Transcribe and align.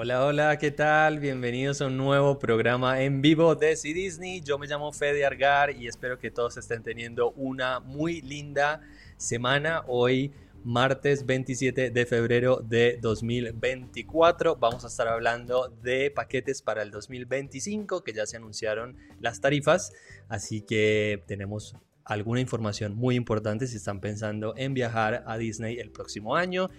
Hola, 0.00 0.24
hola, 0.24 0.58
¿qué 0.58 0.70
tal? 0.70 1.18
Bienvenidos 1.18 1.80
a 1.80 1.86
un 1.86 1.96
nuevo 1.96 2.38
programa 2.38 3.02
en 3.02 3.20
vivo 3.20 3.56
de 3.56 3.74
C 3.74 3.92
Disney. 3.92 4.40
Yo 4.40 4.56
me 4.56 4.68
llamo 4.68 4.92
Fede 4.92 5.26
Argar 5.26 5.72
y 5.72 5.88
espero 5.88 6.20
que 6.20 6.30
todos 6.30 6.56
estén 6.56 6.84
teniendo 6.84 7.32
una 7.32 7.80
muy 7.80 8.20
linda 8.20 8.80
semana. 9.16 9.82
Hoy, 9.88 10.32
martes 10.62 11.26
27 11.26 11.90
de 11.90 12.06
febrero 12.06 12.60
de 12.62 13.00
2024, 13.02 14.54
vamos 14.54 14.84
a 14.84 14.86
estar 14.86 15.08
hablando 15.08 15.68
de 15.82 16.12
paquetes 16.12 16.62
para 16.62 16.82
el 16.82 16.92
2025, 16.92 18.04
que 18.04 18.12
ya 18.12 18.24
se 18.24 18.36
anunciaron 18.36 18.96
las 19.18 19.40
tarifas. 19.40 19.92
Así 20.28 20.60
que 20.60 21.24
tenemos 21.26 21.74
alguna 22.04 22.38
información 22.38 22.94
muy 22.94 23.16
importante 23.16 23.66
si 23.66 23.78
están 23.78 24.00
pensando 24.00 24.54
en 24.56 24.74
viajar 24.74 25.24
a 25.26 25.36
Disney 25.38 25.80
el 25.80 25.90
próximo 25.90 26.36
año. 26.36 26.70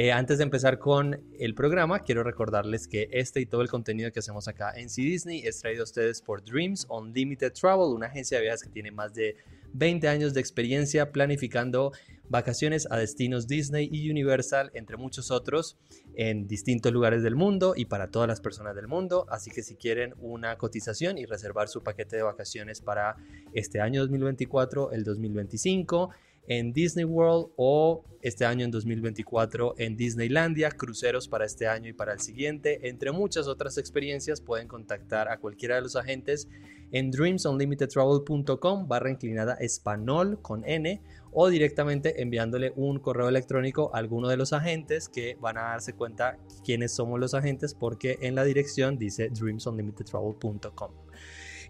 Eh, 0.00 0.12
antes 0.12 0.38
de 0.38 0.44
empezar 0.44 0.78
con 0.78 1.20
el 1.40 1.56
programa, 1.56 2.04
quiero 2.04 2.22
recordarles 2.22 2.86
que 2.86 3.08
este 3.10 3.40
y 3.40 3.46
todo 3.46 3.62
el 3.62 3.68
contenido 3.68 4.12
que 4.12 4.20
hacemos 4.20 4.46
acá 4.46 4.70
en 4.76 4.90
C 4.90 5.02
Disney 5.02 5.40
es 5.44 5.58
traído 5.58 5.82
a 5.82 5.84
ustedes 5.86 6.22
por 6.22 6.44
Dreams 6.44 6.86
Unlimited 6.88 7.52
Travel, 7.52 7.92
una 7.92 8.06
agencia 8.06 8.38
de 8.38 8.44
viajes 8.44 8.62
que 8.62 8.68
tiene 8.68 8.92
más 8.92 9.12
de 9.12 9.34
20 9.72 10.06
años 10.06 10.34
de 10.34 10.40
experiencia 10.40 11.10
planificando 11.10 11.90
vacaciones 12.28 12.86
a 12.92 12.96
destinos 12.96 13.48
Disney 13.48 13.88
y 13.90 14.08
Universal, 14.08 14.70
entre 14.74 14.96
muchos 14.96 15.32
otros, 15.32 15.76
en 16.14 16.46
distintos 16.46 16.92
lugares 16.92 17.24
del 17.24 17.34
mundo 17.34 17.74
y 17.76 17.86
para 17.86 18.08
todas 18.08 18.28
las 18.28 18.40
personas 18.40 18.76
del 18.76 18.86
mundo. 18.86 19.26
Así 19.30 19.50
que 19.50 19.64
si 19.64 19.74
quieren 19.74 20.14
una 20.20 20.58
cotización 20.58 21.18
y 21.18 21.26
reservar 21.26 21.66
su 21.66 21.82
paquete 21.82 22.14
de 22.14 22.22
vacaciones 22.22 22.80
para 22.80 23.16
este 23.52 23.80
año 23.80 24.02
2024, 24.02 24.92
el 24.92 25.02
2025, 25.02 26.10
en 26.48 26.72
Disney 26.72 27.04
World 27.04 27.52
o 27.56 28.04
este 28.22 28.44
año 28.44 28.64
en 28.64 28.70
2024 28.70 29.74
en 29.78 29.96
Disneylandia, 29.96 30.70
cruceros 30.70 31.28
para 31.28 31.44
este 31.44 31.68
año 31.68 31.88
y 31.88 31.92
para 31.92 32.14
el 32.14 32.20
siguiente, 32.20 32.88
entre 32.88 33.12
muchas 33.12 33.46
otras 33.46 33.78
experiencias 33.78 34.40
pueden 34.40 34.66
contactar 34.66 35.28
a 35.28 35.38
cualquiera 35.38 35.76
de 35.76 35.82
los 35.82 35.94
agentes 35.94 36.48
en 36.90 37.10
dreamsunlimitedtravel.com 37.10 38.88
barra 38.88 39.10
inclinada 39.10 39.54
español 39.54 40.40
con 40.40 40.64
N 40.64 41.00
o 41.32 41.48
directamente 41.48 42.22
enviándole 42.22 42.72
un 42.76 42.98
correo 42.98 43.28
electrónico 43.28 43.90
a 43.94 43.98
alguno 43.98 44.28
de 44.28 44.38
los 44.38 44.54
agentes 44.54 45.08
que 45.08 45.36
van 45.40 45.58
a 45.58 45.62
darse 45.62 45.92
cuenta 45.92 46.38
quiénes 46.64 46.94
somos 46.94 47.20
los 47.20 47.34
agentes 47.34 47.74
porque 47.74 48.18
en 48.22 48.34
la 48.34 48.44
dirección 48.44 48.98
dice 48.98 49.28
dreamsunlimitedtravel.com. 49.28 50.92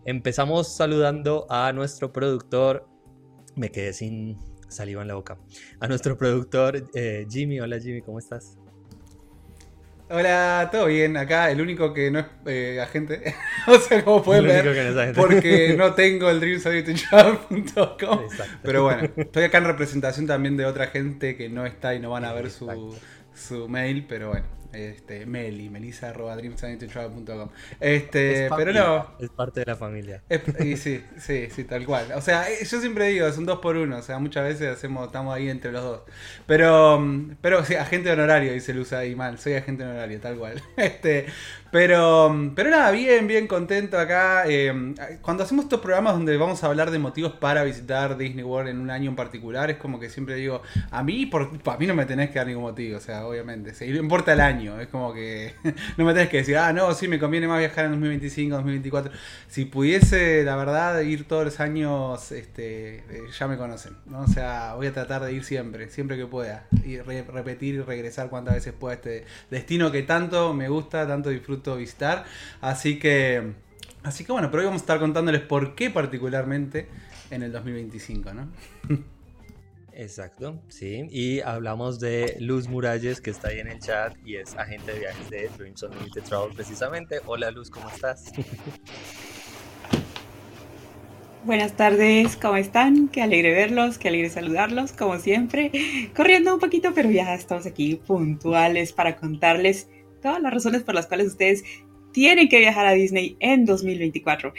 Empezamos 0.04 0.68
saludando 0.68 1.46
a 1.50 1.72
nuestro 1.72 2.12
productor. 2.12 2.86
Me 3.56 3.70
quedé 3.72 3.92
sin 3.92 4.38
saliva 4.68 5.02
en 5.02 5.08
la 5.08 5.14
boca. 5.14 5.36
A 5.80 5.88
nuestro 5.88 6.16
productor 6.16 6.88
eh, 6.94 7.26
Jimmy. 7.28 7.60
Hola 7.60 7.78
Jimmy, 7.80 8.02
¿cómo 8.02 8.18
estás? 8.18 8.56
Hola, 10.10 10.70
todo 10.72 10.86
bien. 10.86 11.18
Acá 11.18 11.50
el 11.50 11.60
único 11.60 11.92
que 11.92 12.10
no 12.10 12.20
es 12.20 12.26
eh, 12.46 12.80
agente. 12.80 13.34
o 13.66 13.78
sea, 13.78 14.02
como 14.04 14.22
pueden 14.22 14.46
ver. 14.46 15.12
porque 15.14 15.74
no 15.76 15.94
tengo 15.94 16.30
el 16.30 16.40
dreamsolitudejob.com. 16.40 18.20
Pero 18.62 18.84
bueno, 18.84 19.10
estoy 19.16 19.44
acá 19.44 19.58
en 19.58 19.64
representación 19.64 20.26
también 20.26 20.56
de 20.56 20.64
otra 20.64 20.86
gente 20.86 21.36
que 21.36 21.50
no 21.50 21.66
está 21.66 21.94
y 21.94 22.00
no 22.00 22.10
van 22.10 22.24
a 22.24 22.32
ver 22.32 22.50
su, 22.50 22.96
su 23.34 23.68
mail. 23.68 24.06
Pero 24.08 24.30
bueno. 24.30 24.57
Este, 24.72 25.24
Meli, 25.24 25.70
melissa 25.70 26.12
Este, 27.80 28.50
pero 28.54 28.72
no. 28.72 29.10
Es 29.18 29.30
parte 29.30 29.60
de 29.60 29.66
la 29.66 29.76
familia. 29.76 30.22
y 30.60 30.76
sí, 30.76 31.02
sí, 31.18 31.48
sí, 31.50 31.64
tal 31.64 31.86
cual. 31.86 32.12
O 32.14 32.20
sea, 32.20 32.50
eh, 32.50 32.64
yo 32.64 32.80
siempre 32.80 33.06
digo, 33.06 33.26
es 33.26 33.38
un 33.38 33.46
dos 33.46 33.60
por 33.60 33.76
uno. 33.76 33.96
O 33.96 34.02
sea, 34.02 34.18
muchas 34.18 34.44
veces 34.44 34.68
hacemos, 34.76 35.06
estamos 35.06 35.34
ahí 35.34 35.48
entre 35.48 35.72
los 35.72 35.82
dos. 35.82 36.02
Pero, 36.46 37.00
mm, 37.00 37.36
pero 37.40 37.64
sí, 37.64 37.76
agente 37.76 38.10
honorario, 38.10 38.52
dice 38.52 38.74
Luza 38.74 38.98
ahí 38.98 39.14
mal. 39.14 39.38
Soy 39.38 39.54
agente 39.54 39.84
honorario, 39.84 40.20
tal 40.20 40.36
cual. 40.36 40.62
Este, 40.76 41.26
pero, 41.70 42.52
pero 42.54 42.70
nada, 42.70 42.90
bien, 42.90 43.26
bien 43.26 43.46
contento 43.46 43.98
acá. 43.98 44.44
Eh, 44.46 44.94
cuando 45.20 45.42
hacemos 45.42 45.64
estos 45.64 45.80
programas 45.80 46.14
donde 46.14 46.36
vamos 46.38 46.64
a 46.64 46.66
hablar 46.68 46.90
de 46.90 46.98
motivos 46.98 47.32
para 47.32 47.62
visitar 47.62 48.16
Disney 48.16 48.42
World 48.42 48.70
en 48.70 48.80
un 48.80 48.90
año 48.90 49.10
en 49.10 49.16
particular, 49.16 49.70
es 49.70 49.76
como 49.76 50.00
que 50.00 50.08
siempre 50.08 50.36
digo, 50.36 50.62
a 50.90 51.02
mí, 51.02 51.26
por, 51.26 51.50
a 51.66 51.76
mí 51.76 51.86
no 51.86 51.94
me 51.94 52.06
tenés 52.06 52.30
que 52.30 52.38
dar 52.38 52.46
ningún 52.46 52.62
motivo, 52.62 52.96
o 52.96 53.00
sea, 53.00 53.26
obviamente. 53.26 53.74
Si 53.74 53.86
no 53.88 53.98
importa 53.98 54.32
el 54.32 54.40
año, 54.40 54.80
es 54.80 54.88
como 54.88 55.12
que 55.12 55.54
no 55.98 56.04
me 56.06 56.14
tenés 56.14 56.30
que 56.30 56.38
decir, 56.38 56.56
ah, 56.56 56.72
no, 56.72 56.94
sí, 56.94 57.06
me 57.06 57.18
conviene 57.18 57.46
más 57.46 57.58
viajar 57.58 57.84
en 57.84 57.92
2025, 57.92 58.54
2024. 58.56 59.12
Si 59.48 59.66
pudiese, 59.66 60.44
la 60.44 60.56
verdad, 60.56 60.98
ir 61.00 61.28
todos 61.28 61.44
los 61.44 61.60
años, 61.60 62.32
este, 62.32 62.96
eh, 62.96 63.22
ya 63.38 63.46
me 63.46 63.58
conocen, 63.58 63.92
¿no? 64.06 64.22
O 64.22 64.26
sea, 64.26 64.74
voy 64.74 64.86
a 64.86 64.94
tratar 64.94 65.22
de 65.22 65.34
ir 65.34 65.44
siempre, 65.44 65.90
siempre 65.90 66.16
que 66.16 66.26
pueda. 66.26 66.66
Y 66.84 66.98
repetir 66.98 67.74
y 67.74 67.80
regresar 67.82 68.30
cuantas 68.30 68.54
veces 68.54 68.72
pueda 68.72 68.94
este 68.94 69.26
destino 69.50 69.92
que 69.92 70.02
tanto 70.02 70.54
me 70.54 70.68
gusta, 70.70 71.06
tanto 71.06 71.28
disfruto 71.28 71.57
visitar. 71.76 72.24
Así 72.60 72.98
que, 72.98 73.52
así 74.02 74.24
que 74.24 74.32
bueno, 74.32 74.50
pero 74.50 74.60
hoy 74.60 74.66
vamos 74.66 74.82
a 74.82 74.84
estar 74.84 74.98
contándoles 74.98 75.42
por 75.42 75.74
qué 75.74 75.90
particularmente 75.90 76.88
en 77.30 77.42
el 77.42 77.52
2025, 77.52 78.32
¿no? 78.34 78.48
Exacto, 79.92 80.60
sí. 80.68 81.08
Y 81.10 81.40
hablamos 81.40 81.98
de 81.98 82.36
Luz 82.38 82.68
Muralles, 82.68 83.20
que 83.20 83.30
está 83.30 83.48
ahí 83.48 83.58
en 83.58 83.66
el 83.66 83.80
chat 83.80 84.16
y 84.24 84.36
es 84.36 84.54
agente 84.56 84.92
de 84.92 85.00
viajes 85.00 85.28
de 85.28 85.50
Dreams 85.58 85.82
Unlimited 85.82 86.22
Travel 86.22 86.54
precisamente. 86.54 87.20
Hola 87.26 87.50
Luz, 87.50 87.68
¿cómo 87.68 87.88
estás? 87.90 88.30
Buenas 91.44 91.72
tardes, 91.72 92.36
¿cómo 92.36 92.56
están? 92.56 93.08
Qué 93.08 93.22
alegre 93.22 93.52
verlos, 93.54 93.98
qué 93.98 94.08
alegre 94.08 94.28
saludarlos, 94.28 94.92
como 94.92 95.18
siempre. 95.18 95.72
Corriendo 96.14 96.52
un 96.52 96.60
poquito, 96.60 96.92
pero 96.94 97.10
ya 97.10 97.34
estamos 97.34 97.64
aquí 97.66 97.96
puntuales 97.96 98.92
para 98.92 99.16
contarles 99.16 99.88
todas 100.20 100.40
las 100.42 100.52
razones 100.52 100.82
por 100.82 100.94
las 100.94 101.06
cuales 101.06 101.28
ustedes 101.28 101.64
tienen 102.12 102.48
que 102.48 102.58
viajar 102.58 102.86
a 102.86 102.92
Disney 102.92 103.36
en 103.40 103.64
2024. 103.64 104.52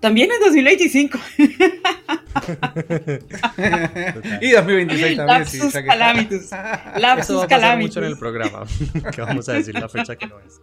También 0.00 0.30
en 0.30 0.40
2025. 0.40 1.18
y 4.40 4.50
2026 4.50 5.16
también. 5.16 5.26
Lapsus 5.26 5.72
sí, 5.72 5.82
calamitus. 5.84 6.50
Lapsus 6.98 7.24
Eso 7.24 7.38
va 7.38 7.44
a 7.44 7.48
pasar 7.48 7.78
mucho 7.78 8.00
en 8.00 8.06
el 8.06 8.18
programa, 8.18 8.66
que 9.14 9.20
vamos 9.22 9.48
a 9.48 9.54
decir 9.54 9.74
la 9.74 9.88
fecha 9.88 10.16
que 10.16 10.26
no 10.26 10.38
es 10.40 10.60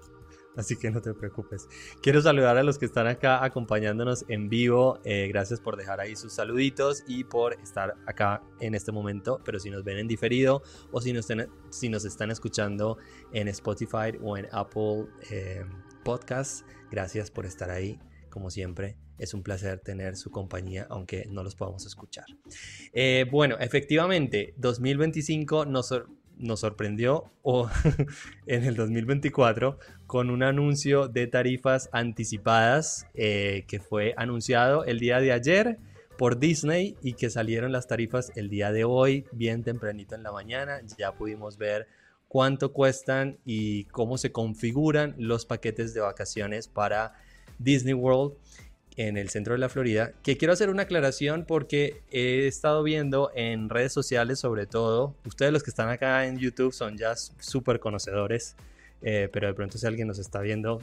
así 0.55 0.75
que 0.77 0.91
no 0.91 1.01
te 1.01 1.13
preocupes. 1.13 1.67
Quiero 2.01 2.21
saludar 2.21 2.57
a 2.57 2.63
los 2.63 2.77
que 2.77 2.85
están 2.85 3.07
acá 3.07 3.43
acompañándonos 3.43 4.25
en 4.27 4.49
vivo. 4.49 4.99
Eh, 5.03 5.27
gracias 5.27 5.59
por 5.59 5.77
dejar 5.77 5.99
ahí 5.99 6.15
sus 6.15 6.33
saluditos 6.33 7.03
y 7.07 7.23
por 7.23 7.53
estar 7.61 7.95
acá 8.05 8.41
en 8.59 8.75
este 8.75 8.91
momento. 8.91 9.41
Pero 9.43 9.59
si 9.59 9.69
nos 9.69 9.83
ven 9.83 9.97
en 9.97 10.07
diferido 10.07 10.63
o 10.91 11.01
si 11.01 11.13
nos, 11.13 11.29
están 12.05 12.31
escuchando 12.31 12.97
en 13.31 13.47
Spotify 13.47 14.17
o 14.21 14.37
en 14.37 14.47
Apple 14.51 15.07
eh, 15.29 15.65
Podcasts, 16.03 16.65
gracias 16.91 17.31
por 17.31 17.45
estar 17.45 17.69
ahí. 17.69 17.99
Como 18.29 18.49
siempre, 18.49 18.97
es 19.19 19.33
un 19.33 19.43
placer 19.43 19.79
tener 19.79 20.15
su 20.15 20.31
compañía, 20.31 20.87
aunque 20.89 21.25
no 21.29 21.43
los 21.43 21.55
podamos 21.55 21.85
escuchar. 21.85 22.25
Eh, 22.91 23.25
bueno, 23.31 23.57
efectivamente, 23.59 24.53
2025 24.57 25.65
nos 25.65 25.93
nos 26.37 26.61
sorprendió 26.61 27.31
en 28.47 28.63
el 28.63 28.75
2024 28.75 29.77
con 30.07 30.29
un 30.29 30.43
anuncio 30.43 31.07
de 31.07 31.27
tarifas 31.27 31.89
anticipadas 31.91 33.07
eh, 33.13 33.65
que 33.67 33.79
fue 33.79 34.13
anunciado 34.17 34.85
el 34.85 34.99
día 34.99 35.19
de 35.19 35.31
ayer 35.31 35.79
por 36.17 36.39
Disney 36.39 36.95
y 37.01 37.13
que 37.13 37.29
salieron 37.29 37.71
las 37.71 37.87
tarifas 37.87 38.31
el 38.35 38.49
día 38.49 38.71
de 38.71 38.83
hoy, 38.83 39.25
bien 39.31 39.63
tempranito 39.63 40.15
en 40.15 40.23
la 40.23 40.31
mañana. 40.31 40.81
Ya 40.97 41.13
pudimos 41.13 41.57
ver 41.57 41.87
cuánto 42.27 42.71
cuestan 42.73 43.37
y 43.45 43.85
cómo 43.85 44.17
se 44.17 44.31
configuran 44.31 45.15
los 45.17 45.45
paquetes 45.45 45.93
de 45.93 46.01
vacaciones 46.01 46.67
para 46.67 47.13
Disney 47.59 47.93
World 47.93 48.33
en 48.97 49.17
el 49.17 49.29
centro 49.29 49.53
de 49.53 49.59
la 49.59 49.69
Florida, 49.69 50.13
que 50.23 50.37
quiero 50.37 50.53
hacer 50.53 50.69
una 50.69 50.83
aclaración 50.83 51.45
porque 51.45 52.01
he 52.11 52.47
estado 52.47 52.83
viendo 52.83 53.31
en 53.35 53.69
redes 53.69 53.93
sociales 53.93 54.39
sobre 54.39 54.65
todo, 54.67 55.15
ustedes 55.25 55.51
los 55.51 55.63
que 55.63 55.71
están 55.71 55.89
acá 55.89 56.25
en 56.27 56.37
YouTube 56.37 56.73
son 56.73 56.97
ya 56.97 57.15
súper 57.15 57.79
conocedores, 57.79 58.55
eh, 59.01 59.29
pero 59.31 59.47
de 59.47 59.53
pronto 59.53 59.77
si 59.77 59.87
alguien 59.87 60.07
nos 60.07 60.19
está 60.19 60.41
viendo 60.41 60.81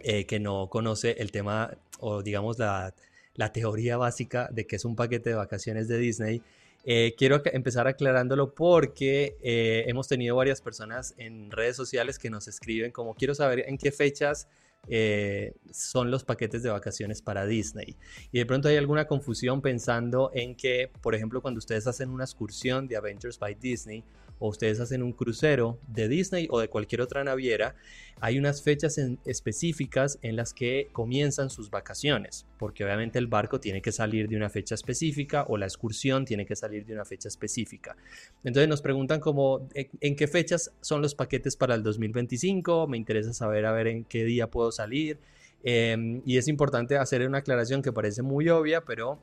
eh, 0.00 0.26
que 0.26 0.38
no 0.38 0.68
conoce 0.68 1.16
el 1.18 1.30
tema 1.32 1.76
o 1.98 2.22
digamos 2.22 2.58
la, 2.58 2.94
la, 3.34 3.52
teoría 3.52 3.96
básica 3.96 4.48
de 4.52 4.66
que 4.66 4.76
es 4.76 4.84
un 4.84 4.96
paquete 4.96 5.30
de 5.30 5.36
vacaciones 5.36 5.88
de 5.88 5.98
Disney, 5.98 6.42
eh, 6.84 7.14
quiero 7.16 7.42
empezar 7.44 7.86
aclarándolo 7.86 8.54
porque 8.54 9.36
hemos 9.42 10.08
tenido 10.08 10.36
varias 10.36 10.62
personas 10.62 11.14
en 11.18 11.50
redes 11.50 11.76
sociales 11.76 12.18
que 12.18 12.30
nos 12.30 12.48
escriben 12.48 12.90
como 12.90 13.14
quiero 13.14 13.34
saber 13.34 13.64
en 13.66 13.76
qué 13.76 13.92
fechas 13.92 14.48
eh, 14.88 15.54
son 15.70 16.10
los 16.10 16.24
paquetes 16.24 16.62
de 16.62 16.70
vacaciones 16.70 17.22
para 17.22 17.46
Disney. 17.46 17.96
Y 18.32 18.38
de 18.38 18.46
pronto 18.46 18.68
hay 18.68 18.76
alguna 18.76 19.06
confusión 19.06 19.60
pensando 19.62 20.30
en 20.34 20.54
que, 20.54 20.90
por 21.00 21.14
ejemplo, 21.14 21.42
cuando 21.42 21.58
ustedes 21.58 21.86
hacen 21.86 22.10
una 22.10 22.24
excursión 22.24 22.88
de 22.88 22.96
Adventures 22.96 23.38
by 23.38 23.54
Disney, 23.54 24.04
o 24.40 24.48
ustedes 24.48 24.80
hacen 24.80 25.02
un 25.02 25.12
crucero 25.12 25.78
de 25.86 26.08
Disney 26.08 26.48
o 26.50 26.58
de 26.58 26.68
cualquier 26.68 27.02
otra 27.02 27.22
naviera, 27.22 27.76
hay 28.20 28.38
unas 28.38 28.62
fechas 28.62 28.98
específicas 29.24 30.18
en 30.22 30.36
las 30.36 30.52
que 30.52 30.88
comienzan 30.92 31.48
sus 31.48 31.70
vacaciones, 31.70 32.46
porque 32.58 32.84
obviamente 32.84 33.18
el 33.18 33.28
barco 33.28 33.60
tiene 33.60 33.80
que 33.80 33.92
salir 33.92 34.28
de 34.28 34.36
una 34.36 34.50
fecha 34.50 34.74
específica 34.74 35.44
o 35.48 35.56
la 35.56 35.66
excursión 35.66 36.24
tiene 36.24 36.44
que 36.44 36.56
salir 36.56 36.84
de 36.84 36.94
una 36.94 37.04
fecha 37.04 37.28
específica. 37.28 37.96
Entonces 38.42 38.68
nos 38.68 38.82
preguntan 38.82 39.20
como 39.20 39.68
en, 39.74 40.16
qué 40.16 40.26
fechas 40.26 40.72
son 40.80 41.00
los 41.00 41.14
paquetes 41.14 41.56
para 41.56 41.74
el 41.74 41.82
2025, 41.82 42.88
me 42.88 42.96
interesa 42.96 43.32
saber 43.32 43.66
a 43.66 43.72
ver 43.72 43.86
en 43.86 44.04
qué 44.04 44.24
día 44.24 44.50
puedo 44.50 44.72
salir. 44.72 45.18
Em, 45.62 46.22
y 46.24 46.38
es 46.38 46.48
importante 46.48 46.96
hacer 46.96 47.26
una 47.26 47.38
aclaración 47.38 47.82
que 47.82 47.92
parece 47.92 48.22
muy 48.22 48.48
obvia, 48.48 48.82
pero 48.84 49.18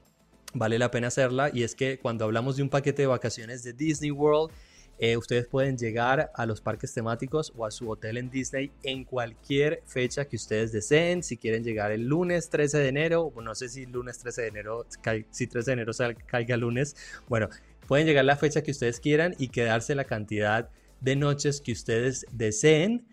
vale 0.53 0.79
la 0.79 0.91
pena 0.91 1.07
hacerla, 1.07 1.49
y 1.53 1.63
es 1.63 1.75
que 1.75 1.99
cuando 1.99 2.25
hablamos 2.25 2.57
de 2.57 2.63
un 2.63 2.69
paquete 2.69 3.03
de 3.03 3.07
vacaciones 3.07 3.63
de 3.63 3.73
Disney 3.73 4.11
World, 4.11 4.51
eh, 4.99 5.15
ustedes 5.15 5.47
pueden 5.47 5.77
llegar 5.77 6.31
a 6.33 6.45
los 6.45 6.59
parques 6.59 6.93
temáticos 6.93 7.53
o 7.55 7.65
a 7.65 7.71
su 7.71 7.89
hotel 7.89 8.17
en 8.17 8.31
Disney 8.31 8.71
en 8.83 9.03
cualquier 9.03 9.83
fecha 9.85 10.25
que 10.25 10.35
ustedes 10.35 10.71
deseen. 10.71 11.21
Si 11.21 11.37
quieren 11.37 11.63
llegar 11.63 11.91
el 11.91 12.07
lunes 12.07 12.49
13 12.49 12.79
de 12.79 12.87
enero, 12.87 13.31
no 13.41 13.53
sé 13.53 13.69
si 13.69 13.85
lunes 13.85 14.17
13 14.17 14.41
de 14.41 14.47
enero, 14.47 14.85
si 15.29 15.47
13 15.47 15.71
de 15.71 15.73
enero 15.73 15.91
caiga 16.25 16.57
lunes, 16.57 16.95
bueno, 17.27 17.49
pueden 17.87 18.07
llegar 18.07 18.25
la 18.25 18.37
fecha 18.37 18.63
que 18.63 18.71
ustedes 18.71 18.99
quieran 18.99 19.35
y 19.37 19.49
quedarse 19.49 19.93
la 19.93 20.05
cantidad 20.05 20.69
de 20.99 21.15
noches 21.15 21.61
que 21.61 21.73
ustedes 21.73 22.25
deseen. 22.31 23.05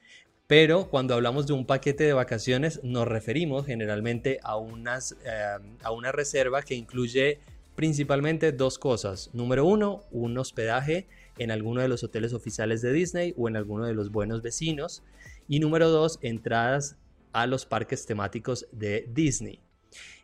Pero 0.47 0.89
cuando 0.91 1.15
hablamos 1.15 1.47
de 1.47 1.55
un 1.55 1.67
paquete 1.67 2.05
de 2.05 2.13
vacaciones 2.13 2.81
nos 2.83 3.09
referimos 3.09 3.67
generalmente 3.67 4.41
a, 4.43 4.57
unas, 4.57 5.17
eh, 5.25 5.59
a 5.83 5.91
una 5.91 6.13
reserva 6.13 6.63
que 6.63 6.75
incluye 6.75 7.39
principalmente 7.75 8.53
dos 8.53 8.79
cosas. 8.79 9.31
Número 9.33 9.65
uno, 9.65 10.05
un 10.13 10.37
hospedaje 10.39 11.07
en 11.39 11.51
alguno 11.51 11.81
de 11.81 11.89
los 11.89 12.05
hoteles 12.05 12.33
oficiales 12.33 12.83
de 12.83 12.93
Disney 12.93 13.35
o 13.37 13.49
en 13.49 13.57
alguno 13.57 13.87
de 13.87 13.95
los 13.95 14.11
buenos 14.11 14.43
vecinos. 14.43 15.03
Y 15.49 15.61
número 15.61 15.91
dos, 15.91 16.19
entradas 16.23 16.97
a 17.33 17.47
los 17.47 17.67
parques 17.67 18.07
temáticos 18.07 18.67
de 18.73 19.09
Disney. 19.13 19.61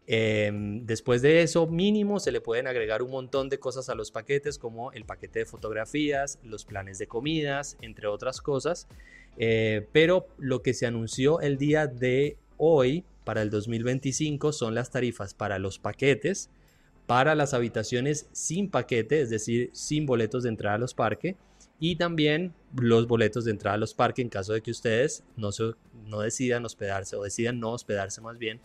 Em, 0.06 0.86
después 0.86 1.22
de 1.22 1.42
eso, 1.42 1.66
mínimo, 1.66 2.18
se 2.18 2.32
le 2.32 2.40
pueden 2.40 2.66
agregar 2.66 3.02
un 3.02 3.10
montón 3.10 3.48
de 3.48 3.60
cosas 3.60 3.88
a 3.88 3.94
los 3.94 4.10
paquetes, 4.10 4.58
como 4.58 4.90
el 4.92 5.04
paquete 5.04 5.40
de 5.40 5.46
fotografías, 5.46 6.38
los 6.42 6.64
planes 6.64 6.98
de 6.98 7.06
comidas, 7.06 7.76
entre 7.80 8.08
otras 8.08 8.40
cosas. 8.40 8.88
Eh, 9.36 9.86
pero 9.92 10.26
lo 10.38 10.62
que 10.62 10.74
se 10.74 10.86
anunció 10.86 11.40
el 11.40 11.58
día 11.58 11.86
de 11.86 12.36
hoy 12.56 13.04
para 13.24 13.42
el 13.42 13.50
2025 13.50 14.52
son 14.52 14.74
las 14.74 14.90
tarifas 14.90 15.34
para 15.34 15.58
los 15.58 15.78
paquetes, 15.78 16.50
para 17.10 17.34
las 17.34 17.54
habitaciones 17.54 18.28
sin 18.30 18.70
paquete, 18.70 19.20
es 19.20 19.30
decir, 19.30 19.70
sin 19.72 20.06
boletos 20.06 20.44
de 20.44 20.48
entrada 20.48 20.76
a 20.76 20.78
los 20.78 20.94
parques, 20.94 21.34
y 21.80 21.96
también 21.96 22.54
los 22.76 23.08
boletos 23.08 23.44
de 23.44 23.50
entrada 23.50 23.74
a 23.74 23.78
los 23.78 23.94
parques 23.94 24.22
en 24.22 24.28
caso 24.28 24.52
de 24.52 24.60
que 24.60 24.70
ustedes 24.70 25.24
no, 25.36 26.20
decidan 26.20 26.64
hospedarse 26.64 27.16
o 27.16 27.24
decidan 27.24 27.58
no 27.58 27.72
hospedarse 27.72 28.20
más 28.20 28.38
bien 28.38 28.60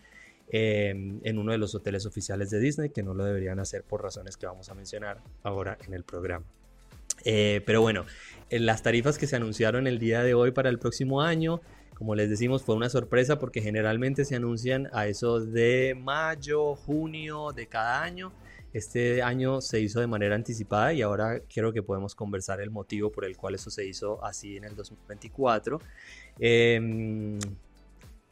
em, 0.51 1.21
en 1.23 1.39
uno 1.39 1.53
de 1.53 1.57
los 1.57 1.73
hoteles 1.73 2.05
oficiales 2.05 2.51
de 2.51 2.59
Disney, 2.59 2.91
que 2.91 3.01
no 3.01 3.15
lo 3.15 3.25
deberían 3.25 3.57
hacer 3.59 3.81
por 3.81 4.03
razones 4.03 4.37
que 4.37 4.45
vamos 4.45 4.69
a 4.69 4.75
mencionar 4.75 5.23
ahora 5.41 5.79
en 5.87 5.95
el 5.95 6.03
programa. 6.03 6.45
Eh, 7.23 7.63
pero 7.65 7.81
bueno, 7.81 8.05
las 8.51 8.83
tarifas 8.83 9.17
que 9.17 9.25
se 9.25 9.37
anunciaron 9.37 9.87
el 9.87 9.97
día 9.97 10.21
de 10.21 10.35
hoy 10.35 10.51
para 10.51 10.69
el 10.69 10.77
próximo 10.77 11.23
año 11.23 11.61
como 11.95 12.13
les 12.13 12.29
decimos, 12.29 12.63
fue 12.63 12.75
una 12.75 12.89
sorpresa 12.89 13.39
porque 13.39 13.61
generalmente 13.61 14.25
se 14.25 14.35
anuncian 14.35 14.89
a 14.93 15.07
eso 15.07 15.39
de 15.39 15.97
mayo, 15.99 16.75
junio 16.75 17.51
de 17.53 17.67
cada 17.67 18.03
año. 18.03 18.33
Este 18.73 19.23
año 19.23 19.61
se 19.61 19.79
hizo 19.79 20.01
de 20.01 20.07
manera 20.07 20.35
anticipada 20.35 20.91
y 20.91 21.01
ahora 21.01 21.39
quiero 21.39 21.71
que 21.71 21.81
podemos 21.81 22.13
conversar 22.13 22.59
el 22.59 22.69
motivo 22.69 23.09
por 23.09 23.23
el 23.23 23.37
cual 23.37 23.55
eso 23.55 23.69
se 23.69 23.85
hizo 23.87 24.23
así 24.25 24.57
en 24.57 24.65
el 24.65 24.75
2024. 24.75 25.79
Em, 26.37 27.39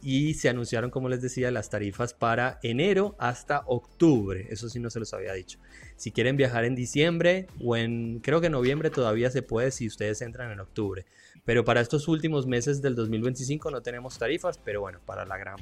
y 0.04 0.34
se 0.34 0.50
anunciaron, 0.50 0.92
como 0.92 1.10
les 1.10 1.22
decía, 1.22 1.50
las 1.50 1.70
tarifas 1.70 2.14
para 2.14 2.60
enero 2.62 3.16
hasta 3.18 3.64
octubre. 3.66 4.48
Eso 4.50 4.70
sí 4.70 4.80
no 4.80 4.90
se 4.90 5.00
los 5.00 5.14
había 5.14 5.34
dicho. 5.34 5.60
Si 5.96 6.12
quieren 6.12 6.36
viajar 6.36 6.66
en 6.66 6.76
diciembre 6.76 7.48
o 7.64 7.78
en, 7.78 8.20
creo 8.20 8.42
que 8.42 8.50
noviembre 8.50 8.90
todavía 8.90 9.32
se 9.32 9.42
puede 9.42 9.72
si 9.72 9.88
ustedes 9.88 10.22
entran 10.22 10.52
en 10.52 10.60
octubre. 10.60 11.06
Pero 11.46 11.64
para 11.64 11.82
estos 11.82 12.08
últimos 12.08 12.48
meses 12.48 12.82
del 12.82 12.96
2025 12.96 13.72
no 13.72 13.82
tenemos 13.82 14.18
tarifas, 14.18 14.58
pero 14.58 14.82
bueno, 14.82 15.00
para 15.06 15.26
la 15.26 15.38
gran, 15.38 15.58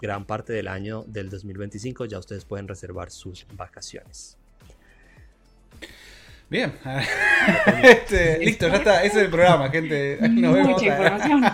gran 0.00 0.24
parte 0.26 0.52
del 0.52 0.68
año 0.68 1.04
del 1.06 1.30
2025 1.30 2.06
ya 2.06 2.18
ustedes 2.18 2.44
pueden 2.44 2.68
reservar 2.68 3.10
sus 3.10 3.46
vacaciones. 3.54 4.38
Bien, 6.52 6.70
este, 7.82 8.38
listo, 8.40 8.68
ya 8.68 8.76
está, 8.76 9.02
ese 9.04 9.20
es 9.20 9.24
el 9.24 9.30
programa, 9.30 9.70
gente. 9.70 10.18
Nos 10.20 10.52
vemos. 10.52 10.72
Mucha 10.72 10.84
información. 10.84 11.44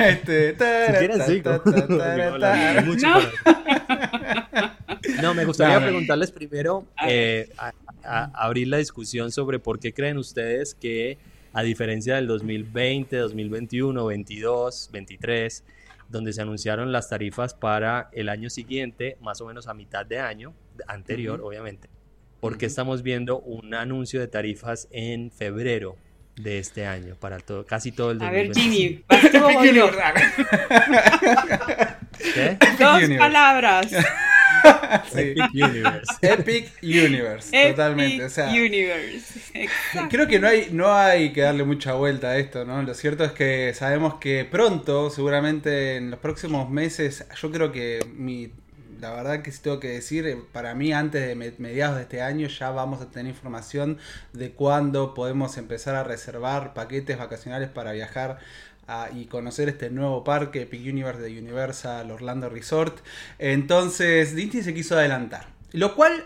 este, 0.00 0.56
no. 5.20 5.34
me 5.34 5.44
gustaría 5.44 5.78
preguntarles 5.78 6.32
primero, 6.32 6.86
eh, 7.06 7.50
abrir 8.02 8.68
la 8.68 8.78
discusión 8.78 9.30
sobre 9.30 9.58
por 9.58 9.78
qué 9.78 9.92
creen 9.92 10.16
ustedes 10.16 10.74
que 10.74 11.18
a 11.52 11.62
diferencia 11.62 12.14
del 12.14 12.28
2020, 12.28 13.14
2021, 13.14 14.06
22, 14.06 14.88
23, 14.90 15.64
donde 16.08 16.32
se 16.32 16.40
anunciaron 16.40 16.92
las 16.92 17.10
tarifas 17.10 17.52
para 17.52 18.08
el 18.12 18.30
año 18.30 18.48
siguiente, 18.48 19.18
más 19.20 19.42
o 19.42 19.46
menos 19.46 19.68
a 19.68 19.74
mitad 19.74 20.06
de 20.06 20.18
año, 20.18 20.54
anterior 20.86 21.42
obviamente, 21.42 21.90
porque 22.40 22.66
estamos 22.66 23.02
viendo 23.02 23.40
un 23.40 23.74
anuncio 23.74 24.20
de 24.20 24.28
tarifas 24.28 24.88
en 24.90 25.30
febrero 25.30 25.96
de 26.36 26.58
este 26.58 26.86
año 26.86 27.16
para 27.16 27.38
todo, 27.38 27.66
casi 27.66 27.92
todo 27.92 28.12
el 28.12 28.18
2025. 28.18 29.04
A 29.08 29.20
ver, 29.20 29.32
Jimmy, 29.34 29.78
¿Qué? 32.34 32.58
Dos 32.78 33.18
palabras. 33.18 33.92
Epic 35.14 35.54
Universe. 35.54 36.12
Epic 36.22 36.72
Universe, 36.82 37.70
totalmente. 37.70 38.26
Universe. 38.50 39.68
Creo 40.10 40.26
que 40.26 40.38
no 40.38 40.48
hay, 40.48 40.68
no 40.72 40.94
hay 40.94 41.32
que 41.32 41.42
darle 41.42 41.64
mucha 41.64 41.94
vuelta 41.94 42.28
a 42.28 42.38
esto, 42.38 42.64
¿no? 42.64 42.82
Lo 42.82 42.94
cierto 42.94 43.24
es 43.24 43.32
que 43.32 43.72
sabemos 43.74 44.14
que 44.14 44.44
pronto, 44.44 45.10
seguramente 45.10 45.96
en 45.96 46.10
los 46.10 46.20
próximos 46.20 46.70
meses, 46.70 47.26
yo 47.40 47.50
creo 47.50 47.72
que 47.72 48.00
mi 48.14 48.50
la 49.00 49.10
verdad 49.12 49.42
que 49.42 49.52
sí 49.52 49.60
tengo 49.62 49.80
que 49.80 49.88
decir, 49.88 50.26
eh, 50.26 50.38
para 50.52 50.74
mí 50.74 50.92
antes 50.92 51.26
de 51.26 51.34
mediados 51.58 51.96
de 51.96 52.02
este 52.02 52.22
año 52.22 52.48
ya 52.48 52.70
vamos 52.70 53.00
a 53.00 53.10
tener 53.10 53.32
información 53.32 53.98
de 54.32 54.52
cuándo 54.52 55.14
podemos 55.14 55.56
empezar 55.56 55.94
a 55.94 56.04
reservar 56.04 56.74
paquetes 56.74 57.18
vacacionales 57.18 57.68
para 57.68 57.92
viajar 57.92 58.38
y 59.14 59.26
conocer 59.26 59.68
este 59.68 59.90
nuevo 59.90 60.24
parque 60.24 60.62
Epic 60.62 60.80
Universe 60.80 61.20
de 61.20 61.38
Universal 61.38 62.10
Orlando 62.10 62.48
Resort. 62.48 63.00
Entonces 63.38 64.34
Disney 64.34 64.62
se 64.62 64.72
quiso 64.72 64.96
adelantar. 64.96 65.48
Lo 65.72 65.94
cual, 65.94 66.24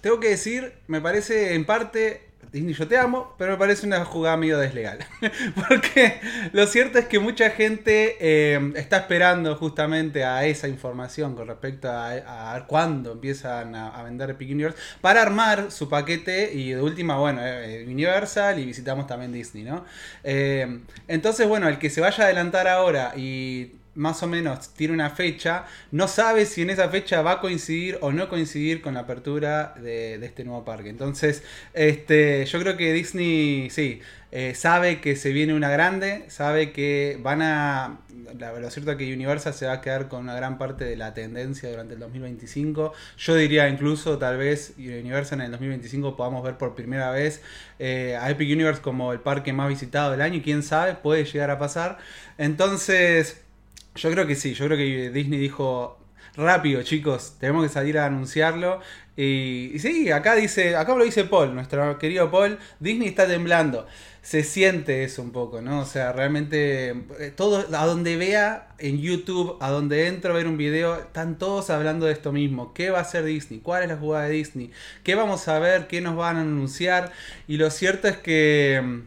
tengo 0.00 0.18
que 0.18 0.30
decir, 0.30 0.72
me 0.86 1.02
parece 1.02 1.54
en 1.54 1.66
parte 1.66 2.27
Disney, 2.52 2.74
yo 2.74 2.88
te 2.88 2.96
amo, 2.96 3.34
pero 3.36 3.52
me 3.52 3.58
parece 3.58 3.86
una 3.86 4.04
jugada 4.04 4.36
medio 4.36 4.58
deslegal. 4.58 4.98
Porque 5.68 6.20
lo 6.52 6.66
cierto 6.66 6.98
es 6.98 7.06
que 7.06 7.18
mucha 7.18 7.50
gente 7.50 8.16
eh, 8.20 8.72
está 8.76 8.98
esperando 8.98 9.54
justamente 9.56 10.24
a 10.24 10.46
esa 10.46 10.68
información 10.68 11.34
con 11.34 11.48
respecto 11.48 11.88
a, 11.90 12.64
cuándo 12.66 13.12
empiezan 13.12 13.74
a, 13.74 14.02
vender 14.02 14.30
Epic 14.30 14.50
Universe 14.50 14.78
para 15.00 15.22
armar 15.22 15.70
su 15.70 15.88
paquete 15.88 16.52
y 16.54 16.70
de 16.70 16.80
última, 16.82 17.18
bueno, 17.18 17.40
eh, 17.44 17.84
Universal 17.86 18.58
y 18.58 18.64
visitamos 18.64 19.06
también 19.06 19.32
Disney, 19.32 19.64
¿no? 19.64 19.84
Eh, 20.24 20.80
entonces, 21.06 21.46
bueno, 21.46 21.68
el 21.68 21.78
que 21.78 21.90
se 21.90 22.00
vaya 22.00 22.24
a 22.24 22.26
adelantar 22.26 22.68
ahora 22.68 23.12
y 23.16 23.72
más 23.98 24.22
o 24.22 24.28
menos 24.28 24.72
tiene 24.74 24.94
una 24.94 25.10
fecha, 25.10 25.66
no 25.90 26.08
sabe 26.08 26.46
si 26.46 26.62
en 26.62 26.70
esa 26.70 26.88
fecha 26.88 27.20
va 27.20 27.32
a 27.32 27.40
coincidir 27.40 27.98
o 28.00 28.12
no 28.12 28.28
coincidir 28.28 28.80
con 28.80 28.94
la 28.94 29.00
apertura 29.00 29.74
de, 29.76 30.14
este 30.24 30.44
nuevo 30.44 30.64
parque. 30.64 30.88
Entonces, 30.88 31.42
este, 31.74 32.46
yo 32.46 32.60
creo 32.60 32.76
que 32.76 32.92
Disney, 32.92 33.68
sí, 33.70 34.00
eh, 34.30 34.54
sabe 34.54 35.00
que 35.00 35.16
se 35.16 35.32
viene 35.32 35.52
una 35.52 35.68
grande, 35.70 36.24
sabe 36.28 36.70
que 36.70 37.18
van 37.20 37.42
a... 37.42 37.98
lo 38.38 38.70
cierto 38.70 38.92
es 38.92 38.98
que 38.98 39.12
Universal 39.12 39.52
se 39.52 39.66
va 39.66 39.72
a 39.74 39.80
quedar 39.80 40.08
con 40.08 40.20
una 40.20 40.36
gran 40.36 40.58
parte 40.58 40.84
de 40.84 40.96
la 40.96 41.12
tendencia 41.12 41.68
durante 41.68 41.94
el 41.94 42.00
2025. 42.00 42.92
Yo 43.16 43.34
diría 43.34 43.68
incluso 43.68 44.16
tal 44.18 44.36
vez 44.36 44.74
Universal 44.78 45.40
en 45.40 45.46
el 45.46 45.50
2025 45.52 46.16
podamos 46.16 46.44
ver 46.44 46.56
por 46.56 46.76
primera 46.76 47.10
vez 47.10 47.42
eh, 47.80 48.16
a 48.20 48.30
Epic 48.30 48.48
Universe 48.52 48.80
como 48.80 49.12
el 49.12 49.20
parque 49.20 49.52
más 49.52 49.68
visitado 49.68 50.12
del 50.12 50.20
año. 50.20 50.40
Quién 50.44 50.62
sabe, 50.62 50.94
puede 50.94 51.24
llegar 51.24 51.50
a 51.50 51.58
pasar. 51.58 51.98
Entonces... 52.38 53.47
Yo 53.98 54.10
creo 54.10 54.26
que 54.26 54.34
sí, 54.34 54.54
yo 54.54 54.66
creo 54.66 54.78
que 54.78 55.10
Disney 55.10 55.38
dijo, 55.38 55.98
rápido, 56.36 56.82
chicos, 56.82 57.34
tenemos 57.38 57.64
que 57.64 57.68
salir 57.68 57.98
a 57.98 58.06
anunciarlo. 58.06 58.80
Y, 59.16 59.72
sí, 59.78 60.10
acá 60.12 60.36
dice, 60.36 60.76
acá 60.76 60.94
lo 60.94 61.04
dice 61.04 61.24
Paul, 61.24 61.54
nuestro 61.54 61.98
querido 61.98 62.30
Paul, 62.30 62.58
Disney 62.80 63.08
está 63.08 63.26
temblando 63.26 63.86
se 64.28 64.44
siente 64.44 65.04
eso 65.04 65.22
un 65.22 65.30
poco, 65.30 65.62
¿no? 65.62 65.80
O 65.80 65.84
sea, 65.86 66.12
realmente 66.12 66.90
eh, 66.90 67.32
todo, 67.34 67.64
a 67.74 67.86
donde 67.86 68.18
vea 68.18 68.68
en 68.78 69.00
YouTube, 69.00 69.56
a 69.58 69.70
donde 69.70 70.06
entro 70.06 70.32
a 70.32 70.36
ver 70.36 70.46
un 70.46 70.58
video, 70.58 70.96
están 70.96 71.38
todos 71.38 71.70
hablando 71.70 72.04
de 72.04 72.12
esto 72.12 72.30
mismo. 72.30 72.74
¿Qué 72.74 72.90
va 72.90 72.98
a 72.98 73.00
hacer 73.00 73.24
Disney? 73.24 73.60
¿Cuál 73.60 73.84
es 73.84 73.88
la 73.88 73.96
jugada 73.96 74.26
de 74.26 74.32
Disney? 74.32 74.70
¿Qué 75.02 75.14
vamos 75.14 75.48
a 75.48 75.58
ver? 75.58 75.86
¿Qué 75.86 76.02
nos 76.02 76.14
van 76.14 76.36
a 76.36 76.42
anunciar? 76.42 77.10
Y 77.46 77.56
lo 77.56 77.70
cierto 77.70 78.06
es 78.06 78.18
que, 78.18 79.00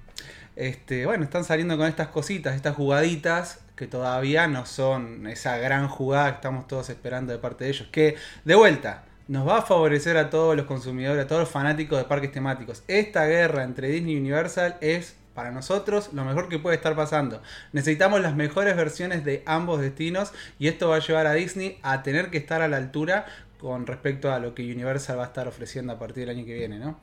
este, 0.56 1.06
bueno, 1.06 1.24
están 1.24 1.44
saliendo 1.44 1.78
con 1.78 1.86
estas 1.86 2.08
cositas, 2.08 2.56
estas 2.56 2.76
jugaditas 2.76 3.60
que 3.82 3.88
todavía 3.88 4.46
no 4.46 4.68
son 4.68 5.26
esa 5.26 5.58
gran 5.58 5.88
jugada 5.88 6.30
que 6.30 6.36
estamos 6.36 6.68
todos 6.68 6.92
esperando 6.92 7.34
de 7.34 7.40
parte 7.40 7.64
de 7.64 7.72
ellos. 7.72 7.88
Que, 7.92 8.16
de 8.46 8.54
vuelta, 8.54 9.06
nos 9.28 9.48
va 9.48 9.58
a 9.58 9.62
favorecer 9.64 10.18
a 10.18 10.30
todos 10.30 10.56
los 10.56 10.68
consumidores, 10.68 11.26
a 11.26 11.28
todos 11.28 11.42
los 11.42 11.50
fanáticos 11.50 11.98
de 11.98 12.06
parques 12.06 12.32
temáticos. 12.32 12.84
Esta 12.88 13.26
guerra 13.26 13.64
entre 13.64 13.90
Disney 13.90 14.14
y 14.14 14.20
Universal 14.20 14.78
es 14.82 15.16
para 15.34 15.50
nosotros 15.50 16.14
lo 16.14 16.24
mejor 16.24 16.48
que 16.48 16.60
puede 16.60 16.76
estar 16.76 16.96
pasando. 16.96 17.42
Necesitamos 17.74 18.22
las 18.22 18.36
mejores 18.36 18.76
versiones 18.76 19.26
de 19.26 19.42
ambos 19.48 19.82
destinos 19.82 20.32
y 20.60 20.68
esto 20.68 20.90
va 20.90 20.98
a 20.98 21.00
llevar 21.00 21.26
a 21.26 21.34
Disney 21.34 21.80
a 21.82 22.04
tener 22.04 22.30
que 22.30 22.38
estar 22.38 22.62
a 22.62 22.68
la 22.68 22.78
altura 22.78 23.26
con 23.60 23.88
respecto 23.88 24.32
a 24.32 24.38
lo 24.38 24.54
que 24.54 24.62
Universal 24.62 25.18
va 25.18 25.24
a 25.24 25.28
estar 25.28 25.48
ofreciendo 25.48 25.94
a 25.94 25.98
partir 25.98 26.28
del 26.28 26.38
año 26.38 26.46
que 26.46 26.54
viene, 26.54 26.78
¿no? 26.78 27.00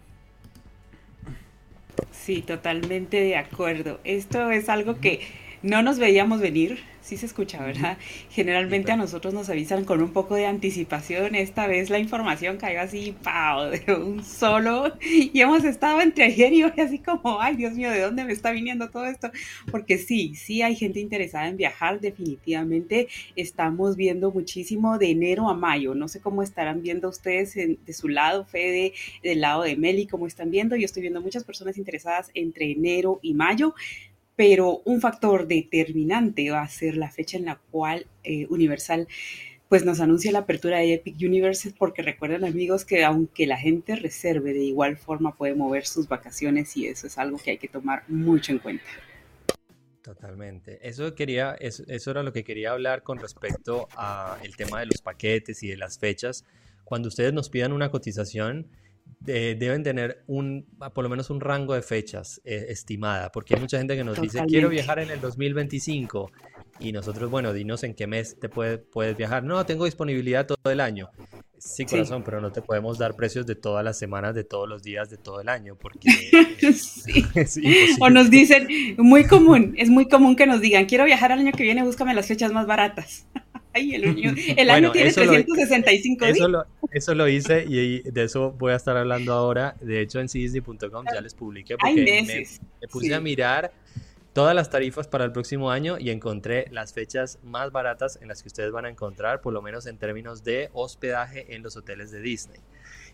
Sí, 2.13 2.41
totalmente 2.43 3.17
de 3.17 3.37
acuerdo. 3.37 3.99
Esto 4.05 4.53
es 4.53 4.69
algo 4.69 5.01
que 5.01 5.48
no 5.63 5.83
nos 5.83 5.99
veíamos 5.99 6.41
venir 6.41 6.79
sí 7.09 7.17
se 7.17 7.25
escucha, 7.25 7.65
¿verdad? 7.65 7.97
Generalmente 8.31 8.93
a 8.93 8.97
nosotros 8.97 9.33
nos 9.33 9.49
avisan 9.49 9.85
con 9.85 10.03
un 10.03 10.13
poco 10.13 10.35
de 10.35 10.45
anticipación. 10.45 11.35
Esta 11.35 11.67
vez 11.67 11.89
la 11.89 11.99
información 11.99 12.59
cayó 12.59 12.83
así, 12.83 13.17
¡pau! 13.23 13.71
de 13.71 13.95
un 13.95 14.23
solo. 14.23 14.93
Y 15.01 15.41
hemos 15.41 15.65
estado 15.65 16.01
entre 16.03 16.25
ayer 16.25 16.53
y 16.53 16.65
hoy 16.65 16.73
así 16.79 16.99
como, 16.99 17.41
ay 17.41 17.57
Dios 17.57 17.73
mío, 17.73 17.91
¿de 17.91 18.01
dónde 18.01 18.25
me 18.25 18.33
está 18.33 18.51
viniendo 18.51 18.91
todo 18.91 19.07
esto? 19.07 19.31
Porque 19.71 19.97
sí, 19.97 20.35
sí 20.35 20.61
hay 20.61 20.77
gente 20.77 21.01
interesada 21.01 21.49
en 21.49 21.57
viajar, 21.57 22.01
definitivamente. 22.01 23.09
Estamos 23.37 23.97
viendo 23.97 24.31
muchísimo 24.31 24.99
de 24.99 25.11
enero 25.11 25.49
a 25.49 25.55
mayo. 25.55 25.95
No 25.95 26.09
sé 26.09 26.21
cómo 26.21 26.43
estarán 26.43 26.83
viendo 26.83 27.09
ustedes 27.09 27.55
de 27.55 27.93
su 27.93 28.09
lado, 28.09 28.45
Fede, 28.45 28.93
del 29.23 29.41
lado 29.41 29.63
de 29.63 29.77
Meli, 29.77 30.07
cómo 30.07 30.27
están 30.27 30.51
viendo. 30.51 30.77
Yo 30.77 30.85
estoy 30.85 31.03
viendo 31.03 31.23
muchas 31.23 31.45
personas 31.45 31.79
interesadas 31.79 32.31
entre 32.35 32.71
enero 32.71 33.19
y 33.23 33.33
mayo 33.33 33.75
pero 34.39 34.83
un 34.85 35.01
factor 35.01 35.49
determinante 35.49 36.49
va 36.49 36.63
a 36.63 36.69
ser 36.69 36.97
la 36.97 37.11
fecha 37.11 37.37
en 37.37 37.47
la 37.47 37.57
cual 37.57 38.07
eh, 38.23 38.47
Universal 38.51 39.09
pues 39.69 39.85
nos 39.85 39.99
anuncia 39.99 40.31
la 40.31 40.39
apertura 40.39 40.79
de 40.79 40.95
Epic 40.95 41.17
Universe 41.21 41.75
porque 41.77 42.03
recuerden 42.03 42.45
amigos 42.45 42.85
que 42.85 43.05
aunque 43.05 43.49
la 43.49 43.57
gente 43.57 43.97
reserve 43.97 44.53
de 44.53 44.63
igual 44.63 44.97
forma 44.97 45.35
puede 45.35 45.57
mover 45.57 45.87
sus 45.87 46.07
vacaciones 46.07 46.77
y 46.77 46.87
eso 46.87 47.09
es 47.09 47.19
algo 47.19 47.37
que 47.37 47.51
hay 47.51 47.59
que 47.59 47.67
tomar 47.67 48.05
mucho 48.07 48.53
en 48.53 48.61
cuenta. 48.61 48.85
Totalmente. 50.03 50.79
Eso 50.89 51.17
quería, 51.17 51.57
eso, 51.59 51.83
eso 51.89 52.13
era 52.13 52.23
lo 52.23 52.33
que 52.33 52.45
quería 52.45 52.71
hablar 52.71 53.03
con 53.03 53.19
respecto 53.19 53.89
al 53.97 54.55
tema 54.57 54.79
de 54.79 54.87
los 54.87 55.03
paquetes 55.03 55.65
y 55.65 55.69
de 55.69 55.77
las 55.77 55.99
fechas. 55.99 56.45
Cuando 56.85 57.09
ustedes 57.09 57.33
nos 57.33 57.51
pidan 57.51 57.73
una 57.73 57.91
cotización, 57.91 58.69
deben 59.21 59.83
tener 59.83 60.25
un, 60.27 60.67
por 60.95 61.05
lo 61.05 61.11
menos 61.11 61.31
un 61.31 61.41
rango 61.41 61.75
de 61.75 61.83
fechas 61.83 62.41
eh, 62.45 62.67
estimada, 62.69 63.31
porque 63.31 63.55
hay 63.55 63.61
mucha 63.61 63.79
gente 63.79 63.97
que 63.97 64.05
nos 64.05 64.21
dice, 64.21 64.43
quiero 64.47 64.69
viajar 64.69 64.99
en 64.99 65.11
el 65.11 65.21
2025, 65.21 66.31
y 66.81 66.93
nosotros, 66.93 67.31
bueno, 67.31 67.53
dinos 67.53 67.83
en 67.83 67.95
qué 67.95 68.07
mes 68.07 68.39
te 68.39 68.49
puede, 68.49 68.79
puedes 68.79 69.17
viajar. 69.17 69.43
No, 69.43 69.65
tengo 69.67 69.85
disponibilidad 69.85 70.47
todo 70.47 70.73
el 70.73 70.81
año. 70.81 71.11
Sí, 71.59 71.85
corazón, 71.85 72.23
pero 72.23 72.41
no 72.41 72.53
te 72.53 72.63
podemos 72.63 72.99
dar 72.99 73.17
precios 73.17 73.45
de 73.45 73.57
todas 73.57 73.85
las 73.85 73.99
semanas, 73.99 74.33
de 74.37 74.45
todos 74.45 74.69
los 74.69 74.83
días, 74.85 75.11
de 75.11 75.17
todo 75.17 75.41
el 75.41 75.49
año, 75.49 75.77
porque 75.77 76.09
sí. 76.73 77.25
o 78.01 78.11
nos 78.11 78.31
dicen, 78.31 78.69
muy 78.97 79.25
común, 79.25 79.75
es 79.77 79.91
muy 79.91 80.07
común 80.07 80.37
que 80.37 80.47
nos 80.47 80.61
digan, 80.61 80.87
quiero 80.87 81.05
viajar 81.05 81.33
el 81.33 81.41
año 81.41 81.53
que 81.53 81.65
viene, 81.65 81.83
búscame 81.83 82.15
las 82.15 82.29
fechas 82.29 82.53
más 82.53 82.67
baratas. 82.67 83.27
el 83.75 84.71
año, 84.71 84.93
tiene 84.93 85.13
365 85.13 86.25
días. 86.27 86.37
Eso 86.91 87.15
lo, 87.15 87.29
hice 87.29 87.65
y 87.69 88.01
de 88.03 88.25
eso 88.25 88.53
voy 88.53 88.73
a 88.73 88.77
estar 88.77 88.97
hablando 88.97 89.33
ahora. 89.33 89.77
De 89.81 90.01
hecho, 90.01 90.21
en 90.21 90.29
cisdi.com 90.29 91.05
ya 91.13 91.21
les 91.21 91.35
publiqué 91.35 91.77
porque 91.77 92.23
me, 92.27 92.89
puse 92.89 93.15
a 93.15 93.21
mirar 93.21 93.73
todas 94.33 94.55
las 94.55 94.71
tarifas 94.71 95.09
para 95.09 95.25
el 95.25 95.33
próximo 95.33 95.71
año 95.71 95.99
y 95.99 96.11
encontré 96.11 96.67
las 96.71 96.93
fechas 96.93 97.39
más 97.43 97.73
baratas 97.73 98.19
en 98.23 98.29
las 98.29 98.43
que 98.43 98.49
ustedes 98.49 98.73
van 98.73 98.85
a 98.85 98.89
encontrar, 98.89 99.41
por 99.41 99.53
lo 99.53 99.63
menos 99.63 99.87
en 99.87 99.99
términos 99.99 100.45
de 100.45 100.71
hospedaje 100.73 101.55
en 101.55 101.63
los 101.63 101.77
hoteles 101.77 102.11
de 102.11 102.21
Disney. 102.21 102.61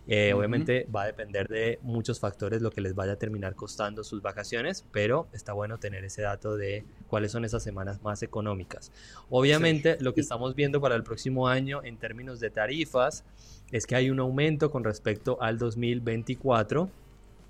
Eh, 0.07 0.35
obviamente 0.35 0.87
va 0.95 1.05
a 1.05 1.07
depender 1.07 1.49
de 1.49 1.79
muchos 1.83 2.21
factores 2.21 2.61
lo 2.61 2.71
que 2.71 2.83
les 2.83 2.95
vaya 2.95 3.13
a 3.13 3.17
terminar 3.17 3.55
costando 3.55 4.05
sus 4.05 4.21
vacaciones, 4.21 4.85
pero 4.93 5.29
está 5.33 5.55
bueno 5.55 5.79
tener 5.79 6.05
ese 6.05 6.23
dato 6.23 6.57
de 6.57 6.85
cuáles 7.09 7.33
son 7.33 7.45
esas 7.45 7.63
semanas 7.63 8.03
más 8.03 8.23
económicas. 8.23 8.93
Obviamente 9.31 9.97
lo 10.01 10.13
que 10.13 10.21
estamos 10.21 10.55
viendo 10.55 10.81
para 10.81 10.95
el 10.95 11.05
próximo 11.05 11.49
año 11.49 11.83
en 11.83 11.97
términos 11.97 12.39
de 12.39 12.51
tarifas 12.51 13.25
es 13.73 13.87
que 13.87 13.95
hay 13.95 14.11
un 14.11 14.21
aumento 14.21 14.71
con 14.71 14.85
respecto 14.85 15.41
al 15.41 15.59
2024. 15.59 16.91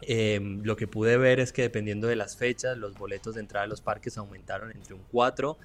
Em, 0.03 0.63
lo 0.63 0.77
que 0.77 0.87
pude 0.87 1.17
ver 1.17 1.41
es 1.41 1.53
que 1.53 1.63
dependiendo 1.63 2.07
de 2.07 2.15
las 2.15 2.37
fechas, 2.37 2.77
los 2.77 2.95
boletos 2.95 3.35
de 3.35 3.41
entrada 3.41 3.65
a 3.65 3.69
los 3.69 3.81
parques 3.81 4.17
aumentaron 4.17 4.71
entre 4.71 4.95
un 4.95 5.03
4 5.11 5.57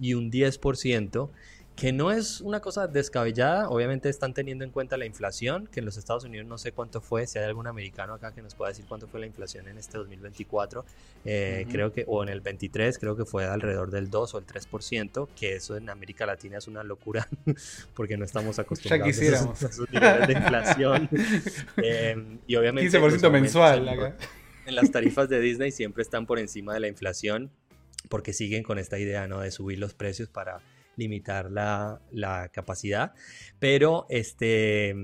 y 0.00 0.14
un 0.14 0.30
10% 0.30 1.30
que 1.78 1.92
no 1.92 2.10
es 2.10 2.40
una 2.40 2.58
cosa 2.58 2.88
descabellada, 2.88 3.68
obviamente 3.68 4.08
están 4.08 4.34
teniendo 4.34 4.64
en 4.64 4.72
cuenta 4.72 4.96
la 4.96 5.06
inflación, 5.06 5.68
que 5.68 5.78
en 5.78 5.86
los 5.86 5.96
Estados 5.96 6.24
Unidos 6.24 6.44
no 6.44 6.58
sé 6.58 6.72
cuánto 6.72 7.00
fue, 7.00 7.24
si 7.28 7.38
hay 7.38 7.44
algún 7.44 7.68
americano 7.68 8.14
acá 8.14 8.34
que 8.34 8.42
nos 8.42 8.56
pueda 8.56 8.70
decir 8.70 8.84
cuánto 8.88 9.06
fue 9.06 9.20
la 9.20 9.26
inflación 9.26 9.68
en 9.68 9.78
este 9.78 9.96
2024, 9.96 10.84
eh, 11.24 11.66
creo 11.70 11.92
que, 11.92 12.04
o 12.08 12.24
en 12.24 12.30
el 12.30 12.40
23, 12.40 12.98
creo 12.98 13.16
que 13.16 13.24
fue 13.24 13.44
alrededor 13.44 13.92
del 13.92 14.10
2 14.10 14.34
o 14.34 14.38
el 14.38 14.44
3%, 14.44 15.28
que 15.36 15.54
eso 15.54 15.76
en 15.76 15.88
América 15.88 16.26
Latina 16.26 16.58
es 16.58 16.66
una 16.66 16.82
locura, 16.82 17.28
porque 17.94 18.16
no 18.16 18.24
estamos 18.24 18.58
acostumbrados 18.58 19.16
a 19.16 19.20
esos, 19.68 19.88
niveles 19.92 20.26
de 20.26 20.32
inflación. 20.32 21.08
Em, 21.76 22.40
y 22.48 22.56
obviamente... 22.56 22.98
15% 22.98 23.20
pues, 23.20 23.30
mensual 23.30 23.88
acá. 23.88 24.16
En 24.66 24.74
las 24.74 24.90
tarifas 24.90 25.28
de 25.28 25.38
Disney 25.38 25.70
siempre 25.70 26.02
están 26.02 26.26
por 26.26 26.40
encima 26.40 26.74
de 26.74 26.80
la 26.80 26.88
inflación, 26.88 27.52
porque 28.08 28.32
siguen 28.32 28.64
con 28.64 28.80
esta 28.80 28.98
idea, 28.98 29.28
¿no? 29.28 29.38
De 29.38 29.52
subir 29.52 29.78
los 29.78 29.94
precios 29.94 30.28
para 30.28 30.60
limitar 30.98 31.50
la, 31.50 32.50
capacidad. 32.52 33.14
Pero 33.58 34.06
este, 34.10 34.94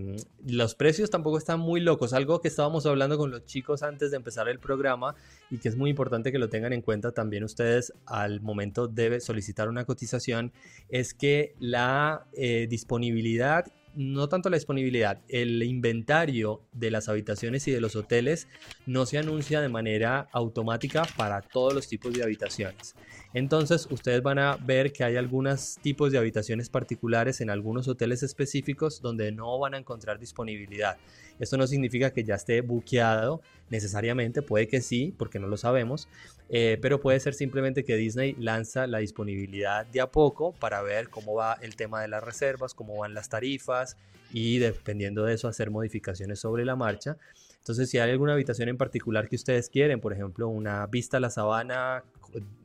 los 0.45 0.75
precios 0.75 1.09
tampoco 1.09 1.39
están 1.39 1.61
muy 1.61 1.81
locos. 1.81 2.13
Algo 2.13 2.41
que 2.41 2.49
estábamos 2.49 2.85
hablando 2.85 3.17
con 3.17 3.31
los 3.31 3.47
chicos 3.47 3.83
antes 3.83 4.11
de 4.11 4.17
empezar 4.17 4.49
el 4.49 4.59
programa 4.59 5.15
y 5.51 5.59
que 5.59 5.69
es 5.69 5.77
muy 5.77 5.91
importante 5.91 6.33
que 6.33 6.39
lo 6.39 6.49
tengan 6.49 6.73
en 6.73 6.83
cuenta 6.83 7.13
también 7.13 7.45
ustedes 7.45 7.93
al 8.07 8.41
momento 8.41 8.89
de 8.89 9.21
solicitar 9.21 9.69
una 9.69 9.85
cotización 9.85 10.53
es 10.89 11.15
que 11.15 11.55
la 11.59 12.27
eh, 12.33 12.67
disponibilidad 12.69 13.67
no 13.95 14.29
tanto 14.29 14.51
la 14.51 14.57
disponibilidad, 14.57 15.21
el 15.29 15.63
inventario 15.63 16.63
de 16.73 16.91
las 16.91 17.09
habitaciones 17.09 17.67
y 17.69 17.71
de 17.71 17.81
los 17.81 17.95
hoteles 17.97 18.49
no 18.87 19.07
se 19.07 19.19
anuncia 19.19 19.61
de 19.61 19.69
manera 19.69 20.29
automática 20.33 21.05
para 21.17 21.41
todos 21.43 21.73
los 21.75 21.87
tipos 21.87 22.13
de 22.13 22.23
habitaciones. 22.23 22.97
Entonces 23.35 23.89
ustedes 23.91 24.23
van 24.23 24.39
a 24.39 24.57
ver 24.57 24.93
que 24.93 25.03
hay 25.03 25.17
algunos 25.17 25.77
tipos 25.83 26.13
de 26.13 26.19
habitaciones 26.19 26.69
particulares 26.69 27.41
en 27.41 27.51
algunos 27.51 27.89
hoteles 27.89 28.23
específicos 28.23 29.03
donde 29.03 29.33
no 29.33 29.59
van 29.59 29.75
a 29.75 29.79
encontrar 29.79 30.21
disponibilidad. 30.21 30.97
Esto 31.41 31.57
no 31.57 31.67
significa 31.67 32.13
que 32.13 32.23
ya 32.23 32.37
esté 32.37 32.61
buqueado 32.61 33.43
necesariamente, 33.71 34.41
puede 34.41 34.69
que 34.69 34.81
sí, 34.81 35.13
porque 35.19 35.41
no 35.41 35.49
lo 35.49 35.57
sabemos, 35.57 36.09
eh, 36.49 36.79
pero 36.81 37.01
puede 37.01 37.19
ser 37.19 37.35
simplemente 37.35 37.85
que 37.85 37.97
Disney 37.97 38.37
lanza 38.39 38.87
la 38.87 38.99
disponibilidad 38.99 39.85
de 39.85 40.01
a 40.01 40.07
poco 40.07 40.53
para 40.53 40.81
ver 40.83 41.09
cómo 41.09 41.35
va 41.35 41.55
el 41.61 41.75
tema 41.75 42.03
de 42.03 42.09
las 42.09 42.23
reservas, 42.23 42.73
cómo 42.73 42.99
van 42.99 43.15
las 43.15 43.29
tarifas 43.29 43.97
y 44.33 44.59
dependiendo 44.59 45.25
de 45.25 45.35
eso 45.35 45.49
hacer 45.49 45.73
modificaciones 45.73 46.39
sobre 46.39 46.65
la 46.65 46.77
marcha. 46.77 47.17
Entonces, 47.59 47.89
si 47.91 47.99
hay 47.99 48.11
alguna 48.11 48.35
habitación 48.35 48.69
en 48.69 48.77
particular 48.77 49.29
que 49.29 49.37
ustedes 49.37 49.71
quieren, 49.71 49.99
por 49.99 50.13
ejemplo, 50.13 50.49
una 50.49 50.87
vista 50.87 51.17
a 51.17 51.21
la 51.21 51.31
sabana 51.31 52.05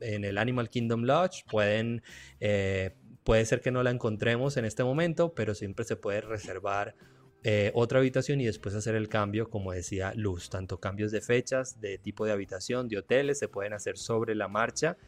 en 0.00 0.24
el 0.24 0.38
Animal 0.38 0.70
Kingdom 0.70 1.02
Lodge, 1.02 1.44
pueden, 1.50 2.02
eh, 2.40 2.94
puede 3.24 3.44
ser 3.44 3.60
que 3.60 3.70
no 3.70 3.82
la 3.82 3.90
encontremos 3.90 4.56
en 4.56 4.64
este 4.64 4.84
momento, 4.84 5.34
pero 5.34 5.54
siempre 5.54 5.84
se 5.84 5.96
puede 5.96 6.20
reservar 6.20 6.94
eh, 7.42 7.70
otra 7.74 8.00
habitación 8.00 8.40
y 8.40 8.44
después 8.44 8.74
hacer 8.74 8.94
el 8.94 9.08
cambio, 9.08 9.48
como 9.48 9.72
decía 9.72 10.12
Luz, 10.14 10.50
tanto 10.50 10.78
cambios 10.78 11.10
de 11.10 11.22
fechas, 11.22 11.80
de 11.80 11.96
tipo 11.96 12.26
de 12.26 12.32
habitación, 12.32 12.88
de 12.88 12.98
hoteles, 12.98 13.38
se 13.38 13.48
pueden 13.48 13.72
hacer 13.72 13.96
sobre 13.96 14.34
la 14.34 14.48
marcha. 14.48 14.98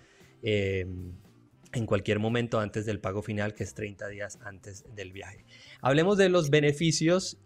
Em, 0.43 1.13
en 1.75 1.87
cualquier 1.87 2.19
momento 2.19 2.61
antes 2.61 2.85
del 2.85 3.01
pago 3.01 3.23
final, 3.23 3.55
que 3.55 3.65
es 3.65 3.75
30 3.75 4.09
días 4.09 4.39
antes 4.43 4.85
del 4.95 5.13
viaje. 5.13 5.45
Hablemos 5.81 6.19
de 6.19 6.29
los 6.29 6.51
beneficios 6.51 7.39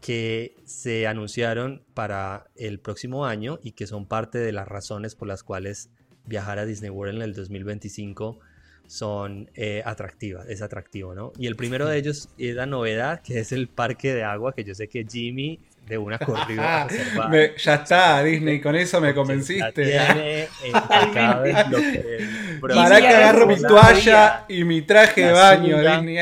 que 0.00 0.56
se 0.64 1.06
anunciaron 1.06 1.84
para 1.94 2.50
el 2.56 2.80
próximo 2.80 3.26
año 3.26 3.58
y 3.62 3.72
que 3.72 3.86
son 3.86 4.06
parte 4.06 4.38
de 4.38 4.52
las 4.52 4.66
razones 4.68 5.14
por 5.14 5.28
las 5.28 5.42
cuales 5.42 5.90
viajar 6.26 6.58
a 6.58 6.66
Disney 6.66 6.90
World 6.90 7.16
en 7.16 7.22
el 7.22 7.34
2025 7.34 8.38
son 8.86 9.48
eh, 9.54 9.82
atractivas, 9.84 10.48
es 10.48 10.62
atractivo, 10.62 11.14
¿no? 11.14 11.32
Y 11.38 11.46
el 11.46 11.54
primero 11.54 11.86
de 11.86 11.96
ellos 11.96 12.28
es 12.38 12.56
la 12.56 12.66
novedad, 12.66 13.22
que 13.22 13.38
es 13.38 13.52
el 13.52 13.68
parque 13.68 14.12
de 14.12 14.24
agua, 14.24 14.52
que 14.52 14.64
yo 14.64 14.74
sé 14.74 14.88
que 14.88 15.06
Jimmy 15.08 15.60
de 15.86 15.96
una 15.96 16.18
corrida 16.18 16.88
ya 17.56 17.74
está, 17.74 18.22
Disney, 18.22 18.60
con 18.60 18.74
eso 18.74 19.00
me 19.00 19.14
convenciste. 19.14 19.72
Tiene 19.72 20.48
Para 22.60 23.00
que 23.00 23.08
agarro 23.08 23.46
mi 23.46 23.56
toalla 23.60 24.44
y 24.48 24.64
mi 24.64 24.82
traje 24.82 25.26
de 25.26 25.32
baño, 25.32 25.78
Disney. 25.78 26.18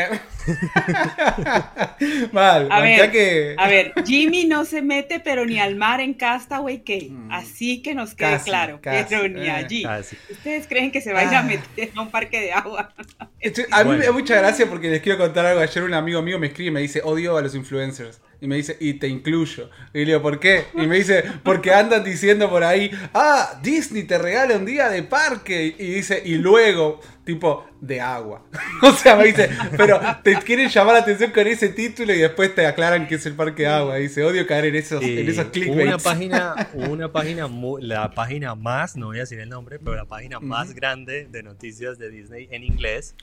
Mal, 2.33 2.69
a 2.71 2.81
ver, 2.81 3.11
que... 3.11 3.55
a 3.59 3.69
ver, 3.69 3.93
Jimmy 4.07 4.45
no 4.47 4.65
se 4.65 4.83
mete, 4.83 5.21
pero 5.21 5.45
ni 5.45 5.59
al 5.59 5.77
mar 5.77 6.01
en 6.01 6.15
Castaway 6.15 6.83
que 6.83 7.09
mm. 7.11 7.31
Así 7.33 7.83
que 7.83 7.95
nos 7.95 8.15
quede 8.15 8.39
claro, 8.45 8.81
pero 8.83 9.29
ni 9.29 9.47
eh, 9.47 9.51
allí. 9.51 9.87
¿Ustedes 10.31 10.67
creen 10.67 10.91
que 10.91 11.01
se 11.01 11.13
vayan 11.13 11.35
a 11.35 11.39
ah. 11.41 11.43
meter 11.43 11.91
a 11.95 12.03
un 12.03 12.11
parque 12.11 12.41
de 12.41 12.53
agua? 12.53 12.95
a 13.71 13.85
mí 13.85 13.97
me 13.97 14.05
da 14.05 14.13
mucha 14.13 14.37
gracia 14.37 14.69
porque 14.69 14.91
les 14.91 15.03
quiero 15.03 15.19
contar 15.19 15.47
algo. 15.47 15.61
Ayer 15.61 15.83
un 15.83 15.95
amigo 15.95 16.23
mío 16.23 16.39
me 16.39 16.49
escribe 16.49 16.71
y 16.71 16.73
me 16.73 16.81
dice, 16.81 17.01
odio 17.05 17.37
a 17.37 17.43
los 17.43 17.55
influencers. 17.55 18.21
Y 18.41 18.47
me 18.47 18.57
dice, 18.57 18.77
y 18.79 18.95
te 18.95 19.09
incluyo. 19.09 19.69
Y 19.93 20.01
le 20.01 20.05
digo, 20.07 20.23
¿por 20.23 20.39
qué? 20.39 20.67
Y 20.75 20.87
me 20.87 20.97
dice, 20.97 21.25
porque 21.43 21.73
andan 21.73 22.05
diciendo 22.05 22.49
por 22.49 22.63
ahí, 22.63 22.91
ah, 23.13 23.59
Disney 23.63 24.05
te 24.05 24.17
regala 24.17 24.57
un 24.57 24.65
día 24.65 24.89
de 24.89 25.03
parque. 25.03 25.75
Y 25.77 25.95
dice, 25.95 26.23
y 26.25 26.37
luego, 26.37 27.01
tipo, 27.29 27.63
de 27.79 28.01
agua. 28.01 28.43
o 28.83 28.91
sea, 28.93 29.15
me 29.15 29.27
dice, 29.27 29.51
pero 29.77 30.01
te 30.23 30.37
quieren 30.37 30.71
llamar 30.71 30.95
la 30.95 31.01
atención 31.01 31.31
con 31.31 31.47
ese 31.47 31.69
título 31.69 32.15
y 32.15 32.21
después 32.21 32.55
te 32.55 32.67
aclaran 32.67 33.07
que 33.07 33.17
es 33.17 33.27
el 33.27 33.35
parque 33.35 33.65
de 33.65 33.69
agua. 33.69 33.99
Y 33.99 34.05
dice, 34.05 34.25
odio 34.25 34.47
caer 34.47 34.65
en 34.65 34.77
esos, 34.77 35.03
en 35.03 35.29
esos 35.29 35.47
Una 35.69 35.99
página, 35.99 36.55
una 36.73 37.13
página, 37.13 37.47
la 37.81 38.13
página 38.13 38.55
más, 38.55 38.97
no 38.97 39.09
voy 39.09 39.19
a 39.19 39.21
decir 39.21 39.41
el 39.41 39.51
nombre, 39.51 39.79
pero 39.79 39.95
la 39.95 40.07
página 40.07 40.41
más 40.41 40.73
grande 40.73 41.29
de 41.31 41.43
noticias 41.43 41.99
de 41.99 42.09
Disney 42.09 42.49
en 42.51 42.65
inglés 42.65 43.15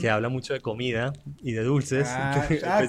que 0.00 0.10
habla 0.10 0.28
mucho 0.28 0.52
de 0.52 0.60
comida 0.60 1.12
y 1.42 1.52
de 1.52 1.62
dulces. 1.62 2.08
Ah, 2.08 2.46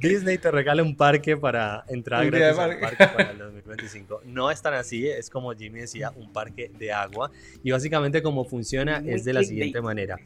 Disney 0.00 0.38
te 0.38 0.50
regala 0.50 0.82
un 0.82 0.96
parque 0.96 1.36
para 1.36 1.84
entrar 1.88 2.26
gratis 2.26 2.58
al 2.58 2.80
parque 2.80 3.06
para 3.06 3.30
el 3.30 3.38
2025. 3.38 4.22
No 4.24 4.50
es 4.50 4.60
tan 4.60 4.74
así, 4.74 5.08
es 5.08 5.30
como 5.30 5.52
Jimmy 5.52 5.80
decía, 5.80 6.12
un 6.16 6.32
parque 6.32 6.70
de 6.76 6.92
agua. 6.92 7.30
Y 7.62 7.70
básicamente 7.70 8.22
cómo 8.22 8.44
funciona 8.44 9.02
es 9.04 9.24
de 9.24 9.32
la 9.32 9.42
siguiente 9.42 9.80
manera. 9.80 10.18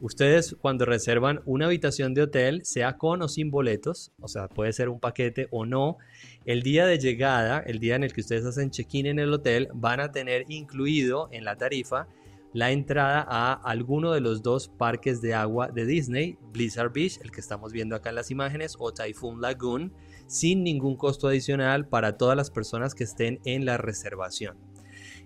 Ustedes 0.00 0.56
cuando 0.60 0.84
reservan 0.84 1.40
una 1.46 1.66
habitación 1.66 2.12
de 2.14 2.22
hotel, 2.22 2.64
sea 2.64 2.98
con 2.98 3.22
o 3.22 3.28
sin 3.28 3.50
boletos, 3.50 4.12
o 4.20 4.28
sea, 4.28 4.48
puede 4.48 4.72
ser 4.72 4.88
un 4.88 5.00
paquete 5.00 5.48
o 5.50 5.64
no, 5.64 5.96
el 6.44 6.62
día 6.62 6.86
de 6.86 6.98
llegada, 6.98 7.60
el 7.60 7.78
día 7.78 7.96
en 7.96 8.04
el 8.04 8.12
que 8.12 8.20
ustedes 8.20 8.44
hacen 8.44 8.70
check-in 8.70 9.06
en 9.06 9.18
el 9.18 9.32
hotel, 9.32 9.68
van 9.74 10.00
a 10.00 10.12
tener 10.12 10.44
incluido 10.48 11.28
en 11.32 11.44
la 11.44 11.56
tarifa 11.56 12.08
la 12.56 12.72
entrada 12.72 13.22
a 13.28 13.52
alguno 13.52 14.12
de 14.12 14.20
los 14.20 14.42
dos 14.42 14.68
parques 14.68 15.20
de 15.20 15.34
agua 15.34 15.68
de 15.68 15.84
Disney, 15.84 16.38
Blizzard 16.52 16.90
Beach, 16.90 17.18
el 17.22 17.30
que 17.30 17.40
estamos 17.40 17.70
viendo 17.70 17.94
acá 17.94 18.08
en 18.08 18.14
las 18.14 18.30
imágenes, 18.30 18.76
o 18.78 18.92
Typhoon 18.92 19.42
Lagoon, 19.42 19.92
sin 20.26 20.64
ningún 20.64 20.96
costo 20.96 21.28
adicional 21.28 21.86
para 21.86 22.16
todas 22.16 22.34
las 22.34 22.50
personas 22.50 22.94
que 22.94 23.04
estén 23.04 23.40
en 23.44 23.66
la 23.66 23.76
reservación. 23.76 24.56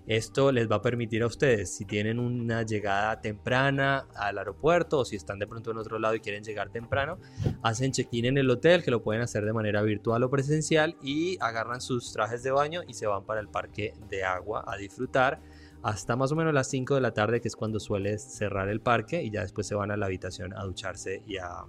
Esto 0.07 0.51
les 0.51 0.69
va 0.69 0.77
a 0.77 0.81
permitir 0.81 1.23
a 1.23 1.27
ustedes, 1.27 1.75
si 1.75 1.85
tienen 1.85 2.19
una 2.19 2.63
llegada 2.63 3.21
temprana 3.21 4.07
al 4.15 4.37
aeropuerto 4.37 4.99
o 4.99 5.05
si 5.05 5.15
están 5.15 5.39
de 5.39 5.47
pronto 5.47 5.71
en 5.71 5.77
otro 5.77 5.99
lado 5.99 6.15
y 6.15 6.19
quieren 6.19 6.43
llegar 6.43 6.69
temprano, 6.69 7.19
hacen 7.61 7.91
check-in 7.91 8.25
en 8.25 8.37
el 8.37 8.49
hotel, 8.49 8.83
que 8.83 8.91
lo 8.91 9.03
pueden 9.03 9.21
hacer 9.21 9.45
de 9.45 9.53
manera 9.53 9.81
virtual 9.83 10.23
o 10.23 10.29
presencial, 10.29 10.97
y 11.01 11.37
agarran 11.39 11.81
sus 11.81 12.11
trajes 12.11 12.43
de 12.43 12.51
baño 12.51 12.81
y 12.87 12.93
se 12.93 13.07
van 13.07 13.25
para 13.25 13.39
el 13.39 13.47
parque 13.47 13.93
de 14.09 14.23
agua 14.23 14.63
a 14.67 14.75
disfrutar 14.77 15.39
hasta 15.83 16.15
más 16.15 16.31
o 16.31 16.35
menos 16.35 16.53
las 16.53 16.69
5 16.69 16.95
de 16.95 17.01
la 17.01 17.13
tarde, 17.13 17.41
que 17.41 17.47
es 17.47 17.55
cuando 17.55 17.79
suele 17.79 18.17
cerrar 18.17 18.69
el 18.69 18.81
parque, 18.81 19.23
y 19.23 19.31
ya 19.31 19.41
después 19.41 19.67
se 19.67 19.75
van 19.75 19.91
a 19.91 19.97
la 19.97 20.07
habitación 20.07 20.53
a 20.53 20.63
ducharse 20.63 21.23
y 21.25 21.37
a 21.37 21.65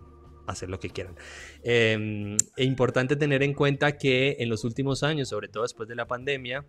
hacer 0.46 0.68
lo 0.68 0.78
que 0.78 0.90
quieran. 0.90 1.14
Es 1.62 2.66
importante 2.66 3.16
tener 3.16 3.42
en 3.42 3.54
cuenta 3.54 3.96
que 3.96 4.36
en 4.38 4.48
los 4.48 4.64
últimos 4.64 5.02
años, 5.02 5.28
sobre 5.28 5.48
todo 5.48 5.62
después 5.62 5.88
de 5.88 5.94
la 5.94 6.06
pandemia, 6.06 6.66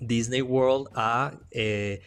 Disney 0.00 0.42
World 0.42 0.88
ha 0.94 1.38
eh, 1.50 2.00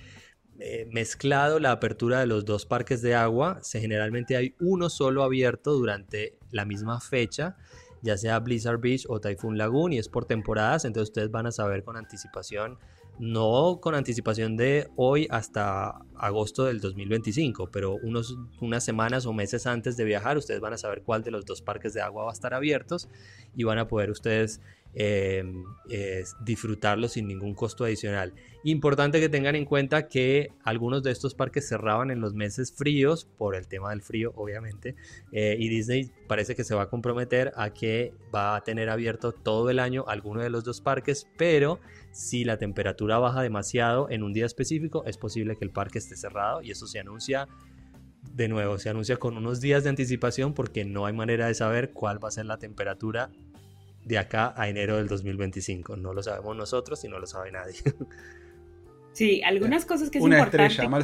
eh, 0.60 0.88
mezclado 0.92 1.60
la 1.60 1.72
apertura 1.72 2.20
de 2.20 2.28
los 2.28 2.46
dos 2.46 2.66
parques 2.66 3.02
de 3.02 3.16
agua. 3.16 3.60
Se, 3.62 3.80
generalmente 3.80 4.36
hay 4.36 4.56
uno 4.60 4.90
solo 4.90 5.24
abierto 5.24 5.74
durante 5.74 6.38
la 6.52 6.66
misma 6.66 7.00
fecha 7.00 7.58
ya 8.04 8.16
sea 8.16 8.40
Blizzard 8.40 8.80
Beach 8.80 9.06
o 9.10 9.20
Typhoon 9.20 9.58
Lagoon 9.58 9.92
y 9.92 9.98
es 9.98 10.08
por 10.08 10.26
temporadas, 10.26 10.86
entonces 10.86 11.10
ustedes 11.10 11.32
van 11.32 11.48
a 11.48 11.52
saber 11.52 11.84
con 11.84 11.98
anticipación 11.98 12.78
no 13.20 13.80
con 13.82 13.96
anticipación 13.96 14.58
de 14.58 14.90
hoy 14.96 15.28
hasta 15.32 16.06
agosto 16.16 16.66
del 16.66 16.80
2025, 16.80 17.72
pero 17.72 17.96
unos, 17.96 18.38
unas 18.62 18.84
semanas 18.84 19.26
o 19.26 19.34
meses 19.34 19.66
antes 19.66 19.98
de 19.98 20.04
viajar, 20.04 20.38
ustedes 20.38 20.60
van 20.60 20.74
a 20.74 20.78
saber 20.78 21.02
cuál 21.02 21.24
de 21.24 21.32
los 21.32 21.46
dos 21.46 21.62
parques 21.62 21.94
de 21.94 22.02
agua 22.02 22.26
va 22.26 22.30
a 22.30 22.34
estar 22.34 22.54
abiertos 22.54 23.10
y 23.56 23.64
van 23.64 23.80
a 23.80 23.88
poder 23.88 24.12
ustedes 24.12 24.62
Em, 25.00 25.64
disfrutarlo 26.44 27.08
sin 27.08 27.28
ningún 27.28 27.54
costo 27.54 27.84
adicional. 27.84 28.34
Importante 28.64 29.20
que 29.20 29.30
tengan 29.30 29.56
en 29.56 29.64
cuenta 29.64 30.08
que 30.08 30.50
algunos 30.64 31.04
de 31.04 31.12
estos 31.12 31.36
parques 31.36 31.70
cerraban 31.70 32.10
en 32.10 32.20
los 32.20 32.34
meses 32.34 32.74
fríos, 32.76 33.26
por 33.38 33.56
el 33.56 33.68
tema 33.68 33.92
del 33.92 34.02
frío 34.02 34.34
obviamente, 34.36 34.96
eh, 35.32 35.56
y 35.60 35.70
Disney 35.70 36.10
parece 36.28 36.56
que 36.56 36.64
se 36.64 36.74
va 36.74 36.84
a 36.84 36.90
comprometer 36.90 37.52
a 37.58 37.70
que 37.70 38.12
va 38.34 38.56
a 38.56 38.64
tener 38.64 38.90
abierto 38.90 39.34
todo 39.34 39.70
el 39.70 39.78
año 39.78 40.04
alguno 40.08 40.42
de 40.42 40.50
los 40.50 40.64
dos 40.64 40.82
parques, 40.82 41.28
pero 41.38 41.80
si 42.12 42.44
la 42.44 42.58
temperatura 42.58 43.20
baja 43.20 43.44
demasiado 43.44 44.10
en 44.10 44.24
un 44.24 44.34
día 44.34 44.48
específico, 44.48 45.06
es 45.06 45.20
posible 45.20 45.58
que 45.58 45.66
el 45.66 45.72
parque 45.72 46.00
esté 46.00 46.16
cerrado 46.16 46.64
y 46.64 46.72
eso 46.72 46.88
se 46.88 47.00
anuncia 47.00 47.48
de 48.34 48.48
nuevo, 48.48 48.80
se 48.80 48.90
anuncia 48.90 49.18
con 49.18 49.38
unos 49.38 49.62
días 49.62 49.84
de 49.84 49.92
anticipación 49.92 50.56
porque 50.56 50.86
no 50.86 51.06
hay 51.06 51.14
manera 51.14 51.46
de 51.46 51.54
saber 51.54 51.92
cuál 51.92 52.24
va 52.24 52.30
a 52.30 52.32
ser 52.32 52.48
la 52.48 52.58
temperatura 52.58 53.30
de 54.08 54.18
acá 54.18 54.54
a 54.56 54.70
enero 54.70 54.98
del 54.98 55.08
2025. 55.08 55.98
No 55.98 56.14
lo 56.14 56.24
sabemos 56.24 56.56
nosotros 56.56 57.04
y 57.04 57.10
no 57.10 57.20
lo 57.20 57.28
sabe 57.28 57.52
nadie. 57.52 57.76
Sí, 59.14 59.42
algunas 59.44 59.84
cosas 59.84 60.12
que 60.12 60.20
es 60.20 60.24
Una 60.24 60.38
importante 60.38 60.68
estrella, 60.68 60.90
mal 60.90 61.04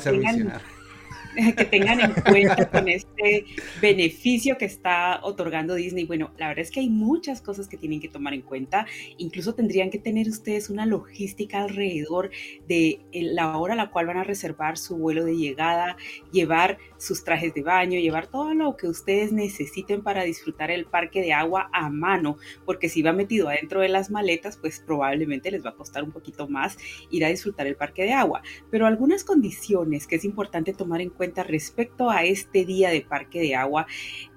que 1.57 1.65
tengan 1.65 1.99
en 1.99 2.11
cuenta 2.13 2.69
con 2.69 2.87
este 2.87 3.45
beneficio 3.81 4.57
que 4.57 4.65
está 4.65 5.19
otorgando 5.23 5.75
Disney. 5.75 6.05
Bueno, 6.05 6.31
la 6.37 6.49
verdad 6.49 6.61
es 6.61 6.71
que 6.71 6.79
hay 6.79 6.89
muchas 6.89 7.41
cosas 7.41 7.67
que 7.67 7.77
tienen 7.77 7.99
que 7.99 8.09
tomar 8.09 8.33
en 8.33 8.41
cuenta. 8.41 8.85
Incluso 9.17 9.55
tendrían 9.55 9.89
que 9.89 9.99
tener 9.99 10.27
ustedes 10.27 10.69
una 10.69 10.85
logística 10.85 11.61
alrededor 11.63 12.31
de 12.67 13.01
la 13.13 13.57
hora 13.57 13.73
a 13.73 13.77
la 13.77 13.91
cual 13.91 14.07
van 14.07 14.17
a 14.17 14.23
reservar 14.23 14.77
su 14.77 14.97
vuelo 14.97 15.25
de 15.25 15.35
llegada, 15.35 15.97
llevar 16.31 16.77
sus 16.97 17.23
trajes 17.23 17.53
de 17.53 17.63
baño, 17.63 17.99
llevar 17.99 18.27
todo 18.27 18.53
lo 18.53 18.77
que 18.77 18.87
ustedes 18.87 19.31
necesiten 19.31 20.03
para 20.03 20.23
disfrutar 20.23 20.71
el 20.71 20.85
parque 20.85 21.21
de 21.21 21.33
agua 21.33 21.69
a 21.73 21.89
mano, 21.89 22.37
porque 22.65 22.89
si 22.89 23.01
va 23.01 23.11
metido 23.11 23.49
adentro 23.49 23.81
de 23.81 23.89
las 23.89 24.09
maletas, 24.09 24.57
pues 24.57 24.79
probablemente 24.79 25.51
les 25.51 25.65
va 25.65 25.71
a 25.71 25.75
costar 25.75 26.03
un 26.03 26.11
poquito 26.11 26.47
más 26.47 26.77
ir 27.09 27.25
a 27.25 27.29
disfrutar 27.29 27.67
el 27.67 27.75
parque 27.75 28.03
de 28.03 28.13
agua. 28.13 28.41
Pero 28.69 28.85
algunas 28.85 29.23
condiciones 29.23 30.07
que 30.07 30.15
es 30.15 30.25
importante 30.25 30.73
tomar 30.73 31.01
en 31.01 31.09
cuenta 31.09 31.22
respecto 31.43 32.09
a 32.09 32.23
este 32.23 32.65
día 32.65 32.89
de 32.89 33.01
parque 33.01 33.39
de 33.39 33.55
agua 33.55 33.87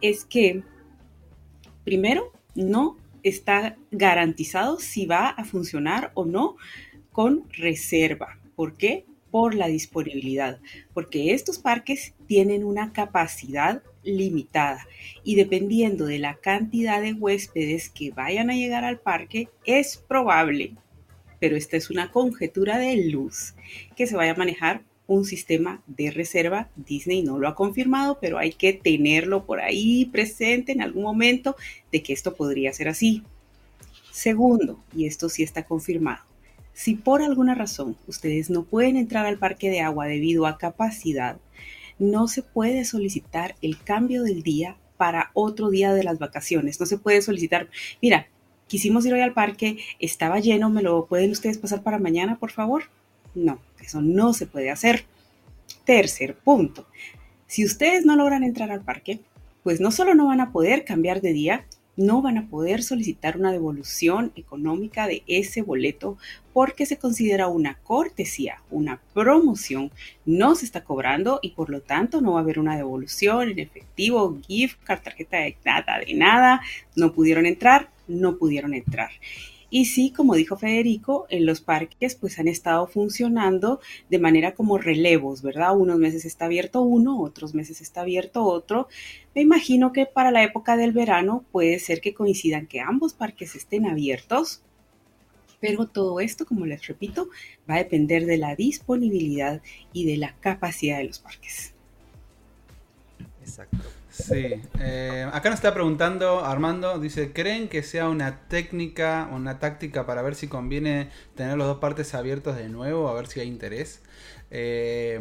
es 0.01 0.25
que, 0.25 0.63
primero, 1.85 2.33
no 2.55 2.97
está 3.23 3.77
garantizado 3.91 4.79
si 4.79 5.07
va 5.07 5.29
a 5.29 5.45
funcionar 5.45 6.13
o 6.15 6.25
no 6.25 6.57
con 7.13 7.51
reserva. 7.51 8.39
¿Por 8.55 8.77
qué? 8.77 9.05
Por 9.31 9.55
la 9.55 9.67
disponibilidad, 9.67 10.61
porque 10.95 11.35
estos 11.35 11.59
parques 11.59 12.15
tienen 12.27 12.65
una 12.65 12.93
capacidad 12.93 13.83
limitada 14.03 14.87
y 15.25 15.35
dependiendo 15.35 16.07
de 16.07 16.19
la 16.19 16.37
cantidad 16.37 17.03
de 17.03 17.13
huéspedes 17.13 17.91
que 17.91 18.13
vayan 18.13 18.51
a 18.51 18.55
llegar 18.55 18.85
al 18.85 19.01
parque, 19.01 19.49
es 19.65 19.97
probable, 19.97 20.75
pero 21.41 21.57
esta 21.57 21.77
es 21.77 21.91
una 21.91 22.11
conjetura 22.13 22.79
de 22.79 22.97
luz, 23.11 23.55
que 23.97 24.07
se 24.07 24.17
vaya 24.17 24.33
a 24.33 24.37
manejar 24.37 24.85
un 25.07 25.25
sistema 25.25 25.83
de 25.87 26.11
reserva. 26.11 26.69
Disney 26.77 27.23
no 27.23 27.39
lo 27.39 27.49
ha 27.49 27.55
confirmado, 27.55 28.19
pero 28.21 28.39
hay 28.39 28.53
que 28.53 28.73
tenerlo 28.73 29.45
por 29.45 29.61
ahí 29.61 30.07
presente 30.07 30.73
en 30.73 30.83
algún 30.83 31.03
momento 31.03 31.57
de 31.93 32.03
que 32.03 32.13
esto 32.13 32.35
podría 32.35 32.73
ser 32.73 32.89
así. 32.89 33.23
Segundo, 34.11 34.79
y 34.95 35.07
esto 35.07 35.29
sí 35.29 35.43
está 35.43 35.65
confirmado, 35.65 36.23
si 36.73 36.95
por 36.95 37.23
alguna 37.23 37.55
razón 37.55 37.97
ustedes 38.07 38.51
no 38.51 38.65
pueden 38.65 38.97
entrar 38.99 39.25
al 39.25 39.39
parque 39.39 39.71
de 39.71 39.81
agua 39.81 40.07
debido 40.07 40.47
a 40.47 40.59
capacidad, 40.59 41.39
no 41.99 42.29
se 42.29 42.43
puede 42.43 42.85
solicitar 42.85 43.57
el 43.63 43.83
cambio 43.83 44.23
del 44.23 44.43
día 44.43 44.77
para 44.99 45.31
otro 45.33 45.71
día 45.71 45.95
de 45.95 46.05
las 46.05 46.19
vacaciones. 46.19 46.79
No 46.79 46.85
se 46.85 46.99
puede 46.99 47.23
solicitar, 47.23 47.69
mira, 48.03 48.29
quisimos 48.67 49.07
ir 49.07 49.15
hoy 49.15 49.21
al 49.21 49.33
parque, 49.33 49.79
estaba 50.01 50.39
lleno, 50.41 50.69
¿me 50.69 50.83
lo 50.83 51.07
pueden 51.07 51.31
ustedes 51.31 51.57
pasar 51.57 51.83
para 51.83 51.99
mañana, 51.99 52.39
por 52.39 52.51
favor? 52.51 52.85
No, 53.35 53.59
eso 53.83 54.01
no 54.01 54.33
se 54.33 54.47
puede 54.47 54.71
hacer. 54.71 55.05
Tercer 55.85 56.37
punto. 56.37 56.87
Si 57.47 57.65
ustedes 57.65 58.05
no 58.05 58.17
logran 58.17 58.43
entrar 58.43 58.71
al 58.71 58.83
parque, 58.83 59.21
pues 59.63 59.81
no 59.81 59.91
solo 59.91 60.15
no 60.15 60.27
van 60.27 60.41
a 60.41 60.53
poder 60.53 60.85
cambiar 60.85 61.21
de 61.21 61.33
día, 61.33 61.67
no 61.97 62.21
van 62.21 62.39
a 62.39 62.47
poder 62.49 62.83
solicitar 62.83 63.37
una 63.37 63.53
devolución 63.53 64.33
económica 64.37 65.07
de 65.07 65.23
ese 65.27 65.63
boleto 65.63 66.19
porque 66.53 66.87
se 66.87 66.99
considera 66.99 67.49
una 67.49 67.79
cortesía, 67.83 68.63
una 68.71 69.01
promoción, 69.15 69.91
no 70.25 70.55
se 70.55 70.67
está 70.67 70.85
cobrando 70.85 71.39
y 71.43 71.51
por 71.51 71.71
lo 71.71 71.81
tanto 71.81 72.21
no 72.21 72.33
va 72.33 72.41
a 72.41 72.43
haber 72.43 72.59
una 72.59 72.77
devolución 72.77 73.49
en 73.49 73.59
efectivo, 73.59 74.39
gift 74.47 74.79
card, 74.85 75.03
tarjeta 75.03 75.39
de 75.39 75.57
nada, 75.65 75.99
de 76.07 76.15
nada, 76.15 76.61
no 76.95 77.13
pudieron 77.13 77.47
entrar, 77.47 77.91
no 78.07 78.37
pudieron 78.37 78.75
entrar. 78.75 79.11
Y 79.69 79.87
sí, 79.87 80.13
como 80.13 80.35
dijo 80.35 80.57
Federico, 80.57 81.27
en 81.29 81.45
los 81.45 81.61
parques 81.61 82.15
pues 82.15 82.39
han 82.39 82.47
estado 82.47 82.87
funcionando 82.87 83.81
de 84.09 84.19
manera 84.19 84.55
como 84.55 84.79
relevos, 84.79 85.43
¿verdad? 85.43 85.77
Unos 85.77 85.99
meses 85.99 86.25
está 86.25 86.45
abierto 86.45 86.83
uno, 86.83 87.21
otros 87.21 87.55
meses 87.55 87.81
está 87.81 88.03
abierto 88.03 88.45
otro. 88.45 88.89
Me 89.35 89.43
imagino 89.43 89.93
que 89.93 90.07
para 90.07 90.31
la 90.31 90.45
época 90.45 90.77
del 90.77 90.93
verano 90.93 91.45
puede 91.51 91.79
ser 91.81 92.01
que 92.01 92.15
coincidan 92.15 92.67
que 92.67 92.81
ambos 92.81 93.13
parques 93.13 93.57
estén 93.57 93.87
abiertos, 93.87 94.63
pero 95.61 95.87
todo 95.87 96.21
esto, 96.21 96.47
como 96.47 96.65
les 96.65 96.87
repito, 96.87 97.29
va 97.69 97.75
a 97.75 97.79
depender 97.79 98.25
de 98.27 98.37
la 98.37 98.55
disponibilidad 98.55 99.63
y 99.93 100.07
de 100.07 100.17
la 100.17 100.37
capacidad 100.37 100.99
de 100.99 101.05
los 101.05 101.19
parques. 101.19 101.73
Exacto. 103.41 103.96
Sí, 104.19 104.63
eh, 104.81 105.29
acá 105.31 105.51
nos 105.51 105.59
está 105.59 105.75
preguntando 105.75 106.43
Armando, 106.43 106.99
dice, 106.99 107.33
¿creen 107.35 107.69
que 107.69 107.83
sea 107.83 108.09
una 108.09 108.49
técnica, 108.49 109.29
una 109.31 109.59
táctica 109.59 110.07
para 110.07 110.23
ver 110.23 110.35
si 110.35 110.49
conviene 110.49 111.11
tener 111.35 111.59
los 111.59 111.67
dos 111.67 111.79
partes 111.79 112.15
abiertos 112.15 112.57
de 112.57 112.71
nuevo, 112.71 113.11
a 113.11 113.15
ver 113.15 113.27
si 113.27 113.41
hay 113.41 113.49
interés? 113.49 114.01
Eh, 114.51 115.21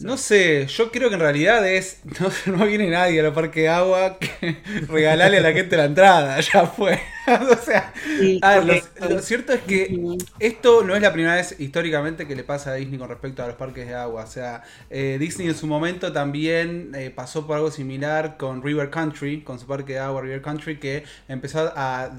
no 0.00 0.16
sé, 0.16 0.66
yo 0.66 0.90
creo 0.90 1.08
que 1.08 1.14
en 1.14 1.20
realidad 1.20 1.66
es. 1.66 2.00
No, 2.46 2.66
viene 2.66 2.88
nadie 2.88 3.20
a 3.20 3.22
los 3.22 3.34
parques 3.34 3.62
de 3.62 3.68
agua 3.68 4.18
que 4.18 4.60
regalarle 4.88 5.38
a 5.38 5.40
la 5.40 5.52
gente 5.52 5.76
la 5.76 5.84
entrada, 5.84 6.40
ya 6.52 6.66
fue. 6.66 7.00
o 7.50 7.56
sea, 7.56 7.92
lo, 9.08 9.20
cierto 9.20 9.52
es 9.52 9.60
que 9.62 10.18
esto 10.38 10.82
no 10.84 10.94
es 10.96 11.02
la 11.02 11.12
primera 11.12 11.34
vez 11.34 11.56
históricamente 11.58 12.26
que 12.26 12.34
le 12.34 12.44
pasa 12.44 12.70
a 12.70 12.74
Disney 12.74 12.98
con 12.98 13.08
respecto 13.08 13.42
a 13.42 13.46
los 13.46 13.56
parques 13.56 13.86
de 13.86 13.94
agua. 13.94 14.24
O 14.24 14.26
sea, 14.26 14.62
eh, 14.90 15.16
Disney 15.20 15.48
en 15.48 15.54
su 15.54 15.66
momento 15.66 16.12
también 16.12 16.92
eh, 16.94 17.10
pasó 17.10 17.46
por 17.46 17.56
algo 17.56 17.70
similar 17.70 18.36
con 18.36 18.62
River 18.62 18.90
Country, 18.90 19.42
con 19.42 19.58
su 19.58 19.66
parque 19.66 19.94
de 19.94 19.98
agua 19.98 20.22
River 20.22 20.42
Country, 20.42 20.78
que 20.78 21.04
empezó 21.28 21.72
a, 21.76 22.10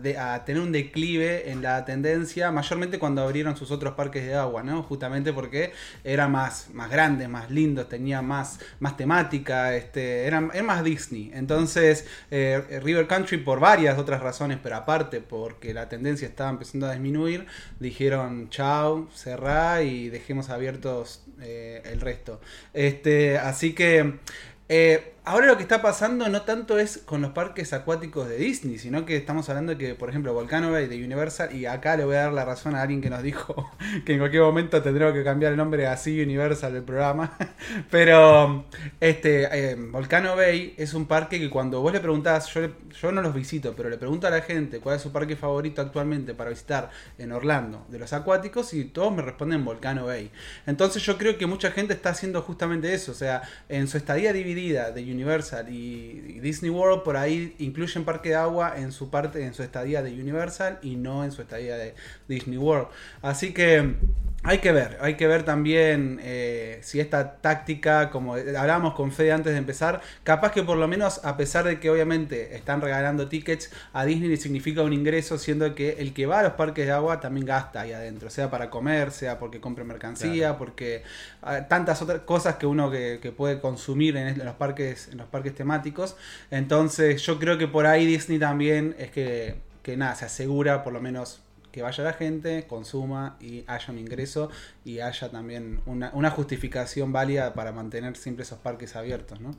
tener 0.45 0.61
un 0.61 0.71
declive 0.71 1.51
en 1.51 1.61
la 1.61 1.85
tendencia, 1.85 2.51
mayormente 2.51 2.99
cuando 2.99 3.21
abrieron 3.21 3.55
sus 3.57 3.71
otros 3.71 3.93
parques 3.93 4.25
de 4.25 4.35
agua, 4.35 4.63
¿no? 4.63 4.83
Justamente 4.83 5.33
porque 5.33 5.73
era 6.03 6.27
más, 6.27 6.69
más 6.73 6.89
grande, 6.89 7.27
más 7.27 7.49
lindos, 7.49 7.89
tenía 7.89 8.21
más, 8.21 8.59
más 8.79 8.97
temática, 8.97 9.75
este, 9.75 10.25
era, 10.25 10.41
más 10.41 10.83
Disney. 10.83 11.31
Entonces, 11.33 12.05
eh, 12.31 12.79
River 12.83 13.07
Country, 13.07 13.37
por 13.37 13.59
varias 13.59 13.97
otras 13.97 14.21
razones, 14.21 14.59
pero 14.61 14.75
aparte 14.75 14.98
porque 15.21 15.73
la 15.73 15.89
tendencia 15.89 16.27
estaba 16.27 16.49
empezando 16.49 16.87
a 16.87 16.91
disminuir, 16.91 17.45
dijeron 17.79 18.49
chao, 18.49 19.07
cerrá 19.13 19.83
y 19.83 20.09
dejemos 20.09 20.49
abiertos 20.49 21.23
eh, 21.41 21.81
el 21.85 22.01
resto. 22.01 22.41
Este, 22.73 23.37
así 23.37 23.73
que 23.73 24.19
eh, 24.67 25.13
ahora 25.25 25.47
lo 25.47 25.57
que 25.57 25.63
está 25.63 25.81
pasando 25.81 26.27
no 26.29 26.41
tanto 26.43 26.79
es 26.79 26.99
con 26.99 27.21
los 27.21 27.31
parques 27.31 27.73
acuáticos 27.73 28.27
de 28.27 28.37
Disney, 28.37 28.77
sino 28.77 29.05
que 29.05 29.17
estamos 29.17 29.49
hablando 29.49 29.73
de 29.73 29.77
que, 29.77 29.95
por 29.95 30.09
ejemplo, 30.09 30.33
Volcano 30.33 30.71
Bay 30.71 30.87
de 30.87 31.03
Universal, 31.03 31.55
y 31.55 31.65
acá 31.65 31.97
le 31.97 32.05
voy 32.05 32.15
a 32.15 32.21
dar 32.21 32.33
la 32.33 32.45
razón 32.45 32.75
a 32.75 32.81
alguien 32.81 33.01
que 33.01 33.09
nos 33.09 33.23
dijo 33.23 33.69
que 34.05 34.13
en 34.13 34.19
cualquier 34.19 34.43
momento 34.43 34.81
tendremos 34.81 35.13
que 35.13 35.23
cambiar 35.23 35.51
el 35.51 35.57
nombre 35.57 35.87
a 35.87 35.93
así 35.93 36.21
Universal 36.21 36.73
del 36.73 36.83
programa, 36.83 37.37
pero 37.91 38.65
este 38.99 39.47
eh, 39.51 39.75
Volcano 39.75 40.35
Bay 40.35 40.73
es 40.77 40.93
un 40.93 41.05
parque 41.05 41.39
que 41.39 41.49
cuando 41.49 41.81
vos 41.81 41.91
le 41.91 41.99
preguntás, 41.99 42.53
yo, 42.53 42.61
yo 42.89 43.11
no 43.11 43.21
los 43.21 43.33
visito, 43.33 43.73
pero 43.75 43.89
le 43.89 43.97
pregunto 43.97 44.27
a 44.27 44.29
la 44.29 44.41
gente 44.41 44.79
cuál 44.79 44.95
es 44.95 45.01
su 45.01 45.11
parque 45.11 45.35
favorito 45.35 45.81
actualmente 45.81 46.33
para 46.33 46.49
visitar 46.49 46.89
en 47.17 47.31
Orlando 47.31 47.85
de 47.89 47.99
los 47.99 48.13
acuáticos 48.13 48.73
y 48.73 48.85
todos 48.85 49.13
me 49.13 49.21
responden 49.21 49.65
Volcano 49.65 50.05
Bay. 50.05 50.31
Entonces 50.65 51.03
yo 51.03 51.17
creo 51.17 51.37
que 51.37 51.45
mucha 51.45 51.71
gente 51.71 51.93
está 51.93 52.09
haciendo 52.09 52.41
justamente 52.41 52.93
eso, 52.93 53.11
o 53.11 53.15
sea, 53.15 53.41
en 53.67 53.87
su 53.87 53.97
estadía 53.97 54.33
dividida 54.33 54.91
de 54.91 55.01
Universal 55.11 55.67
y, 55.69 56.39
Disney 56.39 56.69
World 56.69 57.03
por 57.03 57.17
ahí 57.17 57.55
incluyen 57.59 58.05
parque 58.05 58.29
de 58.29 58.35
agua 58.35 58.75
en 58.77 58.91
su 58.91 59.09
parte 59.09 59.43
en 59.43 59.53
su 59.53 59.63
estadía 59.63 60.01
de 60.01 60.13
Universal 60.13 60.79
y 60.81 60.95
no 60.95 61.23
en 61.23 61.31
su 61.31 61.41
estadía 61.41 61.75
de 61.75 61.95
Disney 62.27 62.57
World. 62.57 62.87
Así 63.21 63.53
que 63.53 63.95
hay 64.41 64.59
que 64.59 64.71
ver, 64.71 64.97
hay 65.01 65.15
que 65.15 65.27
ver 65.27 65.43
también 65.43 66.19
eh, 66.23 66.79
si 66.81 67.01
esta 67.01 67.35
táctica, 67.35 68.09
como 68.09 68.35
hablábamos 68.35 68.93
con 68.93 69.11
Fede 69.11 69.33
antes 69.33 69.51
de 69.51 69.59
empezar, 69.59 70.01
capaz 70.23 70.53
que 70.53 70.63
por 70.63 70.77
lo 70.77 70.87
menos, 70.87 71.25
a 71.25 71.35
pesar 71.35 71.65
de 71.65 71.79
que 71.79 71.89
obviamente 71.89 72.55
están 72.55 72.79
regalando 72.79 73.27
tickets, 73.27 73.69
a 73.91 74.05
Disney 74.05 74.29
le 74.29 74.37
significa 74.37 74.81
un 74.81 74.93
ingreso, 74.93 75.37
siendo 75.37 75.75
que 75.75 75.97
el 75.99 76.13
que 76.13 76.25
va 76.25 76.39
a 76.39 76.43
los 76.43 76.53
parques 76.53 76.85
de 76.85 76.93
agua 76.93 77.19
también 77.19 77.45
gasta 77.45 77.81
ahí 77.81 77.91
adentro, 77.91 78.29
sea 78.29 78.49
para 78.49 78.69
comer, 78.69 79.11
sea 79.11 79.39
porque 79.39 79.59
compre 79.59 79.83
mercancía, 79.83 80.57
porque 80.57 81.03
ah, 81.41 81.67
tantas 81.67 82.01
otras 82.01 82.21
cosas 82.21 82.55
que 82.55 82.65
uno 82.65 82.89
que, 82.89 83.33
puede 83.35 83.59
consumir 83.59 84.15
en, 84.15 84.43
los 84.43 84.55
parques, 84.55 85.09
en 85.11 85.17
los 85.17 85.27
parques 85.27 85.53
temáticos. 85.53 86.15
Entonces, 86.49 87.21
yo 87.23 87.39
creo 87.39 87.57
que 87.57 87.67
por 87.67 87.85
ahí 87.85 88.05
Disney 88.05 88.39
también 88.39 88.95
es 88.97 89.11
que, 89.11 89.55
que 89.83 89.97
nada, 89.97 90.15
se 90.15 90.25
asegura 90.25 90.83
por 90.83 90.93
lo 90.93 91.01
menos 91.01 91.41
que 91.71 91.81
vaya 91.81 92.03
la 92.03 92.13
gente, 92.13 92.65
consuma 92.67 93.37
y 93.39 93.63
haya 93.67 93.85
un 93.89 93.99
ingreso 93.99 94.49
y 94.85 94.99
haya 94.99 95.29
también 95.29 95.79
una, 95.85 96.29
justificación 96.31 97.11
válida 97.11 97.53
para 97.53 97.71
mantener 97.71 98.15
siempre 98.15 98.43
esos 98.43 98.59
parques 98.59 98.95
abiertos, 98.95 99.39
¿no? 99.41 99.55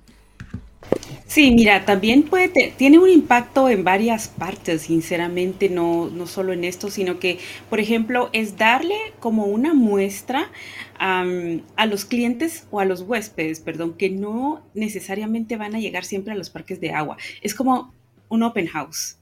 Sí, 1.27 1.53
mira, 1.53 1.85
también 1.85 2.23
puede 2.23 2.73
tiene 2.77 2.99
un 2.99 3.09
impacto 3.09 3.69
en 3.69 3.85
varias 3.85 4.29
partes, 4.29 4.83
sinceramente, 4.83 5.69
no, 5.69 6.09
no 6.09 6.27
solo 6.27 6.53
en 6.53 6.65
esto, 6.65 6.91
sino 6.91 7.19
que, 7.19 7.39
por 7.69 7.81
ejemplo, 7.81 8.31
es 8.33 8.57
darle 8.57 8.97
como 9.21 9.45
una 9.45 9.75
muestra 9.75 10.51
a 10.99 11.87
los 11.87 12.05
clientes 12.05 12.67
o 12.71 12.81
a 12.81 12.85
los 12.85 13.03
huéspedes, 13.03 13.61
perdón, 13.61 13.95
que 13.97 14.11
no 14.11 14.63
necesariamente 14.75 15.57
van 15.57 15.75
a 15.75 15.81
llegar 15.81 16.05
siempre 16.05 16.33
a 16.33 16.37
los 16.37 16.51
parques 16.51 16.81
de 16.81 16.93
agua. 16.93 17.17
Es 17.43 17.55
como 17.55 17.95
un 18.29 18.43
open 18.43 18.67
house. 18.67 19.17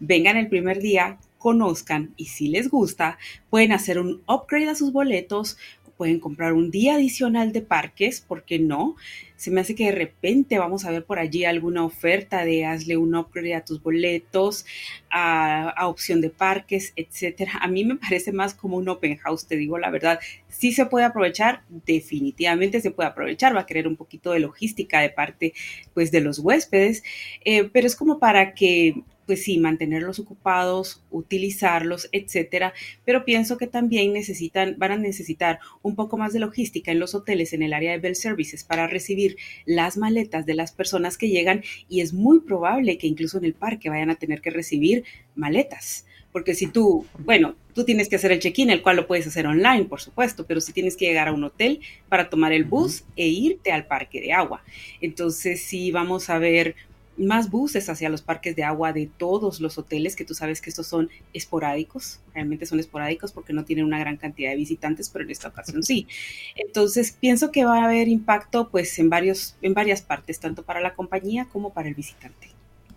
Vengan 0.00 0.36
el 0.36 0.48
primer 0.48 0.80
día, 0.80 1.18
conozcan 1.44 2.14
y 2.16 2.24
si 2.24 2.48
les 2.48 2.70
gusta, 2.70 3.18
pueden 3.50 3.72
hacer 3.72 3.98
un 3.98 4.22
upgrade 4.26 4.70
a 4.70 4.74
sus 4.74 4.92
boletos, 4.92 5.58
pueden 5.98 6.18
comprar 6.18 6.54
un 6.54 6.70
día 6.70 6.94
adicional 6.94 7.52
de 7.52 7.60
parques, 7.60 8.22
¿por 8.22 8.44
qué 8.44 8.58
no? 8.58 8.96
Se 9.36 9.50
me 9.50 9.60
hace 9.60 9.74
que 9.74 9.86
de 9.86 9.92
repente 9.92 10.58
vamos 10.58 10.84
a 10.84 10.90
ver 10.90 11.04
por 11.04 11.18
allí 11.18 11.44
alguna 11.44 11.84
oferta 11.84 12.44
de 12.44 12.64
hazle 12.64 12.96
un 12.96 13.14
upgrade 13.14 13.54
a 13.54 13.64
tus 13.64 13.82
boletos, 13.82 14.64
a, 15.10 15.74
opción 15.86 16.20
de 16.20 16.30
parques, 16.30 16.92
etcétera. 16.96 17.52
A 17.60 17.68
mí 17.68 17.84
me 17.84 17.96
parece 17.96 18.32
más 18.32 18.54
como 18.54 18.76
un 18.76 18.88
open 18.88 19.16
house, 19.16 19.46
te 19.46 19.56
digo 19.56 19.78
la 19.78 19.90
verdad. 19.90 20.20
Sí 20.48 20.72
se 20.72 20.86
puede 20.86 21.04
aprovechar, 21.04 21.62
definitivamente 21.68 22.80
se 22.80 22.90
puede 22.90 23.08
aprovechar, 23.08 23.54
va 23.56 23.60
a 23.60 23.66
querer 23.66 23.88
un 23.88 23.96
poquito 23.96 24.32
de 24.32 24.40
logística 24.40 25.00
de 25.00 25.10
parte 25.10 25.52
pues 25.94 26.10
de 26.10 26.20
los 26.20 26.38
huéspedes, 26.38 27.02
eh, 27.44 27.64
pero 27.72 27.86
es 27.86 27.96
como 27.96 28.18
para 28.18 28.54
que 28.54 29.02
pues 29.26 29.42
sí, 29.42 29.58
mantenerlos 29.58 30.18
ocupados, 30.18 31.02
utilizarlos, 31.10 32.08
etcétera. 32.12 32.74
Pero 33.04 33.24
pienso 33.24 33.56
que 33.56 33.66
también 33.66 34.12
necesitan, 34.12 34.76
van 34.78 34.92
a 34.92 34.96
necesitar 34.96 35.60
un 35.82 35.94
poco 35.96 36.16
más 36.16 36.32
de 36.32 36.40
logística 36.40 36.92
en 36.92 36.98
los 36.98 37.14
hoteles 37.14 37.52
en 37.52 37.62
el 37.62 37.72
área 37.72 37.92
de 37.92 37.98
Bell 37.98 38.16
Services 38.16 38.64
para 38.64 38.86
recibir 38.86 39.23
las 39.66 39.96
maletas 39.96 40.46
de 40.46 40.54
las 40.54 40.72
personas 40.72 41.16
que 41.18 41.28
llegan 41.28 41.62
y 41.88 42.00
es 42.00 42.12
muy 42.12 42.40
probable 42.40 42.98
que 42.98 43.06
incluso 43.06 43.38
en 43.38 43.44
el 43.44 43.54
parque 43.54 43.90
vayan 43.90 44.10
a 44.10 44.16
tener 44.16 44.40
que 44.40 44.50
recibir 44.50 45.04
maletas. 45.34 46.06
Porque 46.32 46.54
si 46.54 46.66
tú, 46.66 47.06
bueno, 47.20 47.54
tú 47.74 47.84
tienes 47.84 48.08
que 48.08 48.16
hacer 48.16 48.32
el 48.32 48.40
check-in, 48.40 48.70
el 48.70 48.82
cual 48.82 48.96
lo 48.96 49.06
puedes 49.06 49.24
hacer 49.26 49.46
online, 49.46 49.84
por 49.84 50.00
supuesto, 50.00 50.44
pero 50.46 50.60
si 50.60 50.72
tienes 50.72 50.96
que 50.96 51.06
llegar 51.06 51.28
a 51.28 51.32
un 51.32 51.44
hotel 51.44 51.78
para 52.08 52.28
tomar 52.28 52.52
el 52.52 52.64
bus 52.64 53.04
e 53.14 53.28
irte 53.28 53.70
al 53.70 53.86
parque 53.86 54.20
de 54.20 54.32
agua. 54.32 54.64
Entonces 55.00 55.62
sí 55.62 55.92
vamos 55.92 56.30
a 56.30 56.38
ver 56.38 56.74
más 57.16 57.50
buses 57.50 57.88
hacia 57.88 58.08
los 58.08 58.22
parques 58.22 58.56
de 58.56 58.64
agua 58.64 58.92
de 58.92 59.10
todos 59.18 59.60
los 59.60 59.78
hoteles, 59.78 60.16
que 60.16 60.24
tú 60.24 60.34
sabes 60.34 60.60
que 60.60 60.70
estos 60.70 60.86
son 60.86 61.10
esporádicos, 61.32 62.20
realmente 62.32 62.66
son 62.66 62.80
esporádicos 62.80 63.32
porque 63.32 63.52
no 63.52 63.64
tienen 63.64 63.84
una 63.84 63.98
gran 63.98 64.16
cantidad 64.16 64.50
de 64.50 64.56
visitantes, 64.56 65.08
pero 65.10 65.24
en 65.24 65.30
esta 65.30 65.48
ocasión 65.48 65.82
sí. 65.82 66.06
Entonces, 66.56 67.16
pienso 67.18 67.50
que 67.50 67.64
va 67.64 67.80
a 67.80 67.84
haber 67.84 68.08
impacto 68.08 68.70
pues 68.70 68.98
en 68.98 69.10
varios 69.10 69.56
en 69.62 69.74
varias 69.74 70.02
partes, 70.02 70.40
tanto 70.40 70.62
para 70.62 70.80
la 70.80 70.94
compañía 70.94 71.46
como 71.52 71.72
para 71.72 71.88
el 71.88 71.94
visitante. 71.94 72.48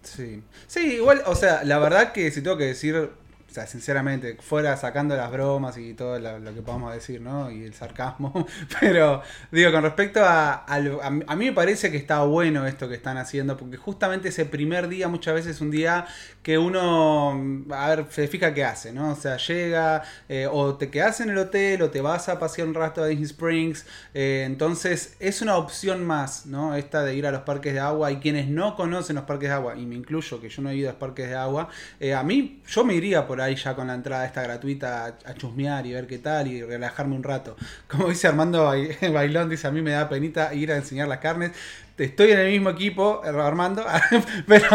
Sí. 0.03 0.41
Sí, 0.67 0.80
igual, 0.95 1.21
o 1.25 1.36
sea, 1.36 1.63
la 1.63 1.80
verdad 1.80 2.13
que 2.13 2.32
si 2.32 2.41
tengo 2.41 2.58
que 2.58 2.65
decir 2.65 3.10
o 3.49 3.53
sea, 3.53 3.65
sinceramente, 3.65 4.38
fuera 4.41 4.75
sacando 4.75 5.15
las 5.15 5.31
bromas 5.31 5.77
y 5.77 5.93
todo 5.93 6.19
lo, 6.19 6.53
que 6.53 6.62
podamos 6.62 6.93
decir, 6.93 7.21
¿no? 7.21 7.49
Y 7.49 7.63
el 7.63 7.73
sarcasmo. 7.73 8.45
Pero, 8.79 9.21
digo, 9.51 9.71
con 9.71 9.83
respecto 9.83 10.19
a, 10.23 10.65
a, 10.65 11.36
mí 11.36 11.45
me 11.45 11.53
parece 11.53 11.89
que 11.89 11.97
está 11.97 12.23
bueno 12.23 12.67
esto 12.67 12.89
que 12.89 12.95
están 12.95 13.17
haciendo, 13.17 13.55
porque 13.55 13.77
justamente 13.77 14.29
ese 14.29 14.45
primer 14.45 14.89
día 14.89 15.07
muchas 15.07 15.33
veces 15.33 15.55
es 15.55 15.62
un 15.62 15.71
día 15.71 16.05
que 16.43 16.57
uno, 16.57 17.65
a 17.71 17.89
ver, 17.89 18.05
se 18.10 18.27
fija 18.27 18.53
qué 18.53 18.65
hace, 18.65 18.91
¿no? 18.91 19.12
O 19.12 19.15
sea, 19.15 19.38
llega, 19.38 20.03
eh, 20.29 20.47
o 20.49 20.75
te 20.75 20.89
quedas 20.89 21.21
en 21.21 21.29
el 21.29 21.38
hotel, 21.38 21.81
o 21.81 21.89
te 21.89 22.01
vas 22.01 22.29
a 22.29 22.39
pasear 22.39 22.67
un 22.67 22.73
rato 22.73 23.01
a 23.01 23.07
Disney 23.07 23.25
Springs. 23.25 23.86
Eh, 24.13 24.43
entonces, 24.45 25.15
es 25.19 25.41
una 25.41 25.57
opción 25.57 26.05
más, 26.05 26.45
¿no? 26.45 26.75
Esta 26.75 27.03
de 27.03 27.15
ir 27.15 27.27
a 27.27 27.31
los 27.31 27.41
parques 27.41 27.73
de 27.73 27.79
agua. 27.79 28.12
Y 28.12 28.17
quienes 28.17 28.47
no 28.47 28.75
conocen 28.75 29.15
los 29.15 29.25
parques 29.25 29.49
de 29.49 29.55
agua, 29.55 29.75
y 29.77 29.86
me 29.86 29.95
incluyo 29.95 30.39
que 30.41 30.49
yo 30.49 30.62
no 30.62 30.69
he 30.69 30.75
ido 30.75 30.89
a 30.89 30.93
los 30.93 30.99
parques 30.99 31.29
de 31.29 31.36
agua, 31.36 31.69
eh, 31.99 32.13
a 32.13 32.23
mí, 32.23 32.62
yo 32.67 32.86
me 32.86 32.93
iría 32.93 33.27
por 33.27 33.37
ahí 33.41 33.56
ya 33.56 33.76
con 33.76 33.88
la 33.88 33.93
entrada 33.93 34.26
esta 34.26 34.41
gratuita 34.41 35.17
a, 35.26 35.34
chusmear 35.34 35.86
y 35.86 35.93
ver 35.93 36.08
qué 36.08 36.17
tal 36.17 36.47
y 36.47 36.63
relajarme 36.63 37.15
un 37.15 37.23
rato. 37.23 37.56
Como 37.88 38.10
dice 38.10 38.28
Armando 38.28 38.65
Bailón, 39.13 39.50
dice 39.50 39.67
a 39.67 39.71
mí 39.71 39.82
me 39.82 39.91
da 39.91 40.10
penita 40.10 40.54
ir 40.54 40.71
a 40.71 40.78
enseñar 40.78 41.08
las 41.08 41.19
carnes. 41.19 41.52
Estoy 41.97 42.30
en 42.32 42.39
el 42.39 42.52
mismo 42.52 42.69
equipo, 42.69 43.23
Armando, 43.23 43.84
pero, 44.47 44.67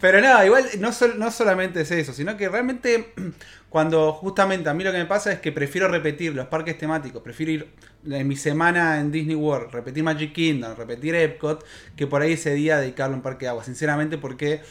pero 0.00 0.22
nada, 0.22 0.46
igual 0.46 0.64
no, 0.78 0.90
no 1.18 1.30
solamente 1.30 1.82
es 1.82 1.90
eso, 1.90 2.14
sino 2.14 2.34
que 2.38 2.48
realmente 2.48 3.12
cuando 3.68 4.12
justamente 4.14 4.70
a 4.70 4.74
mí 4.74 4.82
lo 4.82 4.90
que 4.90 4.98
me 4.98 5.04
pasa 5.04 5.32
es 5.32 5.40
que 5.40 5.52
prefiero 5.52 5.88
repetir 5.88 6.34
los 6.34 6.46
parques 6.46 6.78
temáticos, 6.78 7.20
prefiero 7.22 7.52
ir 7.52 7.68
en 8.10 8.26
mi 8.26 8.36
semana 8.36 8.98
en 9.00 9.12
Disney 9.12 9.36
World, 9.36 9.70
repetir 9.70 10.02
Magic 10.02 10.32
Kingdom, 10.32 10.74
repetir 10.76 11.14
Epcot, 11.14 11.62
que 11.94 12.06
por 12.06 12.22
ahí 12.22 12.32
ese 12.32 12.54
día 12.54 12.78
dedicarlo 12.78 13.14
a 13.14 13.16
un 13.18 13.22
parque 13.22 13.44
de 13.44 13.50
agua, 13.50 13.62
sinceramente 13.62 14.16
porque 14.16 14.62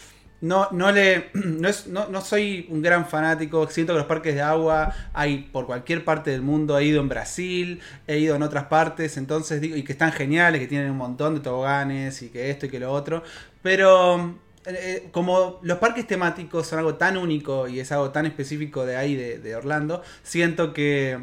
no, 0.42 0.70
no 0.72 0.92
le. 0.92 1.30
No, 1.60 1.68
es, 1.68 1.88
no, 1.88 2.08
no, 2.08 2.22
soy 2.22 2.68
un 2.70 2.82
gran 2.82 3.06
fanático. 3.06 3.68
Siento 3.68 3.94
que 3.94 4.00
los 4.00 4.08
parques 4.08 4.36
de 4.36 4.42
agua 4.42 4.94
hay 5.14 5.50
por 5.52 5.66
cualquier 5.66 6.06
parte 6.06 6.32
del 6.32 6.42
mundo. 6.42 6.78
He 6.78 6.86
ido 6.86 7.02
en 7.02 7.10
Brasil, 7.10 7.82
he 8.08 8.20
ido 8.20 8.36
en 8.36 8.44
otras 8.44 8.66
partes. 8.66 9.18
Entonces 9.18 9.60
digo, 9.62 9.76
y 9.76 9.84
que 9.84 9.92
están 9.92 10.12
geniales, 10.12 10.62
que 10.62 10.68
tienen 10.68 10.92
un 10.92 10.98
montón 10.98 11.36
de 11.36 11.42
toboganes 11.42 12.22
y 12.22 12.30
que 12.30 12.50
esto 12.50 12.68
y 12.68 12.70
que 12.70 12.80
lo 12.80 12.92
otro. 12.92 13.24
Pero 13.62 14.36
eh, 14.70 14.78
eh, 14.78 15.10
como 15.12 15.60
los 15.64 15.80
parques 15.80 16.06
temáticos 16.06 16.68
son 16.68 16.80
algo 16.80 16.96
tan 16.96 17.18
único 17.18 17.68
y 17.68 17.80
es 17.80 17.92
algo 17.92 18.12
tan 18.12 18.26
específico 18.26 18.86
de 18.86 18.96
ahí, 18.96 19.16
de, 19.16 19.56
Orlando, 19.56 20.04
siento 20.22 20.74
que, 20.74 21.18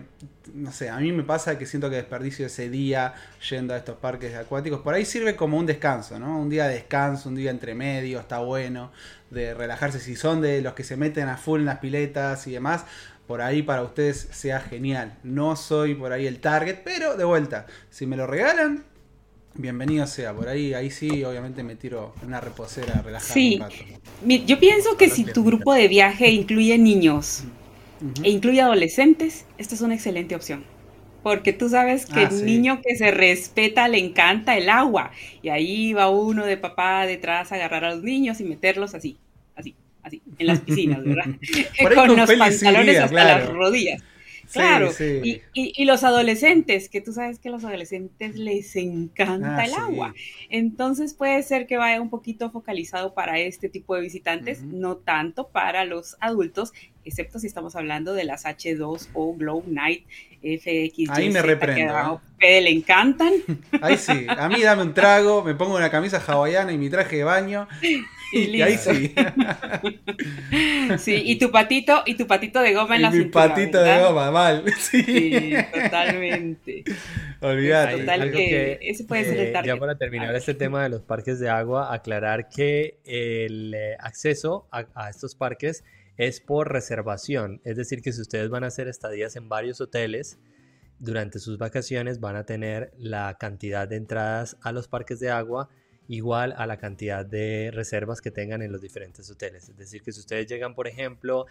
no 0.53 0.73
sé, 0.73 0.91
a 0.91 0.99
mí 0.99 1.13
me 1.13 1.23
pasa 1.23 1.57
que 1.59 1.67
siento 1.67 1.89
que 1.89 1.97
desperdicio 1.97 2.47
ese 2.47 2.69
día 2.69 3.15
yendo 3.49 3.75
a 3.75 3.77
estos 3.77 3.97
parques 3.99 4.35
acuáticos. 4.35 4.81
Por 4.81 4.95
ahí 4.95 5.05
sirve 5.05 5.37
como 5.37 5.59
un 5.59 5.67
descanso, 5.67 6.19
¿no? 6.19 6.41
Un 6.41 6.49
día 6.49 6.67
de 6.67 6.75
descanso, 6.75 7.29
un 7.29 7.37
día 7.37 7.51
entre 7.51 7.75
medio, 7.75 8.19
está 8.21 8.41
bueno, 8.41 8.91
de 9.31 9.55
relajarse. 9.55 10.01
Si 10.01 10.17
son 10.17 10.41
de 10.41 10.61
los 10.61 10.75
que 10.75 10.83
se 10.83 10.97
meten 10.97 11.29
a 11.29 11.37
full 11.37 11.61
en 11.61 11.67
las 11.67 11.79
piletas 11.79 12.47
y 12.49 12.53
demás, 12.53 12.85
por 13.27 13.43
ahí 13.43 13.63
para 13.63 13.83
ustedes 13.83 14.29
sea 14.33 14.61
genial. 14.61 15.17
No 15.23 15.57
soy 15.57 15.95
por 15.95 16.13
ahí 16.13 16.27
el 16.27 16.41
target, 16.41 16.79
pero 16.85 17.17
de 17.17 17.25
vuelta, 17.25 17.67
si 17.91 18.07
me 18.07 18.17
lo 18.17 18.27
regalan, 18.27 18.85
bienvenido 19.59 20.07
sea. 20.07 20.35
Por 20.35 20.49
ahí, 20.49 20.75
ahí 20.75 20.91
sí, 20.91 21.25
obviamente 21.25 21.63
me 21.63 21.77
tiro 21.77 22.15
una 22.25 22.41
reposera 22.41 23.03
relajada 23.03 23.35
sí. 23.35 23.59
Yo 24.47 24.59
pienso 24.59 24.97
que 24.97 25.09
si 25.09 25.25
tu 25.25 25.45
grupo 25.45 25.75
de 25.75 25.89
viaje 25.89 26.31
incluye 26.31 26.77
niños 26.79 27.45
e 28.23 28.31
incluye 28.31 28.61
adolescentes, 28.61 29.47
esta 29.59 29.75
es 29.75 29.81
una 29.81 29.95
excelente 29.95 30.35
opción. 30.35 30.65
Porque 31.23 31.53
tú 31.53 31.69
sabes 31.69 32.07
que 32.07 32.21
ah, 32.21 32.29
el 32.31 32.45
niño 32.45 32.81
que 32.83 32.95
se 32.95 33.11
respeta 33.11 33.89
le 33.89 33.99
encanta 33.99 34.57
el 34.57 34.69
agua. 34.69 35.11
Y 35.43 35.49
ahí 35.49 35.93
va 35.93 36.09
uno 36.09 36.47
de 36.47 36.57
papá 36.57 37.05
detrás 37.05 37.51
a 37.51 37.57
agarrar 37.57 37.85
a 37.85 37.95
los 37.95 38.05
niños 38.05 38.41
y 38.41 38.45
meterlos 38.45 38.95
así, 38.95 39.17
así, 39.57 39.75
así, 40.05 40.23
en 40.39 40.47
las 40.47 40.61
piscinas, 40.61 41.03
¿verdad? 41.03 41.25
con, 41.95 42.17
los 42.17 42.33
pantalones 42.33 42.99
hasta 42.99 43.25
las 43.25 43.49
rodillas. 43.49 44.03
Claro, 44.53 44.91
Y, 45.55 45.85
los 45.85 46.05
adolescentes, 46.05 46.89
que 46.89 47.01
tú 47.01 47.13
sabes 47.13 47.39
que 47.39 47.49
a 47.49 47.53
los 47.53 47.65
adolescentes 47.65 48.37
les 48.37 48.75
encanta 48.77 49.57
ah, 49.57 49.65
el 49.65 49.75
agua. 49.75 50.15
Entonces 50.49 51.15
puede 51.15 51.43
ser 51.43 51.67
que 51.67 51.77
vaya 51.77 52.01
un 52.01 52.11
poquito 52.11 52.51
focalizado 52.51 53.15
para 53.15 53.39
este 53.39 53.69
tipo 53.69 53.95
de 53.95 54.03
visitantes, 54.03 54.63
no 54.63 54.97
tanto 54.97 55.49
para 55.49 55.85
los 55.85 56.17
adultos, 56.21 56.73
excepto 57.07 57.39
si 57.39 57.47
estamos 57.47 57.77
hablando 57.77 58.13
de 58.13 58.25
las 58.25 58.45
H2 58.45 59.09
o 59.15 59.35
Glow 59.35 59.65
Night 59.67 60.05
FX. 60.43 61.11
Ahí 61.11 61.31
me 61.31 61.43
reprendo. 61.43 62.21
¿eh? 62.39 62.61
le 62.61 62.71
encantan. 62.71 63.33
Ahí 63.81 63.97
sí, 63.97 64.27
a 64.29 64.49
mí 64.49 64.63
dame 64.63 64.83
un 64.83 64.95
trago, 64.95 65.43
me 65.43 65.55
pongo 65.55 65.77
una 65.77 65.91
camisa 65.91 66.23
hawaiana 66.25 66.73
y 66.73 66.79
mi 66.79 66.91
traje 66.91 67.17
de 67.17 67.25
baño 67.25 67.69
y, 68.33 68.61
ahí 68.61 68.77
sí. 68.77 69.15
sí, 70.99 71.23
y 71.25 71.39
tu 71.39 71.51
patito, 71.51 72.03
y 72.07 72.15
tu 72.15 72.27
patito 72.27 72.61
de 72.61 72.75
goma 72.75 72.97
en 72.97 73.03
la 73.03 73.11
mi 73.11 73.25
patito 73.27 73.83
de 73.83 73.99
goma, 74.01 74.31
mal. 74.31 74.65
Sí, 74.79 75.55
totalmente. 75.73 76.85
Olvídate. 77.41 77.99
Total 77.99 78.33
que, 78.33 78.79
ese 78.83 79.05
puede 79.05 79.25
ser 79.25 79.39
el 79.39 79.47
eh, 79.49 79.53
target. 79.53 79.75
Ya 79.75 79.81
para 79.81 79.97
terminar 79.97 80.35
este 80.35 80.55
tema 80.55 80.83
de 80.83 80.89
los 80.89 81.03
parques 81.03 81.39
de 81.39 81.49
agua, 81.49 81.93
aclarar 81.95 82.49
que 82.49 82.99
el 83.05 83.75
eh, 83.75 83.97
acceso 84.01 84.67
a, 84.71 85.09
estos 85.09 85.35
parques 85.35 85.85
es 86.17 86.41
por 86.41 86.73
reservación. 86.73 87.61
Es 87.65 87.77
decir, 87.77 88.03
que 88.03 88.13
si 88.13 88.21
ustedes 88.21 88.49
van 88.49 88.65
a 88.65 88.69
hacer 88.69 88.89
estadías 88.89 89.37
en 89.37 89.49
varios 89.49 89.81
hoteles, 89.81 90.39
durante 90.99 91.39
sus 91.39 91.59
vacaciones 91.59 92.21
van 92.21 92.37
a 92.37 92.45
tener 92.45 92.93
la 92.97 93.37
cantidad 93.39 93.87
de 93.87 93.97
entradas 93.97 94.57
a 94.63 94.73
los 94.73 94.89
parques 94.89 95.21
de 95.21 95.31
agua 95.31 95.69
igual 96.09 96.55
a 96.57 96.67
la 96.67 96.79
cantidad 96.79 97.27
de 97.27 97.71
reservas 97.73 98.21
que 98.21 98.31
tengan 98.31 98.63
en 98.63 98.73
los 98.73 98.81
diferentes 98.81 99.29
hoteles. 99.31 99.69
Es 99.69 99.77
decir, 99.77 100.03
que 100.03 100.13
si 100.13 100.21
ustedes 100.21 100.47
llegan, 100.47 100.75
por 100.75 100.87
ejemplo, 100.87 101.47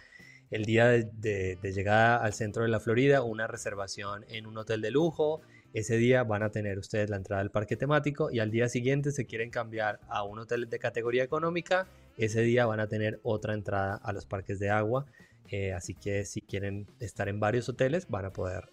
el 0.50 0.64
día 0.64 0.86
de, 0.88 1.58
llegada 1.62 2.16
al 2.16 2.32
centro 2.32 2.62
de 2.62 2.68
la 2.68 2.80
Florida, 2.80 3.22
una 3.22 3.46
reservación 3.46 4.24
en 4.28 4.46
un 4.46 4.56
hotel 4.58 4.80
de 4.80 4.90
lujo, 4.90 5.42
ese 5.74 5.96
día 5.98 6.22
van 6.22 6.42
a 6.42 6.50
tener 6.50 6.78
ustedes 6.78 7.10
la 7.10 7.16
entrada 7.16 7.42
al 7.42 7.50
parque 7.50 7.76
temático 7.76 8.30
y 8.30 8.38
al 8.38 8.50
día 8.50 8.68
siguiente 8.68 9.12
se 9.12 9.26
quieren 9.26 9.50
cambiar 9.50 10.00
a 10.08 10.22
un 10.22 10.38
hotel 10.38 10.70
de 10.70 10.78
categoría 10.78 11.22
económica, 11.22 11.86
ese 12.16 12.42
día 12.42 12.66
van 12.66 12.80
a 12.80 12.88
tener 12.88 13.20
otra 13.22 13.54
entrada 13.54 13.96
a 13.96 14.12
los 14.12 14.26
parques 14.26 14.58
de 14.58 14.70
agua. 14.70 15.06
Eh, 15.48 15.72
así 15.72 15.94
que 15.94 16.24
si 16.24 16.40
quieren 16.40 16.86
estar 16.98 17.28
en 17.28 17.38
varios 17.38 17.68
hoteles 17.68 18.08
van 18.08 18.24
a 18.24 18.32
poder 18.32 18.68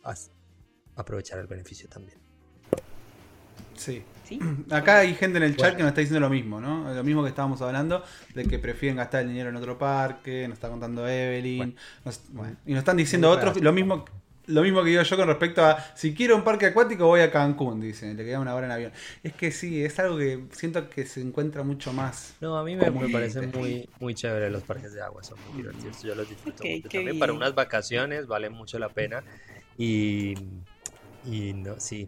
aprovechar 0.95 1.39
el 1.39 1.47
beneficio 1.47 1.87
también. 1.87 2.17
Sí. 3.75 4.03
Acá 4.69 4.99
hay 4.99 5.13
gente 5.13 5.37
en 5.37 5.43
el 5.43 5.55
chat 5.55 5.75
que 5.75 5.83
nos 5.83 5.89
está 5.89 6.01
diciendo 6.01 6.19
lo 6.19 6.29
mismo, 6.29 6.61
¿no? 6.61 6.93
Lo 6.93 7.03
mismo 7.03 7.23
que 7.23 7.29
estábamos 7.29 7.61
hablando, 7.61 8.03
de 8.33 8.45
que 8.45 8.59
prefieren 8.59 8.97
gastar 8.97 9.21
el 9.21 9.29
dinero 9.29 9.49
en 9.49 9.55
otro 9.55 9.77
parque, 9.77 10.47
nos 10.47 10.57
está 10.57 10.69
contando 10.69 11.07
Evelyn, 11.07 11.75
y 12.65 12.71
nos 12.71 12.79
están 12.79 12.97
diciendo 12.97 13.29
otros, 13.29 13.61
lo 13.61 13.73
mismo 13.73 14.05
lo 14.47 14.61
mismo 14.61 14.83
que 14.83 14.89
digo 14.89 15.03
yo 15.03 15.17
con 15.17 15.27
respecto 15.27 15.63
a 15.63 15.77
si 15.95 16.13
quiero 16.13 16.35
un 16.35 16.43
parque 16.43 16.65
acuático 16.67 17.07
voy 17.07 17.21
a 17.21 17.31
Cancún, 17.31 17.79
dicen, 17.79 18.17
le 18.17 18.25
queda 18.25 18.39
una 18.39 18.55
hora 18.55 18.65
en 18.65 18.71
avión. 18.71 18.91
Es 19.23 19.33
que 19.33 19.51
sí, 19.51 19.83
es 19.83 19.97
algo 19.99 20.17
que 20.17 20.45
siento 20.51 20.89
que 20.89 21.05
se 21.05 21.21
encuentra 21.21 21.63
mucho 21.63 21.93
más. 21.93 22.35
No, 22.41 22.57
a 22.57 22.63
mí 22.63 22.75
me, 22.75 22.91
parece 23.09 23.47
muy, 23.47 23.87
muy 23.99 24.13
chévere 24.13 24.49
los 24.49 24.63
parques 24.63 24.93
de 24.93 25.01
agua, 25.01 25.23
son 25.23 25.37
muy 25.47 25.57
divertidos, 25.57 26.01
yo 26.03 26.15
los 26.15 26.27
disfruto 26.27 26.63
mucho. 26.63 26.89
También 26.89 27.19
para 27.19 27.33
unas 27.33 27.55
vacaciones 27.55 28.27
vale 28.27 28.49
mucho 28.49 28.79
la 28.79 28.89
pena 28.89 29.23
y 29.77 30.35
y 31.25 31.53
no, 31.53 31.79
sí, 31.79 32.07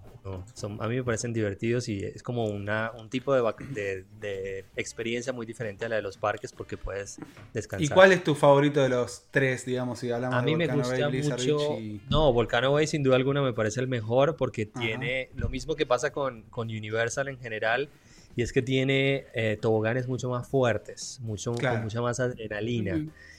son, 0.54 0.82
a 0.82 0.88
mí 0.88 0.95
me 0.95 1.04
parecen 1.04 1.32
divertidos 1.32 1.88
y 1.88 2.04
es 2.04 2.21
como 2.21 2.45
una, 2.45 2.91
un 2.99 3.10
tipo 3.10 3.34
de, 3.34 4.04
de, 4.19 4.65
experiencia 4.75 5.32
muy 5.32 5.45
diferente 5.45 5.86
a 5.86 5.89
la 5.89 5.97
de 5.97 6.01
los 6.01 6.17
parques 6.17 6.51
porque 6.51 6.78
puedes 6.78 7.17
descansar. 7.54 7.86
¿Y 7.86 7.88
cuál 7.88 8.12
es 8.12 8.23
tu 8.23 8.36
favorito 8.36 8.82
de 8.82 8.89
los 8.89 9.28
tres, 9.32 9.65
digamos, 9.65 9.99
si 9.99 10.12
hablamos 10.12 10.38
a 10.38 10.41
mí 10.41 10.56
me 10.56 10.67
gusta 10.67 11.10
mucho, 11.10 11.78
No, 12.10 12.34
Volcano 12.34 12.73
Bay 12.73 12.88
sin 12.88 13.04
duda 13.04 13.15
alguna 13.15 13.41
me 13.41 13.54
parece 13.54 13.80
el 13.80 13.88
mejor 13.88 14.36
porque 14.36 14.65
tiene 14.65 15.30
lo 15.36 15.49
mismo 15.49 15.75
que 15.75 15.86
pasa 15.86 16.12
con, 16.12 16.43
con, 16.43 16.67
Universal 16.67 17.30
en 17.30 17.39
general 17.39 17.89
y 18.36 18.41
es 18.41 18.52
que 18.52 18.62
tiene 18.62 19.26
eh, 19.34 19.58
toboganes 19.62 20.08
mucho 20.08 20.30
más 20.30 20.48
fuertes, 20.48 21.19
mucho, 21.21 21.54
con 21.54 21.84
mucha 21.84 22.02
más 22.02 22.19
adrenalina. 22.19 22.98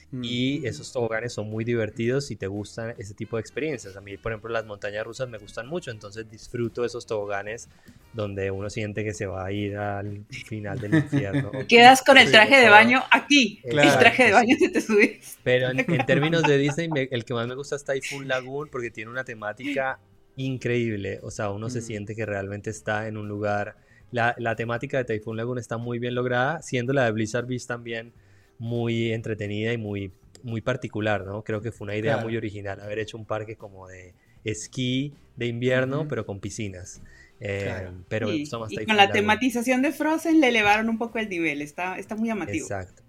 Mm. 0.09 0.23
Y 0.23 0.65
esos 0.65 0.91
toboganes 0.93 1.33
son 1.33 1.49
muy 1.49 1.65
divertidos 1.65 2.27
si 2.27 2.37
te 2.37 2.47
gustan 2.47 2.95
ese 2.97 3.13
tipo 3.13 3.35
de 3.35 3.41
experiencias. 3.41 3.97
A 3.97 4.01
mí, 4.01 4.15
por 4.15 4.31
ejemplo, 4.31 4.49
las 4.49 4.65
montañas 4.65 5.05
rusas 5.05 5.27
me 5.27 5.37
gustan 5.37 5.67
mucho, 5.67 5.91
entonces 5.91 6.29
disfruto 6.31 6.85
esos 6.85 7.05
toboganes 7.05 7.67
donde 8.13 8.49
uno 8.49 8.69
siente 8.69 9.03
que 9.03 9.13
se 9.13 9.25
va 9.25 9.45
a 9.45 9.51
ir 9.51 9.75
al 9.75 10.25
final 10.29 10.79
del 10.79 10.95
infierno. 10.95 11.51
Quedas 11.67 12.01
con 12.03 12.17
el 12.17 12.31
traje 12.31 12.57
de 12.57 12.69
baño 12.69 13.03
aquí, 13.11 13.59
el 13.65 13.75
traje 13.75 14.27
de 14.27 14.31
baño 14.31 14.55
se 14.57 14.69
te 14.69 14.79
subes. 14.79 15.37
Pero 15.43 15.69
en, 15.71 15.85
términos 16.05 16.43
de 16.43 16.57
Disney, 16.57 16.89
el 17.11 17.25
que 17.25 17.33
más 17.33 17.47
me 17.47 17.55
gusta 17.55 17.75
es 17.75 17.83
Typhoon 17.83 18.29
Lagoon 18.29 18.69
porque 18.71 18.91
tiene 18.91 19.11
una 19.11 19.25
temática 19.25 19.99
increíble. 20.37 21.19
O 21.21 21.31
sea, 21.31 21.49
uno 21.49 21.69
se 21.69 21.81
siente 21.81 22.15
que 22.15 22.25
realmente 22.25 22.69
está 22.69 23.07
en 23.07 23.17
un 23.17 23.27
lugar. 23.27 23.75
La, 24.11 24.35
la 24.37 24.55
temática 24.55 24.97
de 24.97 25.03
Typhoon 25.03 25.37
Lagoon 25.37 25.57
está 25.57 25.77
muy 25.77 25.99
bien 25.99 26.15
lograda, 26.15 26.61
siendo 26.61 26.93
la 26.93 27.05
de 27.05 27.11
Blizzard 27.11 27.45
Beach 27.45 27.65
también 27.65 28.13
muy 28.59 29.11
entretenida 29.11 29.73
y 29.73 29.77
muy, 29.77 30.11
muy 30.43 30.61
particular, 30.61 31.25
¿no? 31.25 31.43
Creo 31.43 31.61
que 31.61 31.71
fue 31.71 31.85
una 31.85 31.95
idea 31.95 32.17
muy 32.17 32.35
original 32.37 32.79
haber 32.81 32.99
hecho 32.99 33.17
un 33.17 33.25
parque 33.25 33.55
como 33.55 33.87
de 33.87 34.13
esquí 34.43 35.13
de 35.35 35.47
invierno, 35.47 36.07
pero 36.07 36.25
con 36.25 36.39
piscinas. 36.39 37.01
Eh, 37.39 37.89
pero 38.07 38.33
y, 38.33 38.49
con 38.49 38.97
la 38.97 39.11
tematización 39.11 39.83
de 39.83 39.91
Frozen 39.91 40.39
le 40.41 40.47
elevaron 40.47 40.89
un 40.89 40.97
poco 40.97 41.19
el 41.19 41.29
nivel, 41.29 41.61
está, 41.61 41.99
está 41.99 42.15
muy 42.15 42.29
llamativo. 42.29 42.65
Exacto. 42.65 43.03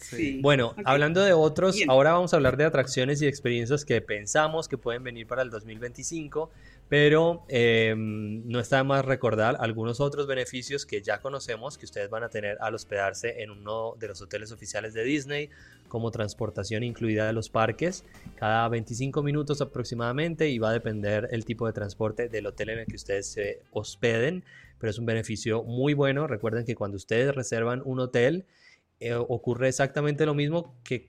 Sí. 0.00 0.38
Bueno, 0.42 0.74
hablando 0.84 1.22
de 1.22 1.32
otros, 1.32 1.78
ahora 1.88 2.12
vamos 2.12 2.32
a 2.34 2.36
hablar 2.36 2.58
de 2.58 2.64
atracciones 2.64 3.22
y 3.22 3.26
experiencias 3.26 3.86
que 3.86 4.02
pensamos 4.02 4.68
que 4.68 4.76
pueden 4.76 5.02
venir 5.02 5.26
para 5.26 5.40
el 5.40 5.48
2025, 5.48 6.50
pero 6.88 7.44
em, 7.48 8.46
no 8.46 8.60
está 8.60 8.78
de 8.78 8.84
más 8.84 9.04
recordar 9.04 9.56
algunos 9.58 10.00
otros 10.00 10.26
beneficios 10.26 10.86
que 10.86 11.02
ya 11.02 11.20
conocemos 11.20 11.78
que 11.78 11.84
ustedes 11.84 12.10
van 12.10 12.22
a 12.22 12.28
tener 12.28 12.58
al 12.60 12.74
hospedarse 12.74 13.42
en 13.42 13.50
uno 13.50 13.94
de 13.98 14.08
los 14.08 14.22
hoteles 14.22 14.52
oficiales 14.52 14.94
de 14.94 15.02
Disney, 15.02 15.50
como 15.88 16.10
transportación 16.10 16.84
incluida 16.84 17.26
de 17.26 17.32
los 17.32 17.48
parques, 17.48 18.04
cada 18.36 18.68
25 18.68 19.22
minutos 19.22 19.60
aproximadamente 19.60 20.48
y 20.48 20.58
va 20.58 20.70
a 20.70 20.72
depender 20.72 21.28
el 21.32 21.44
tipo 21.44 21.66
de 21.66 21.72
transporte 21.72 22.28
del 22.28 22.46
hotel 22.46 22.70
en 22.70 22.78
el 22.80 22.86
que 22.86 22.96
ustedes 22.96 23.26
se 23.26 23.62
hospeden, 23.72 24.44
pero 24.78 24.90
es 24.90 24.98
un 24.98 25.06
beneficio 25.06 25.62
muy 25.64 25.94
bueno. 25.94 26.26
Recuerden 26.26 26.64
que 26.64 26.76
cuando 26.76 26.96
ustedes 26.96 27.34
reservan 27.34 27.82
un 27.84 27.98
hotel, 28.00 28.44
eh, 28.98 29.14
ocurre 29.14 29.68
exactamente 29.68 30.24
lo 30.24 30.34
mismo 30.34 30.80
que, 30.82 31.06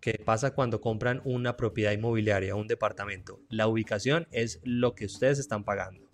que 0.00 0.14
pasa 0.24 0.54
cuando 0.54 0.80
compran 0.80 1.22
una 1.24 1.56
propiedad 1.56 1.92
inmobiliaria, 1.92 2.54
un 2.54 2.66
departamento. 2.66 3.40
La 3.48 3.66
ubicación 3.66 4.28
es 4.30 4.60
lo 4.62 4.94
que 4.94 5.06
ustedes 5.06 5.38
están 5.38 5.64
pagando. 5.64 6.10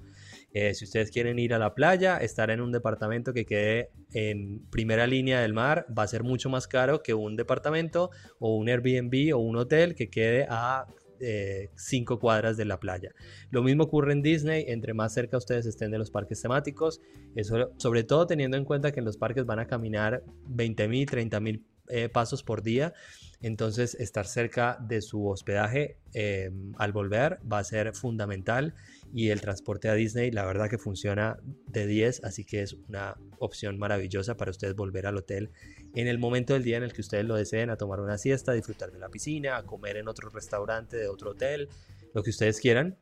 Eh, 0.53 0.73
si 0.73 0.85
ustedes 0.85 1.11
quieren 1.11 1.39
ir 1.39 1.53
a 1.53 1.59
la 1.59 1.75
playa, 1.75 2.17
estar 2.17 2.51
en 2.51 2.63
un 2.63 2.73
departamento 2.73 3.35
que 3.35 3.45
quede 3.45 3.91
en 4.15 4.65
primera 4.71 5.07
línea 5.07 5.41
del 5.41 5.53
mar 5.53 5.87
va 5.97 6.05
a 6.05 6.09
ser 6.09 6.23
mucho 6.23 6.49
más 6.49 6.67
caro 6.67 7.03
que 7.03 7.13
un 7.13 7.37
departamento 7.37 8.11
o 8.39 8.57
un 8.57 8.69
Airbnb 8.69 9.35
o 9.35 9.39
un 9.39 9.57
hotel 9.57 9.95
que 9.95 10.09
quede 10.09 10.47
a 10.49 10.87
eh, 11.21 11.71
cinco 11.77 12.19
cuadras 12.19 12.57
de 12.57 12.65
la 12.65 12.81
playa. 12.81 13.13
Lo 13.51 13.63
mismo 13.63 13.85
ocurre 13.85 14.13
en 14.13 14.23
Disney, 14.23 14.65
entre 14.69 14.95
más 14.95 15.15
cerca 15.15 15.37
ustedes 15.37 15.67
estén 15.67 15.91
de 15.91 15.99
los 15.99 16.11
parques 16.11 16.41
temáticos, 16.41 17.01
eso, 17.35 17.71
sobre 17.77 18.05
todo 18.05 18.27
teniendo 18.27 18.57
en 18.57 18.65
cuenta 18.65 18.93
que 18.93 19.01
en 19.01 19.07
los 19.07 19.17
parques 19.17 19.47
van 19.47 19.59
a 19.59 19.67
caminar 19.67 20.23
20 20.49 20.89
mil, 20.89 21.07
30 21.07 21.41
mil 21.41 21.65
eh, 21.89 22.09
pasos 22.09 22.43
por 22.43 22.63
día. 22.63 22.95
Entonces, 23.43 23.95
estar 23.95 24.27
cerca 24.27 24.79
de 24.81 25.03
su 25.03 25.27
hospedaje 25.27 25.99
eh, 26.15 26.51
al 26.79 26.93
volver 26.93 27.39
va 27.51 27.59
a 27.59 27.65
ser 27.65 27.95
fundamental 27.95 28.75
y 29.13 29.29
el 29.29 29.41
transporte 29.41 29.89
a 29.89 29.95
Disney, 29.95 30.31
la 30.31 30.45
verdad 30.47 30.71
que 30.71 30.79
funciona 30.79 31.39
de 31.69 31.87
10, 31.87 32.25
así 32.25 32.45
que 32.45 32.63
es 32.63 32.73
una 32.89 33.17
opción 33.39 33.79
maravillosa 33.79 34.37
para 34.37 34.51
ustedes 34.51 34.75
volver 34.75 35.07
al 35.07 35.17
hotel 35.17 35.51
en 35.97 36.09
el 36.09 36.19
momento 36.19 36.53
del 36.53 36.63
día 36.63 36.77
en 36.77 36.83
el 36.83 36.93
que 36.93 37.01
ustedes 37.01 37.25
lo 37.25 37.35
deseen, 37.35 37.71
a 37.71 37.77
tomar 37.77 38.01
una 38.01 38.19
siesta, 38.19 38.53
disfrutar 38.53 38.93
de 38.93 38.99
la 38.99 39.09
piscina, 39.09 39.57
a 39.57 39.63
comer 39.65 39.97
en 39.97 40.09
otro 40.09 40.29
restaurante 40.29 40.99
de 40.99 41.09
otro 41.09 41.31
hotel, 41.31 41.71
lo 42.13 42.23
que 42.23 42.31
ustedes 42.31 42.61
quieran. 42.61 42.99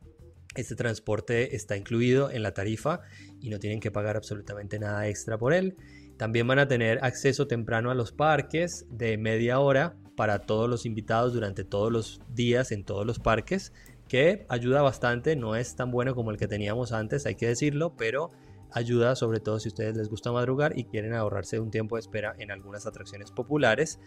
Este 0.55 0.75
transporte 0.75 1.57
está 1.57 1.75
incluido 1.75 2.31
en 2.31 2.41
la 2.41 2.53
tarifa 2.53 3.01
y 3.41 3.49
no 3.49 3.59
tienen 3.59 3.81
que 3.81 3.91
pagar 3.91 4.15
absolutamente 4.15 4.79
nada 4.79 5.09
extra 5.09 5.37
por 5.37 5.53
él. 5.53 5.75
También 6.17 6.47
van 6.47 6.59
a 6.59 6.67
tener 6.67 6.99
acceso 7.03 7.47
temprano 7.47 7.91
a 7.91 7.95
los 7.95 8.11
parques 8.11 8.85
de 8.89 9.17
media 9.17 9.59
hora 9.59 9.95
para 10.15 10.39
todos 10.39 10.69
los 10.69 10.85
invitados 10.85 11.33
durante 11.33 11.63
todos 11.63 11.91
los 11.91 12.21
días 12.29 12.71
en 12.71 12.85
todos 12.85 13.05
los 13.05 13.19
parques, 13.19 13.73
que 14.07 14.45
ayuda 14.49 14.81
bastante, 14.81 15.35
no 15.35 15.55
es 15.55 15.75
tan 15.75 15.91
bueno 15.91 16.15
como 16.15 16.31
el 16.31 16.37
que 16.37 16.47
teníamos 16.47 16.91
antes, 16.91 17.25
hay 17.25 17.35
que 17.35 17.47
decirlo, 17.47 17.95
pero 17.97 18.31
ayuda 18.71 19.15
sobre 19.15 19.39
todo 19.39 19.59
si 19.59 19.69
ustedes 19.69 19.95
les 19.95 20.09
gusta 20.09 20.31
madrugar 20.31 20.77
y 20.77 20.83
quieren 20.83 21.13
ahorrarse 21.13 21.59
un 21.59 21.71
tiempo 21.71 21.95
de 21.95 22.01
espera 22.01 22.35
en 22.37 22.51
algunas 22.51 22.85
atracciones 22.85 23.31
populares. 23.31 23.99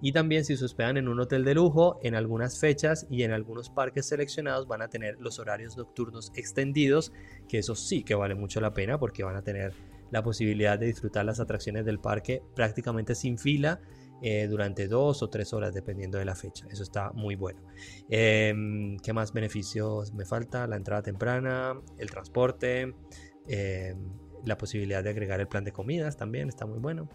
Y 0.00 0.12
también 0.12 0.44
si 0.44 0.56
se 0.56 0.64
hospedan 0.64 0.96
en 0.96 1.08
un 1.08 1.20
hotel 1.20 1.44
de 1.44 1.54
lujo, 1.54 1.98
en 2.02 2.14
algunas 2.14 2.58
fechas 2.58 3.06
y 3.10 3.24
en 3.24 3.32
algunos 3.32 3.68
parques 3.68 4.06
seleccionados 4.06 4.66
van 4.66 4.82
a 4.82 4.88
tener 4.88 5.18
los 5.20 5.38
horarios 5.38 5.76
nocturnos 5.76 6.32
extendidos, 6.34 7.12
que 7.48 7.58
eso 7.58 7.74
sí 7.74 8.04
que 8.04 8.14
vale 8.14 8.34
mucho 8.34 8.60
la 8.60 8.72
pena 8.72 8.98
porque 8.98 9.24
van 9.24 9.36
a 9.36 9.42
tener 9.42 9.74
la 10.12 10.22
posibilidad 10.22 10.78
de 10.78 10.86
disfrutar 10.86 11.24
las 11.24 11.40
atracciones 11.40 11.84
del 11.84 11.98
parque 11.98 12.42
prácticamente 12.54 13.16
sin 13.16 13.38
fila 13.38 13.80
eh, 14.22 14.46
durante 14.46 14.86
dos 14.86 15.22
o 15.22 15.30
tres 15.30 15.52
horas 15.52 15.74
dependiendo 15.74 16.18
de 16.18 16.24
la 16.24 16.36
fecha. 16.36 16.66
Eso 16.70 16.84
está 16.84 17.10
muy 17.12 17.34
bueno. 17.34 17.60
Em, 18.08 18.96
¿Qué 18.98 19.12
más 19.12 19.32
beneficios 19.32 20.12
me 20.14 20.24
falta? 20.24 20.68
La 20.68 20.76
entrada 20.76 21.02
temprana, 21.02 21.74
el 21.98 22.10
transporte, 22.10 22.94
em, 23.48 24.12
la 24.44 24.56
posibilidad 24.56 25.02
de 25.02 25.10
agregar 25.10 25.40
el 25.40 25.48
plan 25.48 25.64
de 25.64 25.72
comidas 25.72 26.16
también 26.16 26.48
está 26.48 26.66
muy 26.66 26.78
bueno. 26.78 27.08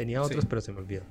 Tenía 0.00 0.22
otros, 0.22 0.46
pero 0.46 0.62
se 0.62 0.72
me 0.72 0.78
olvidó. 0.78 1.02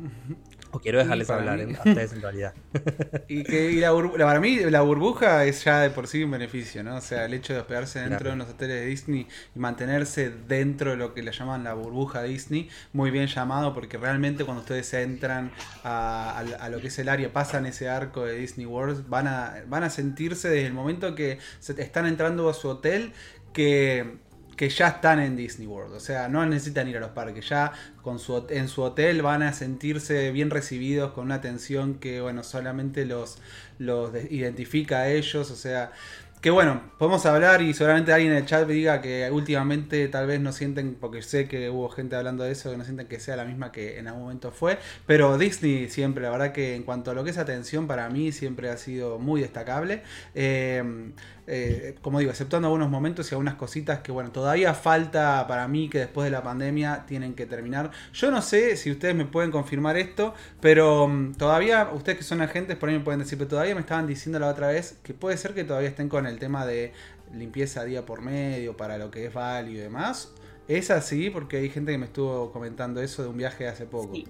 O 0.71 0.80
quiero 0.80 0.97
dejarles 0.97 1.30
hablar 1.30 1.60
en, 1.60 1.75
a 1.75 1.78
ustedes 1.78 2.12
en 2.12 2.23
realidad. 2.23 2.56
Y 3.28 3.43
que 3.43 3.71
la 3.73 3.93
para 4.25 4.39
mí 4.39 4.62
la 4.62 4.82
burbuja 4.82 5.45
es 5.45 5.63
ya 5.63 5.82
de 5.82 5.91
por 5.91 6.08
sí 6.08 6.23
un 6.23 6.32
beneficio, 6.32 6.84
¿no? 6.84 6.95
O 6.95 7.02
sea, 7.02 7.25
el 7.25 7.36
hecho 7.36 7.54
de 7.54 7.60
hospedarse 7.60 7.99
dentro 7.99 8.32
de 8.32 8.36
los 8.36 8.49
hoteles 8.49 8.82
de 8.82 8.88
Disney 8.88 9.28
y 9.56 9.60
mantenerse 9.60 10.32
dentro 10.32 10.89
de 10.89 10.97
lo 10.97 11.13
que 11.13 11.21
le 11.21 11.32
llaman 11.32 11.63
la 11.63 11.75
burbuja 11.75 12.23
Disney, 12.23 12.67
muy 12.91 13.12
bien 13.12 13.28
llamado, 13.28 13.75
porque 13.75 13.99
realmente 13.99 14.43
cuando 14.43 14.62
ustedes 14.62 14.91
entran 14.95 15.52
a, 15.84 16.39
a, 16.39 16.69
lo 16.69 16.82
que 16.82 16.88
es 16.88 16.97
el 16.97 17.10
área, 17.10 17.32
pasan 17.32 17.67
ese 17.67 17.89
arco 17.89 18.25
de 18.25 18.38
Disney 18.38 18.65
World, 18.65 19.08
van 19.08 19.28
a, 19.28 19.58
van 19.67 19.84
a 19.84 19.91
sentirse 19.91 20.49
desde 20.49 20.65
el 20.65 20.73
momento 20.73 21.13
que 21.13 21.38
se 21.60 21.80
están 21.80 22.08
entrando 22.08 22.49
a 22.49 22.56
su 22.56 22.67
hotel 22.69 23.13
que 23.54 24.17
que 24.59 24.67
ya 24.67 24.89
están 24.89 25.21
en 25.21 25.37
Disney 25.37 25.65
World. 25.67 25.93
O 25.95 26.01
sea, 26.01 26.27
no 26.27 26.45
necesitan 26.45 26.85
ir 26.89 26.97
a 26.97 26.99
los 26.99 27.11
parques. 27.11 27.47
Ya 27.47 27.71
con 28.01 28.19
su, 28.19 28.45
en 28.49 28.67
su 28.67 28.81
hotel 28.81 29.21
van 29.21 29.41
a 29.41 29.53
sentirse 29.53 30.33
bien 30.33 30.49
recibidos 30.49 31.13
con 31.13 31.27
una 31.27 31.35
atención 31.35 31.93
que, 31.95 32.19
bueno, 32.19 32.43
solamente 32.43 33.05
los, 33.05 33.37
los 33.77 34.13
identifica 34.29 34.97
a 34.97 35.09
ellos. 35.11 35.49
O 35.49 35.55
sea, 35.55 35.93
que 36.41 36.49
bueno, 36.51 36.81
podemos 36.97 37.25
hablar 37.25 37.61
y 37.61 37.73
seguramente 37.73 38.11
alguien 38.11 38.33
en 38.33 38.39
el 38.39 38.45
chat 38.45 38.67
me 38.67 38.73
diga 38.73 38.99
que 39.01 39.29
últimamente 39.31 40.05
tal 40.09 40.27
vez 40.27 40.41
no 40.41 40.51
sienten, 40.51 40.95
porque 40.95 41.21
sé 41.21 41.47
que 41.47 41.69
hubo 41.69 41.87
gente 41.87 42.17
hablando 42.17 42.43
de 42.43 42.51
eso, 42.51 42.69
que 42.71 42.77
no 42.77 42.83
sienten 42.83 43.07
que 43.07 43.19
sea 43.21 43.37
la 43.37 43.45
misma 43.45 43.71
que 43.71 43.97
en 43.97 44.07
algún 44.07 44.23
momento 44.23 44.51
fue, 44.51 44.77
pero 45.05 45.37
Disney 45.37 45.89
siempre, 45.89 46.23
la 46.23 46.31
verdad 46.31 46.51
que 46.53 46.75
en 46.75 46.83
cuanto 46.83 47.11
a 47.11 47.13
lo 47.13 47.25
que 47.25 47.31
es 47.31 47.37
atención, 47.37 47.87
para 47.87 48.09
mí 48.09 48.31
siempre 48.33 48.69
ha 48.69 48.77
sido 48.77 49.19
muy 49.19 49.41
destacable. 49.41 50.01
Eh, 50.33 51.11
eh, 51.51 51.95
como 52.01 52.19
digo, 52.19 52.31
aceptando 52.31 52.67
algunos 52.67 52.91
momentos 52.91 53.31
y 53.31 53.33
algunas 53.33 53.55
cositas 53.55 54.01
que, 54.01 54.12
bueno, 54.12 54.31
todavía 54.31 54.75
falta 54.75 55.47
para 55.47 55.67
mí 55.67 55.89
que 55.89 55.97
después 55.97 56.25
de 56.25 56.31
la 56.31 56.43
pandemia 56.43 57.05
tienen 57.07 57.33
que 57.33 57.47
terminar. 57.47 57.89
Yo 58.13 58.29
no 58.29 58.43
sé 58.43 58.77
si 58.77 58.91
ustedes 58.91 59.15
me 59.15 59.25
pueden 59.25 59.49
confirmar 59.49 59.97
esto, 59.97 60.35
pero 60.62 61.07
mm, 61.07 61.33
todavía, 61.33 61.89
ustedes 61.91 62.19
que 62.19 62.23
son 62.23 62.41
agentes, 62.41 62.77
por 62.77 62.89
ahí 62.89 62.97
me 62.99 63.03
pueden 63.03 63.19
decir, 63.19 63.38
pero 63.38 63.49
todavía 63.49 63.73
me 63.73 63.81
estaban 63.81 64.05
diciendo 64.05 64.38
la 64.38 64.47
otra 64.47 64.67
vez 64.67 64.99
que 65.01 65.15
puede 65.15 65.38
ser 65.38 65.55
que 65.55 65.63
todavía 65.63 65.89
estén 65.89 66.07
con 66.07 66.27
el 66.27 66.38
tema 66.38 66.67
de 66.67 66.93
limpieza 67.33 67.83
día 67.83 68.05
por 68.05 68.21
medio 68.21 68.77
para 68.77 68.99
lo 68.99 69.09
que 69.09 69.25
es 69.25 69.33
válido 69.33 69.79
y 69.79 69.81
demás. 69.81 70.31
Es 70.67 70.91
así, 70.91 71.31
porque 71.31 71.57
hay 71.57 71.69
gente 71.69 71.91
que 71.91 71.97
me 71.97 72.05
estuvo 72.05 72.51
comentando 72.51 73.01
eso 73.01 73.23
de 73.23 73.29
un 73.29 73.38
viaje 73.38 73.67
hace 73.67 73.88
poco. 73.88 74.13
Sí. 74.13 74.25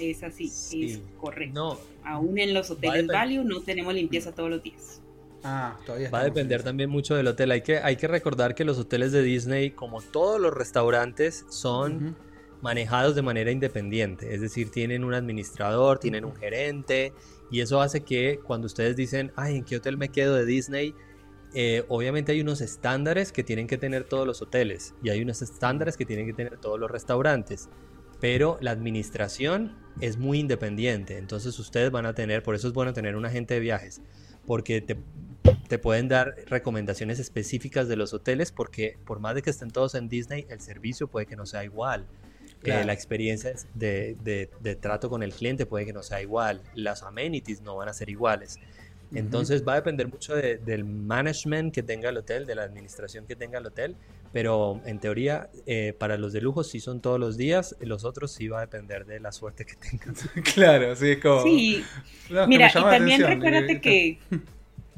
Es 0.00 0.22
así, 0.22 0.46
es 0.46 1.00
correcto. 1.20 1.52
No, 1.54 1.78
Aún 2.04 2.38
en 2.38 2.54
los 2.54 2.70
hoteles 2.70 3.06
value 3.06 3.44
no 3.44 3.60
tenemos 3.60 3.92
limpieza 3.92 4.32
todos 4.32 4.48
los 4.48 4.62
días. 4.62 5.01
Ah, 5.44 5.76
todavía 5.84 6.10
Va 6.10 6.20
a 6.20 6.24
depender 6.24 6.62
también 6.62 6.88
mucho 6.90 7.14
del 7.14 7.26
hotel. 7.26 7.50
Hay 7.50 7.62
que, 7.62 7.78
hay 7.78 7.96
que 7.96 8.06
recordar 8.06 8.54
que 8.54 8.64
los 8.64 8.78
hoteles 8.78 9.12
de 9.12 9.22
Disney, 9.22 9.70
como 9.72 10.00
todos 10.00 10.40
los 10.40 10.52
restaurantes, 10.54 11.44
son 11.48 12.16
manejados 12.60 13.14
de 13.14 13.22
manera 13.22 13.50
independiente. 13.50 14.34
Es 14.34 14.40
decir, 14.40 14.70
tienen 14.70 15.04
un 15.04 15.14
administrador, 15.14 15.98
tienen 15.98 16.24
un 16.24 16.34
gerente, 16.36 17.12
y 17.50 17.60
eso 17.60 17.80
hace 17.80 18.02
que 18.02 18.38
cuando 18.44 18.66
ustedes 18.66 18.96
dicen, 18.96 19.32
ay, 19.36 19.56
¿en 19.56 19.64
qué 19.64 19.76
hotel 19.76 19.98
me 19.98 20.08
quedo 20.08 20.36
de 20.36 20.46
Disney? 20.46 20.94
Eh, 21.54 21.84
obviamente 21.88 22.32
hay 22.32 22.40
unos 22.40 22.60
estándares 22.60 23.32
que 23.32 23.42
tienen 23.42 23.66
que 23.66 23.76
tener 23.76 24.04
todos 24.04 24.26
los 24.26 24.40
hoteles 24.40 24.94
y 25.02 25.10
hay 25.10 25.20
unos 25.20 25.42
estándares 25.42 25.98
que 25.98 26.06
tienen 26.06 26.24
que 26.24 26.32
tener 26.32 26.56
todos 26.56 26.80
los 26.80 26.90
restaurantes. 26.90 27.68
Pero 28.20 28.56
la 28.60 28.70
administración 28.70 29.76
es 30.00 30.16
muy 30.16 30.38
independiente. 30.38 31.18
Entonces 31.18 31.58
ustedes 31.58 31.90
van 31.90 32.06
a 32.06 32.14
tener, 32.14 32.42
por 32.42 32.54
eso 32.54 32.68
es 32.68 32.74
bueno 32.74 32.92
tener 32.92 33.16
un 33.16 33.26
agente 33.26 33.54
de 33.54 33.60
viajes 33.60 34.00
porque 34.46 34.80
te, 34.80 34.96
te 35.68 35.78
pueden 35.78 36.08
dar 36.08 36.34
recomendaciones 36.46 37.18
específicas 37.18 37.88
de 37.88 37.96
los 37.96 38.12
hoteles 38.12 38.52
porque 38.52 38.98
por 39.04 39.20
más 39.20 39.34
de 39.34 39.42
que 39.42 39.50
estén 39.50 39.70
todos 39.70 39.94
en 39.94 40.08
Disney, 40.08 40.46
el 40.48 40.60
servicio 40.60 41.08
puede 41.08 41.26
que 41.26 41.36
no 41.36 41.46
sea 41.46 41.64
igual. 41.64 42.06
Eh, 42.64 42.84
la 42.84 42.92
experiencia 42.92 43.52
de, 43.74 44.16
de, 44.22 44.76
trato 44.76 45.10
con 45.10 45.24
el 45.24 45.32
cliente 45.32 45.66
puede 45.66 45.84
que 45.84 45.92
no 45.92 46.02
sea 46.02 46.22
igual. 46.22 46.62
Las 46.74 47.02
amenities 47.02 47.60
no 47.60 47.76
van 47.76 47.88
a 47.88 47.92
ser 47.92 48.08
iguales. 48.08 48.60
Entonces 49.14 49.66
va 49.66 49.72
a 49.72 49.76
depender 49.76 50.08
mucho 50.08 50.34
del 50.34 50.84
management 50.84 51.74
que 51.74 51.82
tenga 51.82 52.10
el 52.10 52.16
hotel, 52.16 52.46
de 52.46 52.54
la 52.54 52.62
administración 52.62 53.26
que 53.26 53.36
tenga 53.36 53.58
el 53.58 53.66
hotel, 53.66 53.96
pero 54.32 54.80
en 54.86 54.98
teoría 54.98 55.50
eh, 55.66 55.94
para 55.98 56.16
los 56.16 56.32
de 56.32 56.40
lujo 56.40 56.64
sí 56.64 56.80
son 56.80 57.00
todos 57.00 57.20
los 57.20 57.36
días, 57.36 57.76
los 57.80 58.04
otros 58.04 58.32
sí 58.32 58.48
va 58.48 58.58
a 58.58 58.60
depender 58.62 59.04
de 59.04 59.20
la 59.20 59.32
suerte 59.32 59.66
que 59.66 59.74
tengan. 59.74 60.14
claro, 60.54 60.96
sí, 60.96 61.10
es 61.10 61.18
como... 61.18 61.42
Sí, 61.42 61.84
mira, 62.46 62.70
y 62.70 62.72
también 62.72 63.22
recuérdate 63.22 63.80
que 63.82 64.18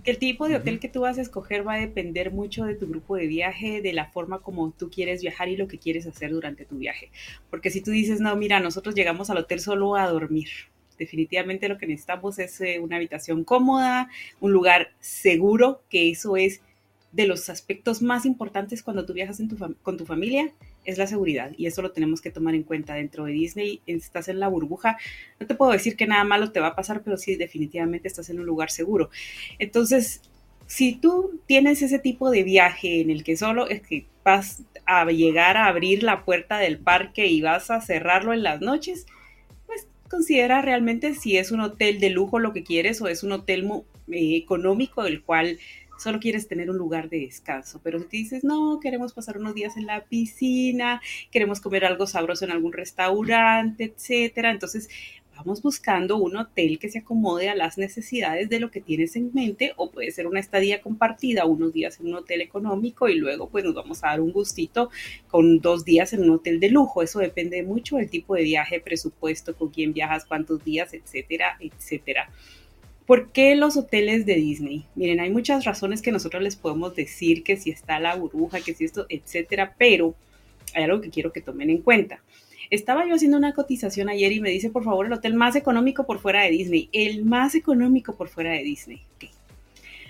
el 0.05 0.19
tipo 0.19 0.49
de 0.49 0.57
hotel 0.57 0.81
que 0.81 0.89
tú 0.89 1.01
vas 1.01 1.19
a 1.19 1.23
escoger 1.23 1.67
va 1.67 1.75
a 1.75 1.79
depender 1.79 2.31
mucho 2.31 2.65
de 2.65 2.75
tu 2.75 2.87
grupo 2.87 3.17
de 3.17 3.27
viaje, 3.27 3.81
de 3.81 3.93
la 3.93 4.07
forma 4.07 4.41
como 4.41 4.71
tú 4.71 4.91
quieres 4.91 5.23
viajar 5.23 5.49
y 5.49 5.57
lo 5.57 5.67
que 5.67 5.79
quieres 5.79 6.07
hacer 6.07 6.31
durante 6.31 6.67
tu 6.67 6.77
viaje. 6.77 7.11
Porque 7.51 7.71
si 7.71 7.81
tú 7.81 7.91
dices, 7.91 8.21
no, 8.21 8.37
mira, 8.37 8.61
nosotros 8.61 8.95
llegamos 8.95 9.31
al 9.31 9.39
hotel 9.39 9.61
solo 9.61 9.97
a 9.97 10.07
dormir. 10.09 10.49
Definitivamente 10.99 11.69
lo 11.69 11.79
que 11.79 11.87
necesitamos 11.87 12.39
es 12.39 12.61
eh, 12.61 12.79
una 12.81 12.97
habitación 12.97 13.45
cómoda, 13.45 14.09
un 14.41 14.53
lugar 14.53 14.93
seguro, 15.01 15.83
que 15.91 16.11
eso 16.11 16.37
es 16.37 16.61
de 17.13 17.27
los 17.27 17.49
aspectos 17.49 18.03
más 18.03 18.27
importantes 18.27 18.83
cuando 18.83 19.07
tú 19.07 19.13
viajas 19.13 19.41
con 19.83 19.97
tu 19.97 20.05
familia 20.05 20.53
es 20.85 20.99
la 20.99 21.07
seguridad 21.07 21.53
y 21.57 21.67
eso 21.67 21.81
lo 21.81 21.93
tenemos 21.93 22.21
que 22.21 22.31
tomar 22.31 22.55
en 22.55 22.63
cuenta 22.63 22.95
dentro 22.95 23.25
de 23.25 23.33
Disney. 23.33 23.81
Estás 23.87 24.29
en 24.29 24.41
la 24.41 24.49
burbuja, 24.49 24.99
no 25.41 25.47
te 25.47 25.55
puedo 25.55 25.73
decir 25.73 25.97
que 25.97 26.07
nada 26.07 26.25
malo 26.25 26.53
te 26.53 26.61
va 26.61 26.69
a 26.69 26.77
pasar, 26.77 27.03
pero 27.03 27.17
sí 27.17 27.37
definitivamente 27.37 28.09
estás 28.09 28.31
en 28.31 28.41
un 28.41 28.47
lugar 28.47 28.71
seguro. 28.71 29.11
Entonces, 29.59 30.23
si 30.67 30.95
tú 30.95 31.41
tienes 31.47 31.83
ese 31.83 31.99
tipo 31.99 32.31
de 32.31 32.43
viaje 32.43 33.01
en 33.01 33.11
el 33.11 33.25
que 33.25 33.37
solo 33.37 33.69
es 33.69 33.83
que 33.83 34.07
vas 34.25 34.63
a 34.87 35.05
llegar 35.07 35.57
a 35.57 35.67
abrir 35.67 36.03
la 36.03 36.25
puerta 36.25 36.59
del 36.59 36.79
parque 36.79 37.27
y 37.27 37.41
vas 37.41 37.71
a 37.71 37.81
cerrarlo 37.81 38.33
en 38.33 38.43
las 38.43 38.61
noches, 38.61 39.07
considera 40.09 40.63
realmente 40.63 41.15
si 41.15 41.37
es 41.37 41.53
un 41.53 41.61
hotel 41.61 42.01
de 42.01 42.11
lujo 42.11 42.39
lo 42.39 42.53
que 42.53 42.65
quieres 42.65 43.01
o 43.01 43.09
es 43.09 43.23
un 43.23 43.33
hotel 43.33 43.65
eh, 44.09 44.37
económico 44.37 45.03
del 45.03 45.23
cual 45.23 45.59
solo 45.99 46.21
quieres 46.21 46.49
tener 46.49 46.71
un 46.71 46.77
lugar 46.77 47.09
de 47.09 47.21
descanso, 47.21 47.81
pero 47.83 48.01
si 48.01 48.07
dices, 48.19 48.45
no, 48.45 48.81
queremos 48.81 49.13
pasar 49.13 49.39
unos 49.39 49.55
días 49.55 49.77
en 49.77 49.87
la 49.87 50.05
piscina, 50.05 51.01
queremos 51.31 51.61
comer 51.61 51.85
algo 51.85 52.07
sabroso 52.07 52.45
en 52.45 52.51
algún 52.51 52.73
restaurante, 52.73 53.85
etcétera, 53.85 54.51
entonces 54.51 54.89
vamos 55.37 55.63
buscando 55.63 56.17
un 56.17 56.37
hotel 56.37 56.79
que 56.79 56.89
se 56.89 57.01
acomode 57.01 57.49
a 57.49 57.55
las 57.55 57.79
necesidades 57.79 58.49
de 58.49 58.61
lo 58.61 58.71
que 58.71 58.81
tienes 58.81 59.17
en 59.17 59.31
mente 59.35 59.73
o 59.77 59.91
puede 59.91 60.11
ser 60.11 60.27
una 60.27 60.41
estadía 60.41 60.81
compartida, 60.81 61.45
unos 61.45 61.73
días 61.73 61.99
en 62.01 62.09
un 62.09 62.15
hotel 62.15 62.41
económico 62.41 63.09
y 63.09 63.17
luego 63.17 63.49
pues 63.49 63.65
nos 63.65 63.75
vamos 63.75 64.03
a 64.05 64.09
dar 64.09 64.21
un 64.21 64.33
gustito 64.33 64.91
con 65.29 65.61
dos 65.61 65.85
días 65.85 66.13
en 66.13 66.23
un 66.23 66.31
hotel 66.31 66.61
de 66.61 66.71
lujo. 66.71 67.03
Eso 67.03 67.19
depende 67.19 67.63
mucho 67.63 67.97
del 67.97 68.11
tipo 68.11 68.35
de 68.35 68.43
viaje, 68.43 68.81
presupuesto, 68.81 69.55
con 69.57 69.71
quién 69.71 69.93
viajas, 69.93 70.25
cuántos 70.25 70.65
días, 70.65 70.95
etcétera, 70.95 71.57
etcétera. 71.61 72.31
¿Por 73.07 73.33
qué 73.33 73.55
los 73.55 73.77
hoteles 73.77 74.25
de 74.25 74.37
Disney? 74.37 74.87
Miren, 74.95 75.21
hay 75.21 75.31
muchas 75.31 75.65
razones 75.65 76.01
que 76.01 76.11
nosotros 76.11 76.43
les 76.43 76.57
podemos 76.57 76.95
decir 76.95 77.43
que 77.43 77.57
si 77.59 77.71
está 77.71 78.01
la 78.01 78.15
burbuja, 78.15 78.61
que 78.61 78.73
si 78.73 78.85
esto, 78.85 79.05
etcétera, 79.11 79.75
pero 79.77 80.15
hay 80.75 80.85
algo 80.85 81.03
que 81.03 81.11
quiero 81.11 81.33
que 81.33 81.43
tomen 81.43 81.69
en 81.69 81.83
cuenta. 81.83 82.23
Estaba 82.71 83.07
yo 83.07 83.15
haciendo 83.15 83.37
una 83.37 83.55
cotización 83.55 84.09
ayer 84.09 84.33
y 84.33 84.41
me 84.41 84.51
dice, 84.51 84.71
por 84.71 84.85
favor, 84.85 85.07
el 85.07 85.13
hotel 85.13 85.35
más 85.35 85.57
económico 85.57 86.05
por 86.05 86.19
fuera 86.19 86.43
de 86.43 86.51
Disney. 86.51 86.89
El 86.93 87.25
más 87.25 87.55
económico 87.55 88.15
por 88.15 88.29
fuera 88.29 88.53
de 88.53 88.63
Disney. 88.63 89.03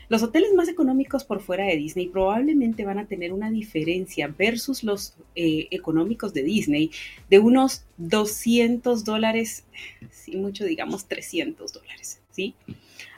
Los 0.08 0.22
hoteles 0.22 0.52
más 0.54 0.68
económicos 0.68 1.24
por 1.24 1.40
fuera 1.40 1.64
de 1.64 1.76
Disney 1.76 2.08
probablemente 2.08 2.84
van 2.84 2.98
a 2.98 3.06
tener 3.06 3.32
una 3.32 3.50
diferencia 3.50 4.28
versus 4.28 4.84
los 4.84 5.14
eh, 5.34 5.68
económicos 5.70 6.34
de 6.34 6.42
Disney 6.42 6.90
de 7.30 7.38
unos 7.38 7.84
200 7.96 9.04
dólares, 9.04 9.64
si 10.10 10.36
mucho 10.36 10.64
digamos 10.64 11.06
300 11.06 11.72
dólares, 11.72 12.20
¿sí? 12.30 12.54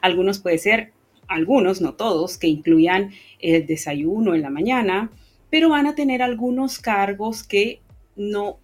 Algunos 0.01 0.39
puede 0.39 0.57
ser, 0.59 0.93
algunos, 1.27 1.81
no 1.81 1.93
todos, 1.93 2.37
que 2.37 2.47
incluyan 2.47 3.11
el 3.39 3.67
desayuno 3.67 4.33
en 4.33 4.41
la 4.41 4.49
mañana, 4.49 5.11
pero 5.49 5.69
van 5.69 5.87
a 5.87 5.95
tener 5.95 6.21
algunos 6.21 6.79
cargos 6.79 7.43
que 7.43 7.81
no 8.15 8.59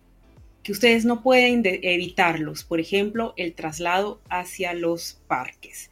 que 0.64 0.72
ustedes 0.72 1.06
no 1.06 1.22
pueden 1.22 1.62
evitarlos, 1.66 2.64
por 2.64 2.80
ejemplo, 2.80 3.34
el 3.38 3.54
traslado 3.54 4.22
hacia 4.30 4.74
los 4.74 5.22
parques. 5.28 5.92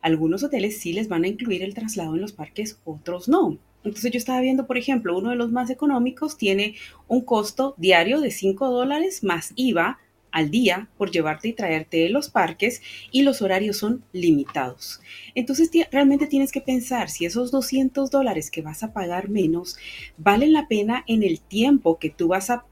Algunos 0.00 0.44
hoteles 0.44 0.78
sí 0.78 0.92
les 0.92 1.08
van 1.08 1.24
a 1.24 1.28
incluir 1.28 1.62
el 1.62 1.74
traslado 1.74 2.14
en 2.14 2.20
los 2.20 2.32
parques, 2.32 2.78
otros 2.84 3.28
no. 3.28 3.58
Entonces 3.84 4.12
yo 4.12 4.18
estaba 4.18 4.40
viendo, 4.40 4.66
por 4.66 4.78
ejemplo, 4.78 5.16
uno 5.16 5.30
de 5.30 5.36
los 5.36 5.50
más 5.50 5.70
económicos 5.70 6.36
tiene 6.36 6.74
un 7.08 7.22
costo 7.22 7.74
diario 7.78 8.20
de 8.20 8.30
5 8.30 8.70
dólares 8.70 9.24
más 9.24 9.52
IVA 9.56 9.98
al 10.30 10.50
día 10.50 10.88
por 10.96 11.10
llevarte 11.10 11.48
y 11.48 11.52
traerte 11.52 11.98
de 11.98 12.10
los 12.10 12.28
parques 12.30 12.82
y 13.10 13.22
los 13.22 13.42
horarios 13.42 13.78
son 13.78 14.04
limitados. 14.12 15.00
Entonces 15.34 15.70
realmente 15.90 16.26
tienes 16.26 16.52
que 16.52 16.60
pensar 16.60 17.10
si 17.10 17.24
esos 17.24 17.50
200 17.50 18.10
dólares 18.10 18.50
que 18.50 18.62
vas 18.62 18.82
a 18.82 18.92
pagar 18.92 19.28
menos 19.28 19.76
valen 20.16 20.52
la 20.52 20.68
pena 20.68 21.04
en 21.06 21.22
el 21.22 21.40
tiempo 21.40 21.98
que 21.98 22.10
tú 22.10 22.28
vas 22.28 22.50
a, 22.50 22.64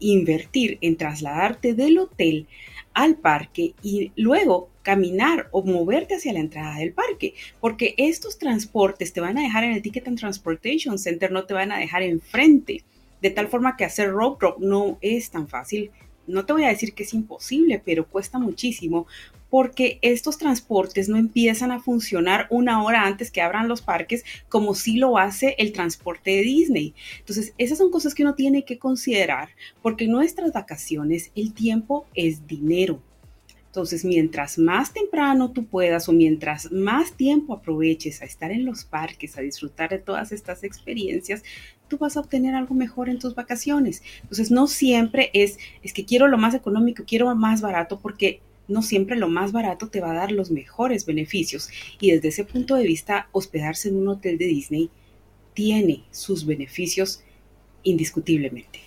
invertir 0.00 0.78
en 0.80 0.96
trasladarte 0.96 1.74
del 1.74 1.98
hotel 1.98 2.46
al 2.94 3.16
parque 3.16 3.74
y 3.82 4.12
luego 4.16 4.70
caminar 4.82 5.48
o 5.50 5.62
moverte 5.62 6.14
hacia 6.14 6.32
la 6.32 6.38
entrada 6.40 6.78
del 6.78 6.92
parque, 6.92 7.34
porque 7.60 7.94
estos 7.98 8.38
transportes 8.38 9.12
te 9.12 9.20
van 9.20 9.36
a 9.36 9.42
dejar 9.42 9.64
en 9.64 9.72
el 9.72 9.82
Ticket 9.82 10.08
and 10.08 10.18
Transportation 10.18 10.98
Center, 10.98 11.30
no 11.30 11.44
te 11.44 11.54
van 11.54 11.72
a 11.72 11.78
dejar 11.78 12.02
enfrente, 12.02 12.84
de 13.20 13.30
tal 13.30 13.48
forma 13.48 13.76
que 13.76 13.84
hacer 13.84 14.10
road 14.10 14.38
drop 14.38 14.58
no 14.60 14.98
es 15.00 15.30
tan 15.30 15.48
fácil 15.48 15.90
no 16.26 16.44
te 16.44 16.52
voy 16.52 16.64
a 16.64 16.68
decir 16.68 16.94
que 16.94 17.04
es 17.04 17.14
imposible, 17.14 17.80
pero 17.84 18.06
cuesta 18.06 18.38
muchísimo 18.38 19.06
porque 19.50 19.98
estos 20.02 20.38
transportes 20.38 21.08
no 21.08 21.16
empiezan 21.16 21.70
a 21.70 21.80
funcionar 21.80 22.46
una 22.50 22.82
hora 22.82 23.06
antes 23.06 23.30
que 23.30 23.40
abran 23.40 23.68
los 23.68 23.80
parques 23.80 24.24
como 24.48 24.74
si 24.74 24.96
lo 24.96 25.18
hace 25.18 25.54
el 25.58 25.72
transporte 25.72 26.30
de 26.30 26.42
Disney. 26.42 26.94
Entonces, 27.18 27.54
esas 27.56 27.78
son 27.78 27.90
cosas 27.90 28.14
que 28.14 28.22
uno 28.22 28.34
tiene 28.34 28.64
que 28.64 28.78
considerar 28.78 29.50
porque 29.82 30.04
en 30.04 30.12
nuestras 30.12 30.52
vacaciones 30.52 31.30
el 31.34 31.54
tiempo 31.54 32.06
es 32.14 32.46
dinero. 32.46 33.00
Entonces, 33.76 34.06
mientras 34.06 34.56
más 34.56 34.94
temprano 34.94 35.52
tú 35.52 35.66
puedas 35.66 36.08
o 36.08 36.12
mientras 36.12 36.72
más 36.72 37.12
tiempo 37.12 37.52
aproveches 37.52 38.22
a 38.22 38.24
estar 38.24 38.50
en 38.50 38.64
los 38.64 38.86
parques, 38.86 39.36
a 39.36 39.42
disfrutar 39.42 39.90
de 39.90 39.98
todas 39.98 40.32
estas 40.32 40.64
experiencias, 40.64 41.42
tú 41.88 41.98
vas 41.98 42.16
a 42.16 42.20
obtener 42.20 42.54
algo 42.54 42.74
mejor 42.74 43.08
en 43.08 43.18
tus 43.18 43.34
vacaciones. 43.34 44.02
Entonces, 44.22 44.50
no 44.50 44.66
siempre 44.66 45.30
es, 45.32 45.58
es 45.82 45.92
que 45.92 46.04
quiero 46.04 46.28
lo 46.28 46.38
más 46.38 46.54
económico, 46.54 47.04
quiero 47.06 47.34
más 47.34 47.60
barato, 47.60 47.98
porque 48.00 48.40
no 48.68 48.82
siempre 48.82 49.16
lo 49.16 49.28
más 49.28 49.52
barato 49.52 49.88
te 49.88 50.00
va 50.00 50.10
a 50.10 50.14
dar 50.14 50.32
los 50.32 50.50
mejores 50.50 51.06
beneficios. 51.06 51.68
Y 52.00 52.10
desde 52.10 52.28
ese 52.28 52.44
punto 52.44 52.74
de 52.74 52.84
vista, 52.84 53.28
hospedarse 53.32 53.88
en 53.88 53.96
un 53.96 54.08
hotel 54.08 54.38
de 54.38 54.46
Disney 54.46 54.90
tiene 55.54 56.04
sus 56.10 56.44
beneficios 56.44 57.22
indiscutiblemente. 57.82 58.80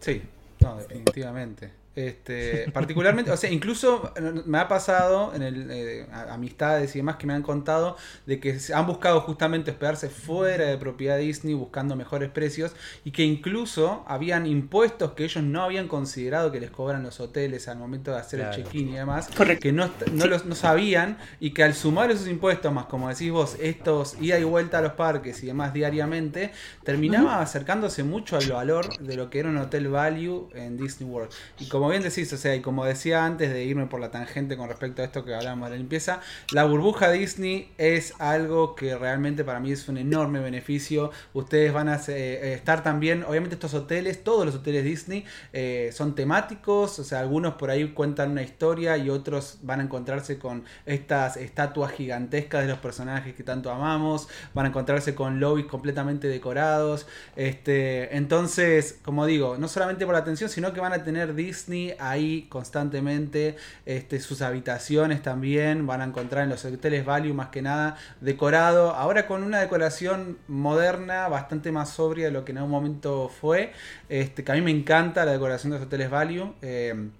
Sí, 0.00 0.22
no, 0.60 0.76
definitivamente. 0.76 1.83
Este, 1.96 2.70
particularmente, 2.72 3.30
o 3.30 3.36
sea, 3.36 3.50
incluso 3.50 4.12
me 4.46 4.58
ha 4.58 4.68
pasado 4.68 5.32
en 5.34 5.42
el, 5.42 5.70
eh, 5.70 6.06
amistades 6.28 6.94
y 6.96 6.98
demás 6.98 7.16
que 7.16 7.26
me 7.26 7.34
han 7.34 7.42
contado 7.42 7.96
de 8.26 8.40
que 8.40 8.58
han 8.74 8.86
buscado 8.86 9.20
justamente 9.20 9.70
hospedarse 9.70 10.08
fuera 10.08 10.66
de 10.66 10.76
propiedad 10.76 11.18
Disney 11.18 11.54
buscando 11.54 11.94
mejores 11.94 12.30
precios 12.30 12.72
y 13.04 13.12
que 13.12 13.22
incluso 13.22 14.04
habían 14.06 14.46
impuestos 14.46 15.12
que 15.12 15.24
ellos 15.24 15.44
no 15.44 15.62
habían 15.62 15.86
considerado 15.86 16.50
que 16.50 16.60
les 16.60 16.70
cobran 16.70 17.02
los 17.02 17.20
hoteles 17.20 17.68
al 17.68 17.78
momento 17.78 18.10
de 18.10 18.18
hacer 18.18 18.40
el 18.40 18.50
check-in 18.50 18.88
y 18.88 18.92
demás, 18.94 19.28
que 19.60 19.72
no, 19.72 19.90
no, 20.12 20.26
los, 20.26 20.46
no 20.46 20.54
sabían 20.54 21.18
y 21.38 21.50
que 21.50 21.62
al 21.62 21.74
sumar 21.74 22.10
esos 22.10 22.28
impuestos 22.28 22.72
más, 22.72 22.86
como 22.86 23.08
decís 23.08 23.30
vos, 23.30 23.56
estos 23.60 24.20
ida 24.20 24.38
y 24.38 24.44
vuelta 24.44 24.78
a 24.78 24.82
los 24.82 24.92
parques 24.92 25.42
y 25.42 25.46
demás 25.46 25.72
diariamente, 25.72 26.52
terminaba 26.82 27.40
acercándose 27.40 28.02
mucho 28.02 28.36
al 28.36 28.50
valor 28.50 28.98
de 28.98 29.16
lo 29.16 29.30
que 29.30 29.38
era 29.38 29.48
un 29.48 29.58
hotel 29.58 29.88
value 29.88 30.48
en 30.54 30.76
Disney 30.76 31.08
World. 31.08 31.30
Y 31.60 31.68
como 31.68 31.83
como 31.84 31.90
bien 31.90 32.02
decís, 32.02 32.32
o 32.32 32.38
sea, 32.38 32.56
y 32.56 32.62
como 32.62 32.86
decía 32.86 33.26
antes 33.26 33.52
de 33.52 33.62
irme 33.62 33.84
por 33.84 34.00
la 34.00 34.10
tangente 34.10 34.56
con 34.56 34.70
respecto 34.70 35.02
a 35.02 35.04
esto 35.04 35.22
que 35.22 35.34
hablábamos 35.34 35.68
de 35.68 35.74
la 35.74 35.76
limpieza, 35.76 36.20
la 36.50 36.64
burbuja 36.64 37.10
Disney 37.10 37.70
es 37.76 38.14
algo 38.20 38.74
que 38.74 38.96
realmente 38.96 39.44
para 39.44 39.60
mí 39.60 39.70
es 39.70 39.86
un 39.86 39.98
enorme 39.98 40.40
beneficio. 40.40 41.10
Ustedes 41.34 41.74
van 41.74 41.90
a 41.90 42.00
eh, 42.08 42.54
estar 42.54 42.82
también, 42.82 43.22
obviamente 43.22 43.56
estos 43.56 43.74
hoteles, 43.74 44.24
todos 44.24 44.46
los 44.46 44.54
hoteles 44.54 44.82
Disney 44.82 45.26
eh, 45.52 45.90
son 45.92 46.14
temáticos, 46.14 46.98
o 46.98 47.04
sea, 47.04 47.20
algunos 47.20 47.56
por 47.56 47.68
ahí 47.68 47.86
cuentan 47.92 48.30
una 48.30 48.42
historia 48.42 48.96
y 48.96 49.10
otros 49.10 49.58
van 49.60 49.80
a 49.80 49.82
encontrarse 49.82 50.38
con 50.38 50.64
estas 50.86 51.36
estatuas 51.36 51.92
gigantescas 51.92 52.62
de 52.62 52.68
los 52.68 52.78
personajes 52.78 53.34
que 53.34 53.42
tanto 53.42 53.70
amamos, 53.70 54.26
van 54.54 54.64
a 54.64 54.68
encontrarse 54.70 55.14
con 55.14 55.38
lobbies 55.38 55.66
completamente 55.66 56.28
decorados. 56.28 57.06
Este, 57.36 58.16
entonces, 58.16 59.00
como 59.04 59.26
digo, 59.26 59.58
no 59.58 59.68
solamente 59.68 60.06
por 60.06 60.14
la 60.14 60.20
atención, 60.20 60.48
sino 60.48 60.72
que 60.72 60.80
van 60.80 60.94
a 60.94 61.04
tener 61.04 61.34
Disney 61.34 61.73
ahí 61.98 62.46
constantemente. 62.48 63.56
Este, 63.86 64.20
sus 64.20 64.42
habitaciones 64.42 65.22
también 65.22 65.86
van 65.86 66.00
a 66.00 66.04
encontrar 66.04 66.44
en 66.44 66.50
los 66.50 66.64
hoteles 66.64 67.04
Value 67.04 67.34
más 67.34 67.48
que 67.48 67.62
nada 67.62 67.96
decorado. 68.20 68.94
Ahora 68.94 69.26
con 69.26 69.42
una 69.42 69.60
decoración 69.60 70.38
moderna, 70.48 71.28
bastante 71.28 71.72
más 71.72 71.90
sobria 71.90 72.26
de 72.26 72.32
lo 72.32 72.44
que 72.44 72.52
en 72.52 72.58
algún 72.58 72.72
momento 72.72 73.28
fue. 73.28 73.72
Este, 74.08 74.44
que 74.44 74.52
a 74.52 74.54
mí 74.54 74.60
me 74.60 74.70
encanta 74.70 75.24
la 75.24 75.32
decoración 75.32 75.72
de 75.72 75.78
los 75.78 75.86
hoteles 75.86 76.10
Value. 76.10 76.54
Eh, 76.62 77.10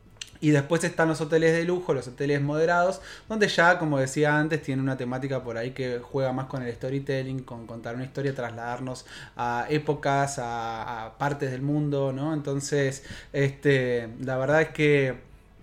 y 0.41 0.51
después 0.51 0.85
están 0.85 1.09
los 1.09 1.20
hoteles 1.20 1.53
de 1.53 1.64
lujo, 1.64 1.95
los 1.95 2.09
hoteles 2.09 2.41
moderados, 2.41 3.01
donde 3.28 3.49
ya, 3.49 3.78
como 3.78 3.99
decía 3.99 4.39
antes, 4.39 4.62
tiene 4.62 4.82
una 4.82 4.97
temática 4.97 5.43
por 5.43 5.57
ahí 5.57 5.70
que 5.70 6.01
juega 6.01 6.32
más 6.32 6.47
con 6.47 6.62
el 6.62 6.72
storytelling, 6.72 7.41
con 7.41 7.66
contar 7.66 7.95
una 7.95 8.05
historia, 8.05 8.35
trasladarnos 8.35 9.07
a 9.37 9.66
épocas, 9.70 10.37
a, 10.39 11.14
partes 11.18 11.51
del 11.51 11.62
mundo, 11.62 12.12
¿no? 12.12 12.35
Entonces, 12.35 13.05
este, 13.32 14.09
la 14.20 14.37
verdad 14.37 14.62
es 14.62 14.68
que 14.68 15.14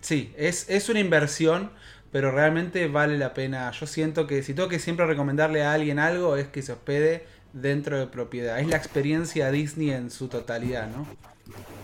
sí, 0.02 0.34
es, 0.38 0.70
es 0.70 0.90
una 0.90 1.00
inversión 1.00 1.72
pero 2.12 2.32
realmente 2.32 2.88
vale 2.88 3.18
la 3.18 3.34
pena. 3.34 3.72
Yo 3.72 3.88
siento 3.88 4.28
que 4.28 4.44
si 4.44 4.54
tengo 4.54 4.68
que 4.68 4.80
siempre 4.80 5.06
recomendarle 5.06 5.64
a 5.64 5.74
alguien 5.74 5.98
algo 5.98 6.36
es 6.36 6.48
que 6.48 6.62
se 6.62 6.74
hospede 6.74 7.26
dentro 7.54 7.98
de 7.98 8.08
propiedad. 8.08 8.60
Es 8.60 8.68
la 8.68 8.78
experiencia 8.78 9.52
Disney 9.52 9.92
en 9.92 10.12
su 10.12 10.28
totalidad, 10.28 10.90
¿no? 10.90 11.08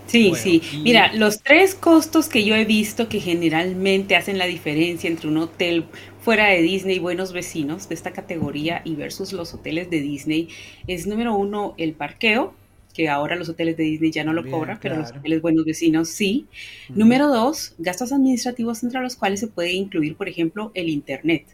Sí, 0.08 0.32
sí. 0.34 0.62
Mira, 0.82 1.12
los 1.12 1.42
tres 1.42 1.74
costos 1.74 2.28
que 2.30 2.42
yo 2.44 2.54
he 2.54 2.64
visto 2.64 3.08
que 3.10 3.20
generalmente 3.20 4.16
hacen 4.16 4.38
la 4.38 4.46
diferencia 4.46 5.08
entre 5.08 5.28
un 5.28 5.36
hotel 5.36 5.84
fuera 6.22 6.46
de 6.46 6.62
Disney, 6.62 6.98
buenos 6.98 7.32
vecinos 7.34 7.88
de 7.90 7.94
esta 7.94 8.12
categoría 8.12 8.80
y 8.84 8.94
versus 8.94 9.34
los 9.34 9.52
hoteles 9.52 9.90
de 9.90 10.00
Disney 10.00 10.48
es 10.86 11.06
número 11.06 11.36
uno 11.36 11.74
el 11.76 11.92
parqueo, 11.92 12.54
que 12.94 13.10
ahora 13.10 13.36
los 13.36 13.50
hoteles 13.50 13.76
de 13.76 13.84
Disney 13.84 14.10
ya 14.10 14.24
no 14.24 14.32
lo 14.32 14.46
cobran, 14.46 14.78
pero 14.80 14.96
los 14.96 15.10
hoteles 15.10 15.42
buenos 15.42 15.66
vecinos 15.66 16.08
sí. 16.08 16.46
Número 16.94 17.28
dos, 17.28 17.74
gastos 17.78 18.10
administrativos 18.12 18.82
entre 18.82 19.00
los 19.02 19.14
cuales 19.14 19.40
se 19.40 19.46
puede 19.46 19.72
incluir, 19.72 20.16
por 20.16 20.28
ejemplo, 20.28 20.72
el 20.74 20.88
Internet 20.88 21.44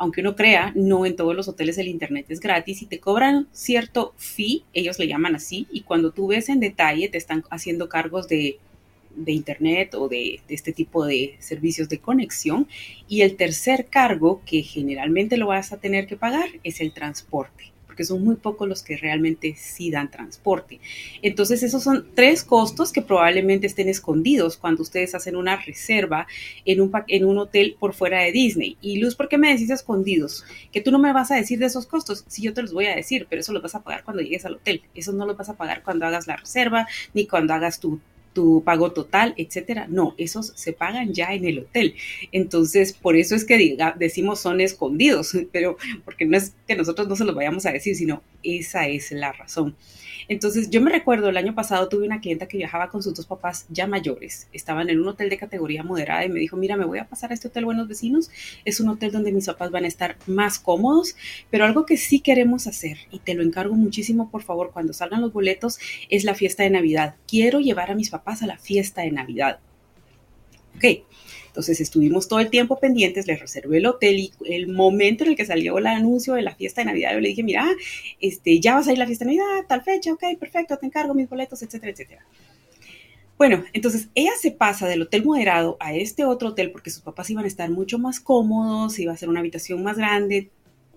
aunque 0.00 0.22
uno 0.22 0.34
crea, 0.34 0.72
no 0.74 1.04
en 1.04 1.14
todos 1.14 1.36
los 1.36 1.46
hoteles 1.46 1.76
el 1.76 1.86
internet 1.86 2.24
es 2.30 2.40
gratis 2.40 2.80
y 2.80 2.86
te 2.86 3.00
cobran 3.00 3.48
cierto 3.52 4.14
fee, 4.16 4.64
ellos 4.72 4.98
le 4.98 5.06
llaman 5.06 5.36
así, 5.36 5.66
y 5.70 5.82
cuando 5.82 6.10
tú 6.10 6.28
ves 6.28 6.48
en 6.48 6.58
detalle 6.58 7.10
te 7.10 7.18
están 7.18 7.44
haciendo 7.50 7.90
cargos 7.90 8.26
de, 8.26 8.58
internet 9.26 9.94
o 9.94 10.08
de, 10.08 10.40
este 10.48 10.72
tipo 10.72 11.04
de 11.04 11.36
servicios 11.38 11.90
de 11.90 11.98
conexión. 11.98 12.66
Y 13.08 13.20
el 13.20 13.36
tercer 13.36 13.88
cargo, 13.90 14.40
que 14.46 14.62
generalmente 14.62 15.36
lo 15.36 15.48
vas 15.48 15.70
a 15.74 15.76
tener 15.76 16.06
que 16.06 16.16
pagar, 16.16 16.48
es 16.64 16.80
el 16.80 16.94
transporte 16.94 17.69
son 18.04 18.24
muy 18.24 18.36
pocos 18.36 18.68
los 18.68 18.82
que 18.82 18.96
realmente 18.96 19.54
sí 19.56 19.90
dan 19.90 20.10
transporte. 20.10 20.80
Entonces, 21.22 21.62
esos 21.62 21.82
son 21.82 22.06
tres 22.14 22.44
costos 22.44 22.92
que 22.92 23.02
probablemente 23.02 23.66
estén 23.66 23.88
escondidos 23.88 24.56
cuando 24.56 24.82
ustedes 24.82 25.14
hacen 25.14 25.36
una 25.36 25.56
reserva 25.56 26.26
en 26.64 26.80
un, 26.80 26.92
en 27.08 27.24
un 27.24 27.38
hotel 27.38 27.76
por 27.78 27.94
fuera 27.94 28.22
de 28.22 28.32
Disney. 28.32 28.76
Y 28.80 28.98
Luz, 28.98 29.14
¿por 29.14 29.28
qué 29.28 29.38
me 29.38 29.52
decís 29.52 29.70
escondidos? 29.70 30.44
Que 30.72 30.80
tú 30.80 30.90
no 30.90 30.98
me 30.98 31.12
vas 31.12 31.30
a 31.30 31.36
decir 31.36 31.58
de 31.58 31.66
esos 31.66 31.86
costos. 31.86 32.24
Si 32.28 32.42
yo 32.42 32.54
te 32.54 32.62
los 32.62 32.72
voy 32.72 32.86
a 32.86 32.96
decir, 32.96 33.26
pero 33.28 33.40
eso 33.40 33.52
los 33.52 33.62
vas 33.62 33.74
a 33.74 33.82
pagar 33.82 34.04
cuando 34.04 34.22
llegues 34.22 34.44
al 34.44 34.54
hotel. 34.54 34.82
Eso 34.94 35.12
no 35.12 35.26
los 35.26 35.36
vas 35.36 35.48
a 35.48 35.56
pagar 35.56 35.82
cuando 35.82 36.06
hagas 36.06 36.26
la 36.26 36.36
reserva 36.36 36.86
ni 37.14 37.26
cuando 37.26 37.54
hagas 37.54 37.80
tu 37.80 38.00
tu 38.32 38.62
pago 38.64 38.92
total, 38.92 39.34
etcétera. 39.36 39.86
No, 39.88 40.14
esos 40.18 40.52
se 40.56 40.72
pagan 40.72 41.12
ya 41.12 41.34
en 41.34 41.44
el 41.44 41.60
hotel. 41.60 41.94
Entonces, 42.32 42.92
por 42.92 43.16
eso 43.16 43.34
es 43.34 43.44
que 43.44 43.56
diga, 43.56 43.94
decimos 43.98 44.40
son 44.40 44.60
escondidos, 44.60 45.36
pero 45.52 45.76
porque 46.04 46.26
no 46.26 46.36
es 46.36 46.54
que 46.66 46.76
nosotros 46.76 47.08
no 47.08 47.16
se 47.16 47.24
los 47.24 47.34
vayamos 47.34 47.66
a 47.66 47.72
decir, 47.72 47.96
sino 47.96 48.22
esa 48.42 48.86
es 48.88 49.10
la 49.12 49.32
razón. 49.32 49.76
Entonces, 50.30 50.70
yo 50.70 50.80
me 50.80 50.92
recuerdo 50.92 51.28
el 51.28 51.36
año 51.36 51.56
pasado 51.56 51.88
tuve 51.88 52.06
una 52.06 52.20
clienta 52.20 52.46
que 52.46 52.56
viajaba 52.56 52.88
con 52.88 53.02
sus 53.02 53.14
dos 53.14 53.26
papás 53.26 53.66
ya 53.68 53.88
mayores. 53.88 54.46
Estaban 54.52 54.88
en 54.88 55.00
un 55.00 55.08
hotel 55.08 55.28
de 55.28 55.36
categoría 55.36 55.82
moderada 55.82 56.24
y 56.24 56.28
me 56.28 56.38
dijo, 56.38 56.56
mira, 56.56 56.76
me 56.76 56.84
voy 56.84 57.00
a 57.00 57.08
pasar 57.08 57.32
a 57.32 57.34
este 57.34 57.48
hotel 57.48 57.64
Buenos 57.64 57.88
Vecinos. 57.88 58.30
Es 58.64 58.78
un 58.78 58.88
hotel 58.90 59.10
donde 59.10 59.32
mis 59.32 59.46
papás 59.46 59.72
van 59.72 59.82
a 59.82 59.88
estar 59.88 60.16
más 60.28 60.60
cómodos, 60.60 61.16
pero 61.50 61.64
algo 61.64 61.84
que 61.84 61.96
sí 61.96 62.20
queremos 62.20 62.68
hacer, 62.68 62.98
y 63.10 63.18
te 63.18 63.34
lo 63.34 63.42
encargo 63.42 63.74
muchísimo, 63.74 64.30
por 64.30 64.44
favor, 64.44 64.70
cuando 64.72 64.92
salgan 64.92 65.20
los 65.20 65.32
boletos, 65.32 65.80
es 66.10 66.22
la 66.22 66.36
fiesta 66.36 66.62
de 66.62 66.70
Navidad. 66.70 67.16
Quiero 67.26 67.58
llevar 67.58 67.90
a 67.90 67.96
mis 67.96 68.10
papás 68.10 68.44
a 68.44 68.46
la 68.46 68.56
fiesta 68.56 69.02
de 69.02 69.10
Navidad. 69.10 69.58
Ok, 70.76 71.04
entonces 71.50 71.80
estuvimos 71.80 72.28
todo 72.28 72.38
el 72.38 72.48
tiempo 72.48 72.78
pendientes, 72.78 73.26
les 73.26 73.40
reservé 73.40 73.78
el 73.78 73.86
hotel 73.86 74.20
y 74.20 74.32
el 74.46 74.68
momento 74.68 75.24
en 75.24 75.30
el 75.30 75.36
que 75.36 75.44
salió 75.44 75.78
el 75.78 75.86
anuncio 75.88 76.34
de 76.34 76.42
la 76.42 76.54
fiesta 76.54 76.80
de 76.80 76.86
Navidad, 76.86 77.12
yo 77.12 77.18
le 77.18 77.30
dije, 77.30 77.42
mira, 77.42 77.66
este, 78.20 78.60
ya 78.60 78.76
vas 78.76 78.86
a 78.86 78.92
ir 78.92 78.98
a 78.98 79.00
la 79.00 79.06
fiesta 79.06 79.24
de 79.24 79.34
Navidad, 79.34 79.66
tal 79.68 79.82
fecha, 79.82 80.12
ok, 80.12 80.22
perfecto, 80.38 80.78
te 80.78 80.86
encargo 80.86 81.12
mis 81.12 81.28
boletos, 81.28 81.60
etcétera, 81.60 81.90
etcétera. 81.90 82.24
Bueno, 83.36 83.64
entonces 83.72 84.08
ella 84.14 84.30
se 84.38 84.52
pasa 84.52 84.86
del 84.86 85.02
hotel 85.02 85.24
moderado 85.24 85.76
a 85.80 85.92
este 85.92 86.24
otro 86.24 86.50
hotel 86.50 86.70
porque 86.70 86.90
sus 86.90 87.02
papás 87.02 87.30
iban 87.30 87.44
a 87.44 87.48
estar 87.48 87.68
mucho 87.68 87.98
más 87.98 88.20
cómodos, 88.20 88.98
iba 89.00 89.12
a 89.12 89.16
ser 89.16 89.28
una 89.28 89.40
habitación 89.40 89.82
más 89.82 89.96
grande, 89.96 90.50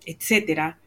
etcétera. 0.05 0.77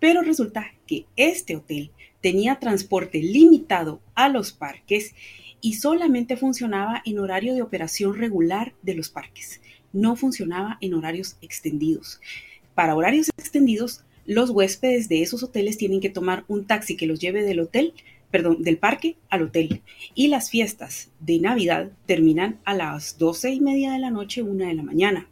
Pero 0.00 0.22
resulta 0.22 0.72
que 0.86 1.04
este 1.14 1.54
hotel 1.54 1.92
tenía 2.20 2.58
transporte 2.58 3.22
limitado 3.22 4.00
a 4.14 4.28
los 4.28 4.52
parques 4.52 5.14
y 5.60 5.74
solamente 5.74 6.36
funcionaba 6.36 7.02
en 7.04 7.18
horario 7.18 7.54
de 7.54 7.62
operación 7.62 8.16
regular 8.16 8.74
de 8.82 8.94
los 8.94 9.10
parques. 9.10 9.60
No 9.92 10.16
funcionaba 10.16 10.78
en 10.80 10.94
horarios 10.94 11.36
extendidos. 11.40 12.20
Para 12.74 12.94
horarios 12.94 13.30
extendidos, 13.36 14.04
los 14.26 14.50
huéspedes 14.50 15.08
de 15.08 15.22
esos 15.22 15.42
hoteles 15.42 15.78
tienen 15.78 16.00
que 16.00 16.10
tomar 16.10 16.44
un 16.48 16.66
taxi 16.66 16.96
que 16.96 17.06
los 17.06 17.18
lleve 17.18 17.42
del 17.42 17.60
hotel, 17.60 17.94
perdón, 18.30 18.62
del 18.62 18.78
parque 18.78 19.16
al 19.30 19.42
hotel. 19.42 19.82
Y 20.14 20.28
las 20.28 20.50
fiestas 20.50 21.10
de 21.18 21.38
Navidad 21.38 21.90
terminan 22.06 22.58
a 22.64 22.74
las 22.74 23.18
doce 23.18 23.50
y 23.50 23.60
media 23.60 23.92
de 23.92 23.98
la 23.98 24.10
noche, 24.10 24.42
una 24.42 24.68
de 24.68 24.74
la 24.74 24.82
mañana. 24.82 25.28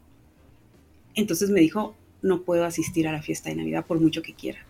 Entonces 1.15 1.51
me 1.51 1.61
dijo, 1.61 1.95
no 2.23 2.43
puedo 2.43 2.65
asistir 2.65 3.07
a 3.07 3.13
la 3.13 3.23
fiesta 3.23 3.51
de 3.51 3.57
Navidad 3.57 3.87
por 3.87 4.01
mucho 4.01 4.23
que 4.23 4.35
quiera 4.35 4.66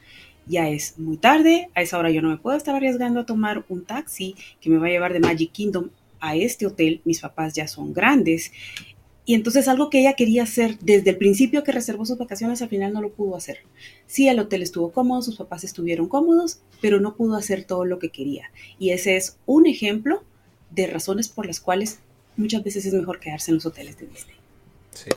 ya 0.47 0.68
es 0.68 0.99
muy 0.99 1.16
tarde, 1.16 1.68
a 1.74 1.82
esa 1.82 1.99
hora 1.99 2.11
yo 2.11 2.22
no 2.22 2.30
me 2.30 2.38
puedo 2.38 2.57
estar 2.57 2.74
arriesgando 2.74 3.20
a 3.20 3.26
tomar 3.26 3.64
un 3.68 3.84
taxi 3.84 4.36
que 4.61 4.70
me 4.70 4.78
va 4.78 4.86
a 4.86 4.90
llevar 4.90 5.12
de 5.12 5.20
Magic 5.20 5.53
Kingdom 5.53 5.90
a 6.20 6.36
este 6.36 6.66
hotel, 6.66 7.01
mis 7.05 7.20
papás 7.20 7.55
ya 7.55 7.68
son 7.68 7.92
grandes. 7.92 8.53
Y 9.24 9.34
entonces 9.34 9.66
algo 9.66 9.90
que 9.90 10.01
ella 10.01 10.14
quería 10.14 10.44
hacer 10.44 10.78
desde 10.78 11.11
el 11.11 11.18
principio 11.18 11.64
que 11.64 11.72
reservó 11.72 12.07
sus 12.07 12.16
vacaciones, 12.16 12.62
al 12.62 12.68
final 12.68 12.92
no 12.92 13.03
lo 13.03 13.12
pudo 13.12 13.36
hacer. 13.36 13.59
Sí, 14.07 14.28
el 14.28 14.38
hotel 14.38 14.62
estuvo 14.62 14.92
cómodo, 14.92 15.20
sus 15.22 15.36
papás 15.36 15.64
estuvieron 15.64 16.09
cómodos, 16.09 16.61
pero 16.80 17.01
no 17.01 17.16
pudo 17.16 17.36
hacer 17.36 17.64
todo 17.64 17.84
lo 17.84 17.99
que 17.99 18.11
quería. 18.11 18.53
Y 18.78 18.90
ese 18.90 19.16
es 19.16 19.38
un 19.44 19.66
ejemplo 19.66 20.22
de 20.70 20.86
razones 20.86 21.28
por 21.28 21.47
las 21.47 21.59
cuales 21.59 21.99
muchas 22.36 22.62
veces 22.62 22.86
es 22.86 22.94
mejor 22.94 23.18
quedarse 23.18 23.51
en 23.51 23.57
los 23.57 23.66
hoteles 23.66 23.99
de 23.99 24.07
Disney. 24.07 24.36
Sí. 24.92 25.11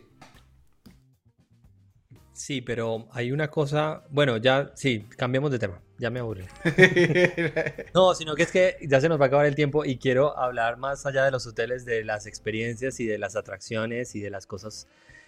Sí, 2.49 2.61
pero 2.61 3.07
hay 3.11 3.31
una 3.31 3.51
cosa, 3.51 4.01
bueno, 4.09 4.37
ya, 4.37 4.71
sí, 4.73 5.05
cambiamos 5.17 5.51
de 5.51 5.59
tema, 5.59 5.83
ya 5.99 6.09
me 6.09 6.19
aburre. 6.19 6.47
no, 7.93 8.15
sino 8.15 8.33
que 8.33 8.41
es 8.41 8.51
que 8.51 8.77
ya 8.89 8.99
se 8.99 9.07
nos 9.07 9.21
va 9.21 9.25
a 9.25 9.27
acabar 9.27 9.45
el 9.45 9.53
tiempo 9.53 9.85
y 9.85 9.99
quiero 9.99 10.35
hablar 10.35 10.77
más 10.77 11.05
allá 11.05 11.23
de 11.25 11.29
los 11.29 11.45
hoteles, 11.45 11.85
de 11.85 12.03
las 12.03 12.25
experiencias 12.25 12.99
y 12.99 13.05
de 13.05 13.19
las 13.19 13.35
atracciones 13.35 14.15
y 14.15 14.21
de 14.21 14.31
las 14.31 14.47
cosas 14.47 14.87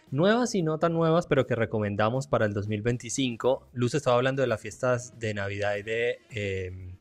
nuevas 0.09 0.55
y 0.55 0.63
no 0.63 0.79
tan 0.79 0.93
nuevas, 0.93 1.27
pero 1.27 1.45
que 1.45 1.53
recomendamos 1.53 2.25
para 2.25 2.47
el 2.47 2.55
2025. 2.55 3.67
Luz 3.71 3.93
estaba 3.93 4.15
hablando 4.15 4.41
de 4.41 4.47
las 4.47 4.59
fiestas 4.59 5.19
de 5.19 5.35
Navidad 5.35 5.75
y 5.75 5.83
de, 5.83 6.17
em, 6.31 6.97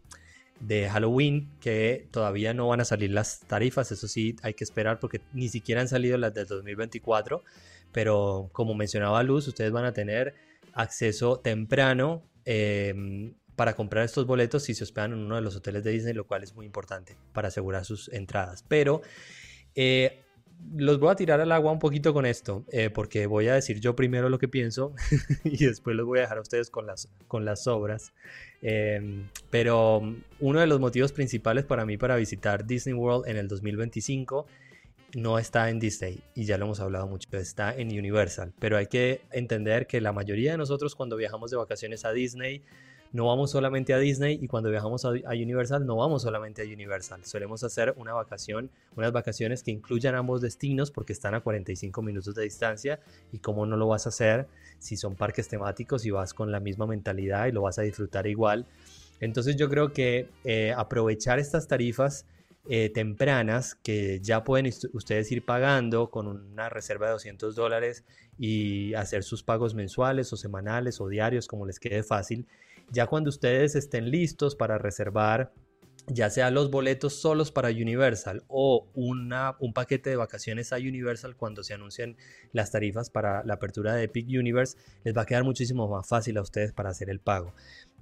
de 0.61 0.91
Halloween, 0.91 1.49
que 1.63 2.09
todavía 2.11 2.53
no 2.53 2.69
van 2.69 2.83
a 2.83 2.85
salir 2.85 3.11
las 3.11 3.41
tarifas, 3.47 3.91
eso 3.91 4.07
sí, 4.07 4.37
hay 4.43 4.53
que 4.53 4.65
esperar 4.65 5.01
porque 5.01 5.23
ni 5.33 5.49
siquiera 5.49 5.81
han 5.81 5.89
salido 5.89 6.19
las 6.19 6.35
del 6.35 6.47
2024 6.47 7.43
pero 7.93 8.51
como 8.53 8.75
mencionaba 8.75 9.23
Luz, 9.23 9.49
ustedes 9.49 9.73
van 9.73 9.85
a 9.85 9.93
tener 9.93 10.35
acceso 10.73 11.39
temprano 11.39 12.23
em, 12.45 13.35
para 13.57 13.75
comprar 13.75 14.05
estos 14.05 14.27
boletos 14.27 14.65
si 14.65 14.75
se 14.75 14.85
hospedan 14.85 15.13
en 15.13 15.19
uno 15.19 15.37
de 15.37 15.43
los 15.43 15.57
hoteles 15.57 15.85
de 15.85 15.91
Disney, 15.91 16.15
lo 16.15 16.27
cual 16.27 16.43
es 16.43 16.55
muy 16.55 16.67
importante 16.67 17.17
para 17.33 17.49
asegurar 17.49 17.85
sus 17.85 18.09
entradas. 18.13 18.65
Pero 18.69 19.03
eh, 19.75 20.21
los 20.77 20.99
voy 20.99 21.11
a 21.11 21.15
tirar 21.15 21.41
al 21.41 21.53
agua 21.53 21.73
un 21.73 21.79
poquito 21.79 22.13
con 22.13 22.27
esto, 22.27 22.65
eh, 22.71 22.91
porque 22.91 23.27
voy 23.27 23.49
a 23.49 23.55
decir 23.55 23.81
yo 23.81 23.97
primero 23.97 24.29
lo 24.29 24.39
que 24.39 24.49
pienso 24.49 24.95
y 25.45 25.65
después 25.65 25.97
los 25.97 26.07
voy 26.07 26.19
a 26.19 26.23
dejar 26.23 26.39
a 26.39 26.43
ustedes 26.43 26.71
con 26.71 26.87
las, 26.87 27.09
con 27.29 27.45
las 27.45 27.65
sobras. 27.65 28.13
Em, 28.63 29.29
pero 29.51 30.03
uno 30.39 30.61
de 30.61 30.67
los 30.67 30.81
motivos 30.81 31.13
principales 31.13 31.65
para 31.65 31.85
mí 31.87 31.97
para 31.97 32.17
visitar 32.17 32.67
Disney 32.67 32.95
World 32.95 33.29
en 33.29 33.37
el 33.37 33.49
2025 33.49 34.47
no 35.15 35.39
está 35.39 35.71
en 35.71 35.79
Disney 35.79 36.23
y 36.35 36.45
ya 36.45 36.59
lo 36.59 36.67
hemos 36.67 36.81
hablado 36.81 37.07
mucho, 37.07 37.29
está 37.33 37.75
en 37.75 37.89
Universal, 37.89 38.53
pero 38.59 38.77
hay 38.77 38.87
que 38.87 39.23
entender 39.31 39.87
que 39.87 40.01
la 40.01 40.13
mayoría 40.13 40.53
de 40.53 40.59
nosotros 40.59 40.95
cuando 40.95 41.17
viajamos 41.17 41.51
de 41.51 41.57
vacaciones 41.57 42.05
a 42.05 42.13
Disney 42.13 42.63
no 43.13 43.27
vamos 43.27 43.51
solamente 43.51 43.93
a 43.93 43.99
Disney 43.99 44.39
y 44.41 44.47
cuando 44.47 44.71
viajamos 44.71 45.05
a, 45.05 45.11
Universal 45.11 45.85
no 45.85 45.97
vamos 45.97 46.23
solamente 46.23 46.63
a 46.63 46.65
Universal, 46.65 47.25
solemos 47.25 47.65
hacer 47.65 47.93
una 47.97 48.13
vacación, 48.13 48.71
unas 48.97 49.11
vacaciones 49.11 49.65
que 49.65 49.73
incluyan 49.73 50.15
ambos 50.15 50.41
destinos 50.41 50.93
porque 50.93 51.13
están 51.13 51.35
a 51.35 51.41
45 51.41 52.03
minutos 52.03 52.35
de 52.37 52.45
distancia 52.45 53.01
y 53.33 53.39
cómo 53.39 53.67
no 53.67 53.77
lo 53.77 53.89
vas 53.89 54.07
a 54.07 54.11
hacer 54.11 54.47
si 54.79 54.97
son 54.97 55.17
parques 55.17 55.49
temáticos 55.49 56.07
y 56.07 56.11
vas 56.11 56.35
con 56.35 56.53
la 56.53 56.61
misma 56.61 56.87
mentalidad 56.87 57.47
y 57.47 57.53
lo 57.53 57.63
vas 57.63 57.79
a 57.79 57.83
disfrutar 57.83 58.29
igual. 58.29 58.67
Entonces 59.19 59.57
yo 59.57 59.69
creo 59.69 59.93
que 59.93 60.29
eh, 60.45 60.73
aprovechar 60.77 61.39
estas 61.41 61.67
tarifas 61.67 62.27
eh, 62.69 62.91
tempranas 62.91 63.75
que 63.75 64.21
ya 64.21 64.45
pueden 64.45 64.71
ustedes 64.93 65.33
ir 65.33 65.45
pagando 65.45 66.11
con 66.11 66.27
una 66.27 66.69
reserva 66.69 67.07
de 67.07 67.13
200 67.13 67.55
dólares 67.55 68.05
y 68.39 68.95
hacer 68.95 69.23
sus 69.23 69.43
pagos 69.43 69.75
mensuales 69.75 70.33
o 70.33 70.37
semanales 70.37 71.01
o 71.01 71.09
diarios 71.09 71.47
como 71.47 71.67
les 71.67 71.81
quede 71.81 72.03
fácil. 72.03 72.47
Ya 72.91 73.07
cuando 73.07 73.31
ustedes 73.31 73.77
estén 73.77 74.11
listos 74.11 74.57
para 74.57 74.79
reservar 74.79 75.53
ya 76.07 76.31
sea 76.31 76.51
los 76.51 76.71
boletos 76.71 77.21
solos 77.21 77.53
para 77.53 77.69
Universal 77.69 78.43
o 78.49 78.89
una, 78.95 79.57
un 79.61 79.73
paquete 79.73 80.11
de 80.11 80.17
vacaciones 80.17 80.73
a 80.73 80.77
Universal 80.77 81.37
cuando 81.37 81.63
se 81.63 81.75
anuncien 81.75 82.17
las 82.53 82.71
tarifas 82.71 83.11
para 83.11 83.45
la 83.45 83.55
apertura 83.55 83.95
de 83.95 84.05
Epic 84.05 84.27
Universe, 84.29 84.77
les 85.05 85.17
va 85.17 85.23
a 85.23 85.27
quedar 85.27 85.45
muchísimo 85.45 85.89
más 85.89 86.09
fácil 86.09 86.37
a 86.39 86.43
ustedes 86.43 86.73
para 86.73 86.91
hacer 86.91 87.11
el 87.11 87.21
pago. 87.21 87.55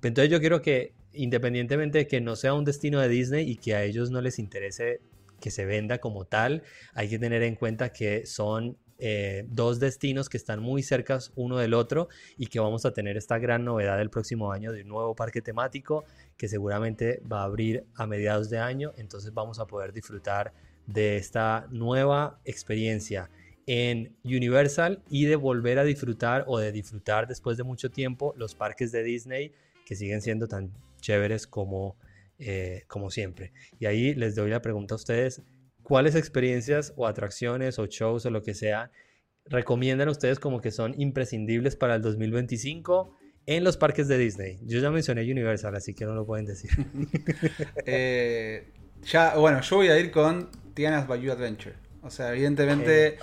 Entonces 0.02 0.30
yo 0.30 0.40
quiero 0.40 0.62
que 0.62 0.94
independientemente 1.18 1.98
de 1.98 2.06
que 2.06 2.20
no 2.20 2.36
sea 2.36 2.54
un 2.54 2.64
destino 2.64 3.00
de 3.00 3.08
Disney 3.08 3.50
y 3.50 3.56
que 3.56 3.74
a 3.74 3.82
ellos 3.82 4.10
no 4.10 4.20
les 4.20 4.38
interese 4.38 5.00
que 5.40 5.50
se 5.50 5.66
venda 5.66 5.98
como 5.98 6.24
tal, 6.24 6.62
hay 6.94 7.08
que 7.08 7.18
tener 7.18 7.42
en 7.42 7.54
cuenta 7.54 7.92
que 7.92 8.26
son 8.26 8.76
eh, 9.00 9.44
dos 9.48 9.78
destinos 9.78 10.28
que 10.28 10.36
están 10.36 10.60
muy 10.60 10.82
cercas 10.82 11.32
uno 11.36 11.58
del 11.58 11.74
otro 11.74 12.08
y 12.36 12.48
que 12.48 12.58
vamos 12.58 12.84
a 12.84 12.92
tener 12.92 13.16
esta 13.16 13.38
gran 13.38 13.64
novedad 13.64 14.00
el 14.00 14.10
próximo 14.10 14.50
año 14.50 14.72
de 14.72 14.82
un 14.82 14.88
nuevo 14.88 15.14
parque 15.14 15.40
temático 15.40 16.04
que 16.36 16.48
seguramente 16.48 17.22
va 17.30 17.42
a 17.42 17.44
abrir 17.44 17.84
a 17.94 18.06
mediados 18.08 18.50
de 18.50 18.58
año, 18.58 18.92
entonces 18.96 19.32
vamos 19.32 19.60
a 19.60 19.66
poder 19.66 19.92
disfrutar 19.92 20.52
de 20.86 21.16
esta 21.16 21.68
nueva 21.70 22.40
experiencia 22.44 23.30
en 23.66 24.16
Universal 24.24 25.02
y 25.10 25.26
de 25.26 25.36
volver 25.36 25.78
a 25.78 25.84
disfrutar 25.84 26.44
o 26.48 26.58
de 26.58 26.72
disfrutar 26.72 27.28
después 27.28 27.56
de 27.56 27.64
mucho 27.64 27.90
tiempo 27.90 28.34
los 28.36 28.54
parques 28.54 28.90
de 28.90 29.02
Disney 29.02 29.52
que 29.84 29.94
siguen 29.94 30.22
siendo 30.22 30.48
tan 30.48 30.72
chéveres 31.00 31.46
como, 31.46 31.96
eh, 32.38 32.84
como 32.86 33.10
siempre. 33.10 33.52
Y 33.78 33.86
ahí 33.86 34.14
les 34.14 34.34
doy 34.34 34.50
la 34.50 34.62
pregunta 34.62 34.94
a 34.94 34.96
ustedes, 34.96 35.42
¿cuáles 35.82 36.14
experiencias 36.14 36.92
o 36.96 37.06
atracciones 37.06 37.78
o 37.78 37.86
shows 37.86 38.26
o 38.26 38.30
lo 38.30 38.42
que 38.42 38.54
sea 38.54 38.90
recomiendan 39.46 40.08
ustedes 40.08 40.38
como 40.38 40.60
que 40.60 40.70
son 40.70 40.94
imprescindibles 41.00 41.74
para 41.74 41.94
el 41.94 42.02
2025 42.02 43.16
en 43.46 43.64
los 43.64 43.76
parques 43.76 44.08
de 44.08 44.18
Disney? 44.18 44.58
Yo 44.64 44.78
ya 44.80 44.90
mencioné 44.90 45.22
Universal, 45.22 45.74
así 45.74 45.94
que 45.94 46.04
no 46.04 46.14
lo 46.14 46.26
pueden 46.26 46.46
decir. 46.46 46.70
Eh, 47.86 48.72
ya, 49.02 49.36
bueno, 49.36 49.60
yo 49.62 49.76
voy 49.76 49.88
a 49.88 49.98
ir 49.98 50.10
con 50.10 50.50
Tiana's 50.74 51.06
Bayou 51.06 51.32
Adventure. 51.32 51.76
O 52.02 52.10
sea, 52.10 52.32
evidentemente 52.32 53.14
eh, 53.14 53.18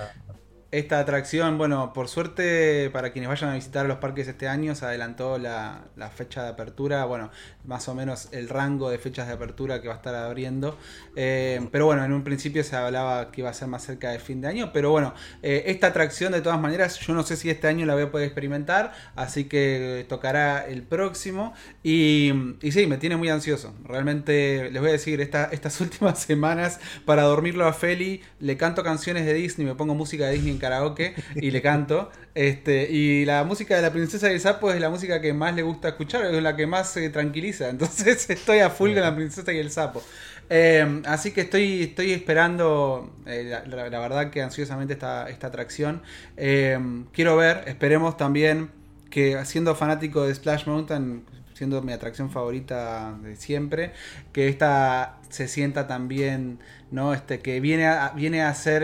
esta 0.78 1.00
atracción, 1.00 1.58
bueno, 1.58 1.94
por 1.94 2.10
suerte 2.10 2.90
para 2.92 3.12
quienes 3.12 3.30
vayan 3.30 3.52
a 3.52 3.56
visitar 3.56 3.86
los 3.86 4.00
parques 4.00 4.28
este 4.28 4.50
año 4.50 4.76
se 4.76 4.86
adelantó 4.86 5.38
la, 5.38 5.86
fecha 6.14 6.44
de 6.44 6.50
apertura, 6.50 7.06
bueno, 7.06 7.32
más 7.64 7.88
o 7.88 7.96
menos 7.96 8.28
el 8.32 8.50
rango 8.50 8.90
de 8.90 8.98
fechas 8.98 9.28
de 9.28 9.34
apertura 9.34 9.82
que 9.82 9.88
va 9.88 9.94
a 9.94 9.98
estar 9.98 10.14
abriendo. 10.14 10.78
Eh, 11.16 11.66
pero 11.72 11.86
bueno, 11.86 12.04
en 12.04 12.12
un 12.12 12.24
principio 12.24 12.62
se 12.64 12.76
hablaba 12.76 13.32
que 13.32 13.42
iba 13.42 13.50
a 13.50 13.54
ser 13.54 13.70
más 13.70 13.84
cerca 13.84 14.12
del 14.12 14.20
fin 14.20 14.42
de 14.42 14.50
año, 14.50 14.72
pero 14.74 14.92
bueno, 14.92 15.14
eh, 15.42 15.64
esta 15.68 15.88
atracción 15.88 16.34
de 16.34 16.42
todas 16.42 16.60
maneras 16.60 17.00
yo 17.00 17.14
no 17.14 17.24
sé 17.24 17.38
si 17.38 17.50
este 17.50 17.68
año 17.68 17.86
la 17.86 17.94
voy 17.94 18.04
a 18.04 18.12
poder 18.12 18.26
experimentar, 18.26 18.92
así 19.16 19.46
que 19.46 20.06
tocará 20.10 20.68
el 20.68 20.84
próximo. 20.84 21.54
Y, 21.84 22.34
y 22.62 22.72
sí, 22.74 22.86
me 22.86 22.98
tiene 22.98 23.16
muy 23.16 23.30
ansioso. 23.30 23.74
Realmente 23.86 24.70
les 24.72 24.82
voy 24.82 24.90
a 24.90 24.94
decir, 24.94 25.22
estas 25.22 25.82
últimas 25.82 26.20
semanas 26.20 26.80
para 27.06 27.24
dormirlo 27.24 27.66
a 27.66 27.72
Feli, 27.72 28.22
le 28.40 28.58
canto 28.58 28.84
canciones 28.84 29.26
de 29.26 29.34
Disney, 29.34 29.66
me 29.66 29.76
pongo 29.76 29.96
música 29.96 30.26
de 30.28 30.34
Disney 30.34 30.52
en 30.52 30.65
karaoke 30.66 31.14
y 31.36 31.52
le 31.52 31.62
canto. 31.62 32.10
Este, 32.34 32.92
y 32.92 33.24
la 33.24 33.46
música 33.46 33.78
de 33.78 33.82
la 33.82 33.92
princesa 33.92 34.30
y 34.30 34.34
el 34.34 34.42
sapo 34.42 34.72
es 34.72 34.82
la 34.82 34.90
música 34.90 35.22
que 35.22 35.34
más 35.34 35.56
le 35.56 35.62
gusta 35.62 35.90
escuchar, 35.90 36.26
es 36.26 36.44
la 36.44 36.56
que 36.56 36.68
más 36.68 36.90
se 36.90 37.10
tranquiliza. 37.10 37.70
Entonces 37.76 38.30
estoy 38.30 38.60
a 38.60 38.70
full 38.70 38.94
con 38.94 39.02
la 39.02 39.16
princesa 39.16 39.54
y 39.54 39.58
el 39.58 39.72
sapo. 39.72 40.02
Em, 40.50 41.02
así 41.06 41.32
que 41.32 41.42
estoy, 41.42 41.84
estoy 41.84 42.12
esperando, 42.12 43.14
eh, 43.26 43.62
la, 43.68 44.00
verdad 44.00 44.30
que 44.30 44.42
ansiosamente 44.42 44.94
esta, 44.94 45.30
esta 45.30 45.48
atracción. 45.48 46.02
Em, 46.38 47.06
quiero 47.14 47.38
ver, 47.38 47.64
esperemos 47.68 48.18
también 48.18 48.70
que 49.10 49.44
siendo 49.46 49.76
fanático 49.76 50.26
de 50.28 50.36
Splash 50.36 50.68
Mountain, 50.68 51.24
siendo 51.54 51.82
mi 51.82 51.94
atracción 51.94 52.30
favorita 52.30 53.18
de 53.24 53.36
siempre, 53.38 53.94
que 54.34 54.50
esta 54.50 55.20
se 55.30 55.48
sienta 55.48 55.88
también, 55.88 56.60
¿no? 56.92 57.14
Este, 57.14 57.40
que 57.40 57.60
viene 57.60 57.88
a, 57.88 58.10
viene 58.10 58.42
a 58.44 58.54
ser... 58.54 58.84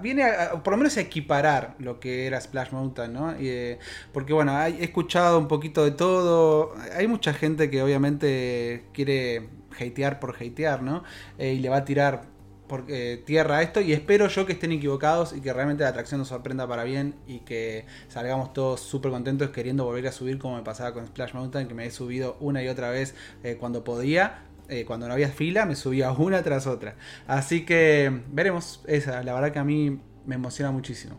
Viene 0.00 0.24
a, 0.24 0.62
por 0.62 0.72
lo 0.72 0.78
menos 0.78 0.96
a 0.96 1.00
equiparar 1.00 1.74
lo 1.78 2.00
que 2.00 2.26
era 2.26 2.40
Splash 2.40 2.72
Mountain, 2.72 3.12
¿no? 3.12 3.34
Eh, 3.38 3.78
porque 4.12 4.32
bueno, 4.32 4.60
he 4.64 4.84
escuchado 4.84 5.38
un 5.38 5.48
poquito 5.48 5.84
de 5.84 5.92
todo. 5.92 6.74
Hay 6.96 7.06
mucha 7.06 7.32
gente 7.32 7.70
que 7.70 7.82
obviamente 7.82 8.84
quiere 8.92 9.48
hatear 9.74 10.20
por 10.20 10.36
hatear, 10.36 10.82
¿no? 10.82 11.04
Eh, 11.38 11.54
y 11.54 11.58
le 11.60 11.68
va 11.68 11.78
a 11.78 11.84
tirar 11.84 12.22
por, 12.68 12.84
eh, 12.88 13.22
tierra 13.24 13.58
a 13.58 13.62
esto. 13.62 13.80
Y 13.80 13.92
espero 13.92 14.28
yo 14.28 14.46
que 14.46 14.52
estén 14.52 14.72
equivocados 14.72 15.34
y 15.34 15.40
que 15.40 15.52
realmente 15.52 15.84
la 15.84 15.90
atracción 15.90 16.18
nos 16.18 16.28
sorprenda 16.28 16.66
para 16.66 16.84
bien 16.84 17.14
y 17.26 17.40
que 17.40 17.86
salgamos 18.08 18.52
todos 18.52 18.80
súper 18.80 19.10
contentos 19.10 19.50
queriendo 19.50 19.84
volver 19.84 20.06
a 20.06 20.12
subir 20.12 20.38
como 20.38 20.56
me 20.56 20.62
pasaba 20.62 20.92
con 20.92 21.06
Splash 21.06 21.34
Mountain, 21.34 21.68
que 21.68 21.74
me 21.74 21.86
he 21.86 21.90
subido 21.90 22.36
una 22.40 22.62
y 22.62 22.68
otra 22.68 22.90
vez 22.90 23.14
cuando 23.58 23.84
podía 23.84 24.44
eh, 24.72 24.84
cuando 24.84 25.06
no 25.06 25.14
había 25.14 25.28
fila, 25.28 25.66
me 25.66 25.76
subía 25.76 26.10
una 26.12 26.42
tras 26.42 26.66
otra. 26.66 26.96
Así 27.26 27.64
que 27.64 28.22
veremos 28.28 28.82
esa, 28.86 29.22
la 29.22 29.34
verdad 29.34 29.52
que 29.52 29.58
a 29.58 29.64
mí 29.64 30.00
me 30.26 30.34
emociona 30.34 30.70
muchísimo. 30.70 31.18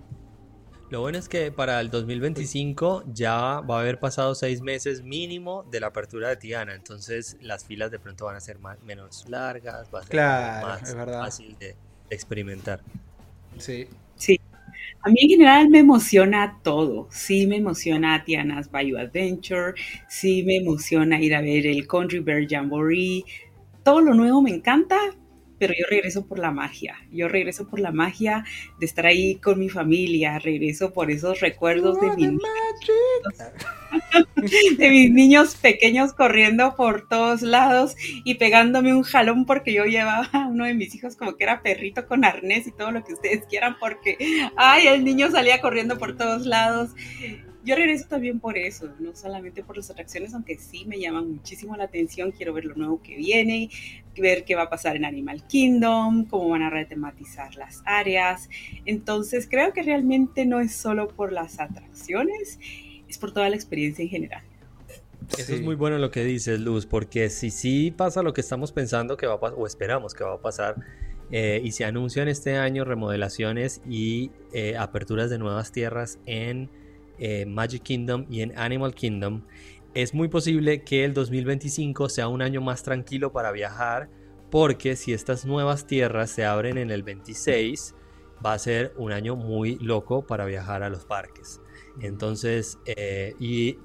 Lo 0.90 1.02
bueno 1.02 1.18
es 1.18 1.28
que 1.28 1.52
para 1.52 1.80
el 1.82 1.90
2025 1.90 3.06
ya 3.08 3.62
va 3.62 3.78
a 3.78 3.80
haber 3.82 4.00
pasado 4.00 4.36
seis 4.36 4.62
meses 4.62 5.02
mínimo 5.02 5.64
de 5.72 5.80
la 5.80 5.88
apertura 5.88 6.30
de 6.30 6.36
Tiana, 6.36 6.76
entonces 6.76 7.38
las 7.42 7.66
filas 7.66 7.90
de 7.90 7.98
pronto 7.98 8.26
van 8.26 8.36
a 8.36 8.40
ser 8.40 8.60
más, 8.60 8.80
menos 8.84 9.28
largas, 9.28 9.90
va 9.92 10.02
a 10.02 10.86
ser 10.86 10.96
más 10.96 11.10
fácil 11.10 11.58
de, 11.58 11.76
experimentar. 12.12 12.82
Sí. 13.58 13.88
Sí. 14.16 14.40
A 15.02 15.10
mí 15.10 15.18
en 15.22 15.30
general 15.30 15.70
me 15.70 15.80
emociona 15.80 16.60
todo. 16.64 17.08
Sí 17.12 17.48
me 17.48 17.58
emociona 17.58 18.24
Tiana's 18.24 18.72
Bayou 18.72 18.98
Adventure, 18.98 19.74
sí 20.08 20.44
me 20.44 20.58
emociona 20.58 21.22
ir 21.22 21.36
a 21.36 21.42
ver 21.42 21.68
el 21.68 21.88
Country 21.88 22.20
Bear 22.20 22.48
Jamboree. 22.48 23.24
Todo 23.84 24.02
lo 24.02 24.14
nuevo 24.14 24.42
me 24.42 24.52
encanta, 24.52 24.98
pero 25.64 25.76
yo 25.80 25.86
regreso 25.90 26.26
por 26.26 26.40
la 26.40 26.52
magia. 26.52 26.98
Yo 27.10 27.30
regreso 27.30 27.70
por 27.70 27.80
la 27.80 27.94
magia 27.94 28.44
de 28.82 28.86
estar 28.86 29.06
ahí 29.06 29.36
con 29.36 29.58
mi 29.58 29.70
familia, 29.70 30.38
regreso 30.38 30.92
por 30.92 31.10
esos 31.10 31.40
recuerdos 31.40 32.02
de 32.02 32.08
mi 32.18 32.38
de 34.78 34.90
mis 34.90 35.10
niños 35.10 35.56
pequeños 35.56 36.12
corriendo 36.12 36.76
por 36.76 37.08
todos 37.08 37.44
lados 37.44 37.96
y 38.26 38.36
pegándome 38.36 38.94
un 38.94 39.04
jalón 39.04 39.46
porque 39.46 39.72
yo 39.72 39.86
llevaba 39.86 40.28
a 40.34 40.48
uno 40.48 40.66
de 40.66 40.74
mis 40.74 40.94
hijos 40.96 41.16
como 41.16 41.38
que 41.38 41.46
era 41.46 41.62
perrito 41.62 42.06
con 42.08 42.26
arnés 42.26 42.68
y 42.68 42.74
todo 42.74 42.92
lo 42.92 43.06
que 43.06 43.14
ustedes 43.14 43.46
quieran 43.46 43.78
porque, 43.80 44.18
ay, 44.58 44.88
el 44.88 45.06
niño 45.06 45.32
salía 45.32 45.62
corriendo 45.62 45.98
por 45.98 46.18
todos 46.18 46.46
lados. 46.46 46.90
Yo 47.64 47.76
regreso 47.76 48.08
también 48.08 48.40
por 48.40 48.58
eso, 48.58 48.90
no 49.00 49.16
solamente 49.16 49.64
por 49.64 49.78
las 49.78 49.90
atracciones, 49.90 50.34
aunque 50.34 50.58
sí 50.58 50.86
me 50.86 51.00
llaman 51.00 51.32
muchísimo 51.32 51.76
la 51.78 51.86
atención, 51.86 52.32
quiero 52.32 52.54
ver 52.54 52.66
lo 52.66 52.76
nuevo 52.76 53.02
que 53.02 53.16
viene, 53.16 53.70
ver 54.18 54.44
qué 54.44 54.56
va 54.56 54.64
a 54.64 54.70
pasar 54.70 54.96
en 54.96 55.06
Animal 55.06 55.48
Kingdom, 55.48 56.26
cómo 56.26 56.50
van 56.50 56.64
a 56.64 56.70
retematizar 56.70 57.56
las 57.56 57.82
áreas. 57.86 58.50
Entonces 58.86 59.48
creo 59.50 59.72
que 59.72 59.82
realmente 59.82 60.46
no 60.46 60.60
es 60.60 60.74
solo 60.74 61.08
por 61.08 61.32
las 61.32 61.60
atracciones, 61.60 62.60
por 63.18 63.34
toda 63.34 63.50
la 63.50 63.56
experiencia 63.56 64.04
en 64.04 64.10
general. 64.10 64.44
Eso 65.38 65.54
es 65.54 65.62
muy 65.62 65.76
bueno 65.76 65.98
lo 65.98 66.12
que 66.12 66.24
dices, 66.24 66.60
Luz, 66.60 66.86
porque 66.86 67.30
si 67.30 67.50
sí 67.50 67.92
pasa 67.92 68.22
lo 68.22 68.34
que 68.34 68.42
estamos 68.42 68.72
pensando 68.72 69.18
que 69.18 69.26
va 69.26 69.36
a 69.36 69.40
pasar, 69.40 69.58
o 69.58 69.66
esperamos 69.66 70.14
que 70.14 70.24
va 70.24 70.34
a 70.34 70.42
pasar, 70.42 70.76
eh, 71.32 71.62
y 71.64 71.72
se 71.72 71.86
anuncian 71.86 72.28
este 72.28 72.58
año 72.58 72.84
remodelaciones 72.84 73.82
y 73.90 74.32
eh, 74.52 74.76
aperturas 74.78 75.30
de 75.30 75.40
nuevas 75.40 75.72
tierras 75.72 76.20
en 76.26 76.70
eh, 77.20 77.46
Magic 77.46 77.84
Kingdom 77.84 78.26
y 78.30 78.42
en 78.42 78.58
Animal 78.58 78.94
Kingdom, 78.96 79.44
es 79.94 80.14
muy 80.14 80.28
posible 80.28 80.84
que 80.84 81.06
el 81.06 81.14
2025 81.14 82.10
sea 82.10 82.28
un 82.28 82.42
año 82.42 82.62
más 82.62 82.84
tranquilo 82.84 83.32
para 83.32 83.52
viajar, 83.52 84.10
porque 84.50 84.96
si 84.96 85.14
estas 85.14 85.46
nuevas 85.46 85.86
tierras 85.86 86.30
se 86.32 86.46
abren 86.46 86.78
en 86.78 86.92
el 86.92 87.04
26, 87.04 87.96
va 88.44 88.54
a 88.54 88.60
ser 88.60 88.94
un 88.98 89.12
año 89.12 89.36
muy 89.36 89.78
loco 89.80 90.26
para 90.26 90.46
viajar 90.46 90.84
a 90.84 90.90
los 90.90 91.06
parques. 91.06 91.62
Entonces, 92.02 92.80
eh, 92.86 93.36
y 93.40 93.78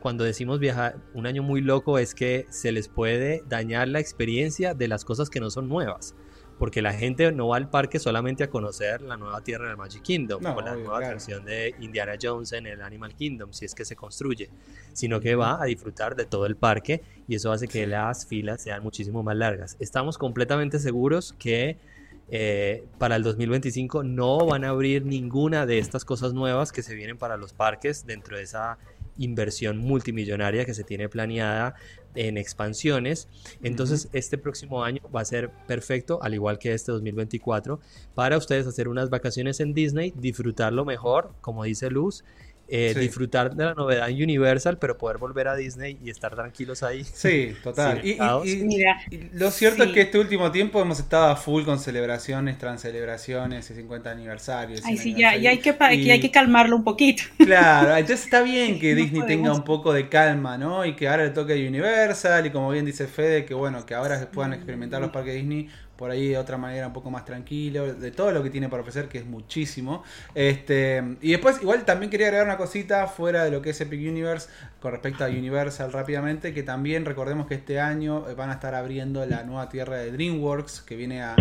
cuando 0.00 0.24
decimos 0.24 0.58
viajar, 0.58 1.02
un 1.14 1.26
año 1.26 1.42
muy 1.42 1.60
loco 1.60 1.98
es 1.98 2.14
que 2.14 2.46
se 2.50 2.72
les 2.72 2.88
puede 2.88 3.42
dañar 3.48 3.88
la 3.88 4.00
experiencia 4.00 4.74
de 4.74 4.88
las 4.88 5.04
cosas 5.04 5.30
que 5.30 5.40
no 5.40 5.50
son 5.50 5.68
nuevas. 5.68 6.14
Porque 6.58 6.82
la 6.82 6.92
gente 6.92 7.30
no 7.32 7.48
va 7.48 7.56
al 7.56 7.70
parque 7.70 7.98
solamente 7.98 8.44
a 8.44 8.50
conocer 8.50 9.00
la 9.02 9.16
nueva 9.16 9.42
tierra 9.42 9.68
del 9.68 9.76
Magic 9.76 10.02
Kingdom 10.02 10.44
o 10.44 10.60
la 10.60 10.74
nueva 10.74 10.98
versión 10.98 11.44
de 11.44 11.74
Indiana 11.80 12.14
Jones 12.20 12.52
en 12.52 12.66
el 12.66 12.82
Animal 12.82 13.14
Kingdom, 13.14 13.52
si 13.52 13.64
es 13.64 13.74
que 13.74 13.84
se 13.84 13.94
construye, 13.94 14.50
sino 14.92 15.20
que 15.20 15.34
va 15.34 15.62
a 15.62 15.66
disfrutar 15.66 16.16
de 16.16 16.24
todo 16.24 16.46
el 16.46 16.56
parque 16.56 17.02
y 17.28 17.36
eso 17.36 17.52
hace 17.52 17.68
que 17.68 17.86
las 17.86 18.26
filas 18.26 18.62
sean 18.62 18.82
muchísimo 18.82 19.22
más 19.22 19.36
largas. 19.36 19.76
Estamos 19.78 20.18
completamente 20.18 20.78
seguros 20.78 21.34
que 21.38 21.78
eh, 22.30 22.84
para 22.98 23.16
el 23.16 23.22
2025 23.22 24.02
no 24.02 24.44
van 24.44 24.64
a 24.64 24.68
abrir 24.68 25.06
ninguna 25.06 25.64
de 25.64 25.78
estas 25.78 26.04
cosas 26.04 26.34
nuevas 26.34 26.72
que 26.72 26.82
se 26.82 26.94
vienen 26.94 27.16
para 27.16 27.38
los 27.38 27.54
parques 27.54 28.04
dentro 28.04 28.36
de 28.36 28.42
esa 28.42 28.78
inversión 29.16 29.78
multimillonaria 29.78 30.64
que 30.64 30.74
se 30.74 30.84
tiene 30.84 31.08
planeada 31.08 31.74
en 32.14 32.36
expansiones. 32.36 33.28
Entonces, 33.62 34.08
este 34.12 34.38
próximo 34.38 34.82
año 34.84 35.02
va 35.14 35.20
a 35.20 35.24
ser 35.24 35.50
perfecto, 35.66 36.20
al 36.22 36.34
igual 36.34 36.58
que 36.58 36.72
este 36.72 36.92
2024, 36.92 37.80
para 38.14 38.36
ustedes 38.36 38.66
hacer 38.66 38.88
unas 38.88 39.10
vacaciones 39.10 39.60
en 39.60 39.74
Disney, 39.74 40.12
disfrutarlo 40.16 40.84
mejor, 40.84 41.32
como 41.40 41.64
dice 41.64 41.90
Luz, 41.90 42.24
eh, 42.70 42.94
disfrutar 42.98 43.54
de 43.54 43.64
la 43.64 43.74
novedad 43.74 44.10
en 44.10 44.22
Universal, 44.22 44.78
pero 44.78 44.98
poder 44.98 45.16
volver 45.16 45.48
a 45.48 45.56
Disney 45.56 45.98
y 46.04 46.10
estar 46.10 46.34
tranquilos 46.34 46.82
ahí. 46.82 47.02
Sí, 47.02 47.54
total. 47.62 48.04
y, 48.04 48.18
lo 49.32 49.50
cierto 49.50 49.84
es 49.84 49.92
que 49.92 50.02
este 50.02 50.18
último 50.18 50.52
tiempo 50.52 50.80
hemos 50.82 51.00
estado 51.00 51.26
a 51.28 51.36
full 51.36 51.64
con 51.64 51.78
celebraciones, 51.78 52.58
transcelebraciones, 52.58 53.66
50 53.66 54.10
aniversarios. 54.10 54.82
Ay, 54.84 54.98
sí, 54.98 55.14
ya, 55.14 55.30
hay, 55.30 55.58
que, 55.58 55.76
hay 55.80 56.20
que 56.20 56.30
calmarlo 56.30 56.76
un 56.76 56.84
poquito. 56.84 57.22
Claro, 57.48 57.96
entonces 57.96 58.26
está 58.26 58.42
bien 58.42 58.78
que 58.78 58.94
Disney 58.94 59.22
tenga 59.26 59.52
un 59.52 59.64
poco 59.64 59.94
de 59.94 60.10
calma, 60.10 60.58
¿no? 60.58 60.84
Y 60.84 60.94
que 60.94 61.08
ahora 61.08 61.24
le 61.24 61.30
toque 61.30 61.66
Universal 61.66 62.44
y 62.44 62.50
como 62.50 62.70
bien 62.70 62.84
dice 62.84 63.06
Fede, 63.06 63.46
que 63.46 63.54
bueno, 63.54 63.86
que 63.86 63.94
ahora 63.94 64.18
se 64.18 64.26
puedan 64.26 64.52
experimentar 64.52 65.00
los 65.00 65.10
parques 65.10 65.34
Disney 65.34 65.68
por 65.98 66.12
ahí 66.12 66.28
de 66.28 66.38
otra 66.38 66.56
manera 66.56 66.86
un 66.86 66.92
poco 66.92 67.10
más 67.10 67.24
tranquilo, 67.24 67.92
de 67.92 68.10
todo 68.12 68.30
lo 68.30 68.40
que 68.44 68.50
tiene 68.50 68.68
para 68.68 68.82
ofrecer, 68.82 69.08
que 69.08 69.18
es 69.18 69.26
muchísimo. 69.26 70.04
Este, 70.32 71.02
y 71.20 71.32
después, 71.32 71.60
igual 71.60 71.84
también 71.84 72.08
quería 72.08 72.28
agregar 72.28 72.46
una 72.46 72.56
cosita 72.56 73.08
fuera 73.08 73.44
de 73.44 73.50
lo 73.50 73.60
que 73.60 73.70
es 73.70 73.80
Epic 73.80 74.00
Universe, 74.00 74.48
con 74.80 74.92
respecto 74.92 75.24
a 75.24 75.26
Universal 75.26 75.92
rápidamente, 75.92 76.54
que 76.54 76.62
también 76.62 77.04
recordemos 77.04 77.48
que 77.48 77.56
este 77.56 77.80
año 77.80 78.24
van 78.36 78.50
a 78.50 78.54
estar 78.54 78.76
abriendo 78.76 79.26
la 79.26 79.42
nueva 79.42 79.68
tierra 79.68 79.96
de 79.96 80.12
DreamWorks, 80.12 80.82
que 80.82 80.94
viene 80.94 81.20
a 81.20 81.34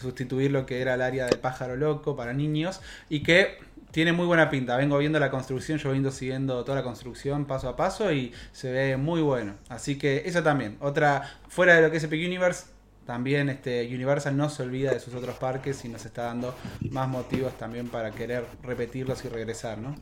sustituir 0.00 0.52
lo 0.52 0.64
que 0.64 0.80
era 0.80 0.94
el 0.94 1.02
área 1.02 1.26
del 1.26 1.40
pájaro 1.40 1.74
loco 1.74 2.14
para 2.14 2.32
niños, 2.32 2.80
y 3.08 3.24
que 3.24 3.58
tiene 3.90 4.12
muy 4.12 4.26
buena 4.26 4.48
pinta. 4.48 4.76
Vengo 4.76 4.96
viendo 4.98 5.18
la 5.18 5.30
construcción, 5.30 5.78
yo 5.78 5.90
vengo 5.90 6.12
siguiendo 6.12 6.64
toda 6.64 6.78
la 6.78 6.84
construcción 6.84 7.46
paso 7.46 7.68
a 7.68 7.76
paso 7.76 8.12
y 8.12 8.32
se 8.52 8.70
ve 8.70 8.96
muy 8.96 9.22
bueno. 9.22 9.54
Así 9.68 9.98
que 9.98 10.22
eso 10.26 10.42
también. 10.42 10.76
Otra, 10.80 11.22
fuera 11.48 11.76
de 11.76 11.82
lo 11.82 11.90
que 11.90 11.98
es 11.98 12.04
Epic 12.04 12.24
Universe, 12.24 12.73
también 13.06 13.48
este 13.48 13.86
Universal 13.86 14.36
no 14.36 14.48
se 14.48 14.62
olvida 14.62 14.92
de 14.92 15.00
sus 15.00 15.14
otros 15.14 15.36
parques 15.36 15.84
y 15.84 15.88
nos 15.88 16.04
está 16.04 16.24
dando 16.24 16.54
más 16.90 17.08
motivos 17.08 17.56
también 17.58 17.88
para 17.88 18.10
querer 18.10 18.44
repetirlos 18.62 19.24
y 19.24 19.28
regresar, 19.28 19.78
¿no? 19.78 19.94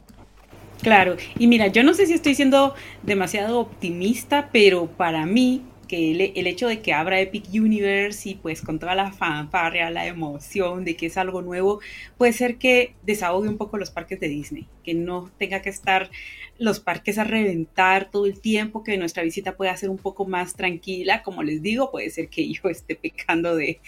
Claro, 0.83 1.17
y 1.39 1.47
mira, 1.47 1.69
yo 1.69 1.85
no 1.85 1.95
sé 1.95 2.07
si 2.07 2.13
estoy 2.13 2.35
siendo 2.35 2.75
demasiado 3.03 3.61
optimista, 3.61 4.51
pero 4.53 4.87
para 4.89 5.27
mí 5.27 5.63
que 5.87 6.11
el, 6.35 6.47
hecho 6.47 6.69
de 6.69 6.81
que 6.81 6.95
abra 6.95 7.21
Epic 7.21 7.45
Universe 7.53 8.31
y 8.31 8.35
pues 8.37 8.63
con 8.63 8.79
toda 8.79 8.95
la 8.95 9.13
fanfarria, 9.13 9.91
la 9.91 10.07
emoción 10.07 10.87
de 10.87 10.97
que 10.97 11.07
es 11.07 11.19
algo 11.19 11.43
nuevo, 11.43 11.81
puede 12.17 12.33
ser 12.33 12.57
que 12.57 12.95
desahogue 13.03 13.49
un 13.49 13.59
poco 13.59 13.77
los 13.77 13.91
parques 13.91 14.19
de 14.19 14.29
Disney, 14.29 14.67
que 14.83 14.95
no 14.95 15.31
tenga 15.37 15.61
que 15.61 15.69
estar 15.69 16.11
los 16.59 16.81
parques 16.81 17.19
a 17.19 17.25
reventar 17.25 18.11
todo 18.11 18.27
el 18.27 18.41
tiempo, 18.41 18.85
que 18.85 18.97
nuestra 18.97 19.23
visita 19.23 19.57
pueda 19.57 19.77
ser 19.77 19.91
un 19.91 19.99
poco 19.99 20.27
más 20.27 20.55
tranquila. 20.55 21.23
Como 21.23 21.43
les 21.43 21.63
digo, 21.63 21.91
puede 21.91 22.11
ser 22.11 22.29
que 22.29 22.51
yo 22.51 22.63
esté 22.71 22.95
pecando 22.95 23.57
de, 23.57 23.81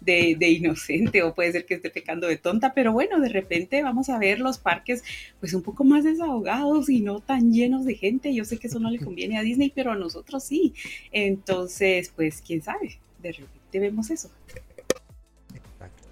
de, 0.00 0.50
inocente 0.50 1.22
o 1.22 1.34
puede 1.34 1.52
ser 1.52 1.64
que 1.64 1.74
esté 1.74 1.90
pecando 1.90 2.26
de 2.26 2.36
tonta, 2.36 2.74
pero 2.74 2.92
bueno, 2.92 3.20
de 3.20 3.28
repente 3.28 3.82
vamos 3.82 4.08
a 4.08 4.18
ver 4.18 4.40
los 4.40 4.58
parques 4.58 5.02
pues 5.40 5.54
un 5.54 5.62
poco 5.62 5.84
más 5.84 6.04
desahogados 6.04 6.88
y 6.90 7.00
no 7.00 7.20
tan 7.20 7.52
llenos 7.52 7.84
de 7.84 7.94
gente. 7.94 8.34
Yo 8.34 8.44
sé 8.44 8.58
que 8.58 8.66
eso 8.66 8.80
no 8.80 8.90
le 8.90 8.98
conviene 9.04 9.38
a 9.38 9.42
Disney, 9.42 9.72
pero 9.74 9.92
a 9.92 9.96
nosotros 9.96 10.44
sí. 10.44 10.74
Entonces, 11.12 12.12
pues 12.14 12.42
quién 12.46 12.62
sabe, 12.62 12.98
de 13.22 13.32
repente 13.32 13.78
vemos 13.78 14.10
eso. 14.10 14.30